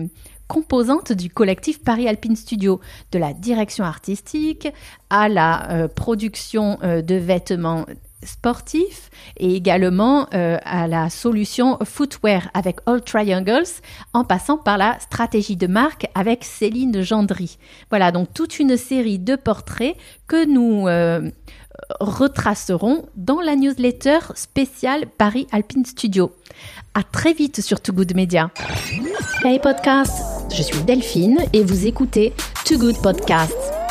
composante 0.53 1.13
du 1.13 1.31
collectif 1.31 1.83
Paris 1.83 2.07
Alpine 2.07 2.37
Studio, 2.37 2.79
de 3.11 3.19
la 3.19 3.33
direction 3.33 3.85
artistique 3.85 4.69
à 5.09 5.31
la 5.31 5.71
euh, 5.71 5.89
production 5.89 6.79
euh, 6.83 7.01
de 7.01 7.15
vêtements 7.15 7.87
sportifs 8.23 9.11
et 9.39 9.55
également 9.57 10.27
euh, 10.35 10.59
à 10.63 10.89
la 10.89 11.09
solution 11.09 11.79
footwear 11.83 12.51
avec 12.53 12.81
All 12.85 13.03
Triangles 13.03 13.81
en 14.13 14.25
passant 14.25 14.59
par 14.59 14.77
la 14.77 15.01
stratégie 15.01 15.57
de 15.57 15.67
marque 15.67 16.07
avec 16.15 16.45
Céline 16.45 17.01
Gendry. 17.01 17.57
Voilà 17.89 18.13
donc 18.13 18.35
toute 18.35 18.61
une 18.61 18.77
série 18.77 19.19
de 19.19 19.37
portraits 19.37 19.97
que 20.27 20.45
nous 20.47 20.87
retracerons 22.01 23.07
dans 23.17 23.41
la 23.41 23.57
newsletter 23.57 24.19
spéciale 24.35 25.07
Paris 25.07 25.47
Alpine 25.53 25.85
Studio. 25.85 26.33
À 26.95 27.03
très 27.03 27.33
vite 27.33 27.61
sur 27.61 27.81
Too 27.81 27.93
Good 27.93 28.15
Media. 28.15 28.51
Hey 29.45 29.59
podcast, 29.59 30.23
je 30.55 30.63
suis 30.63 30.83
Delphine 30.83 31.39
et 31.53 31.65
vous 31.65 31.87
écoutez 31.87 32.33
Too 32.65 32.79
Good 32.79 33.01
Podcast. 33.03 33.82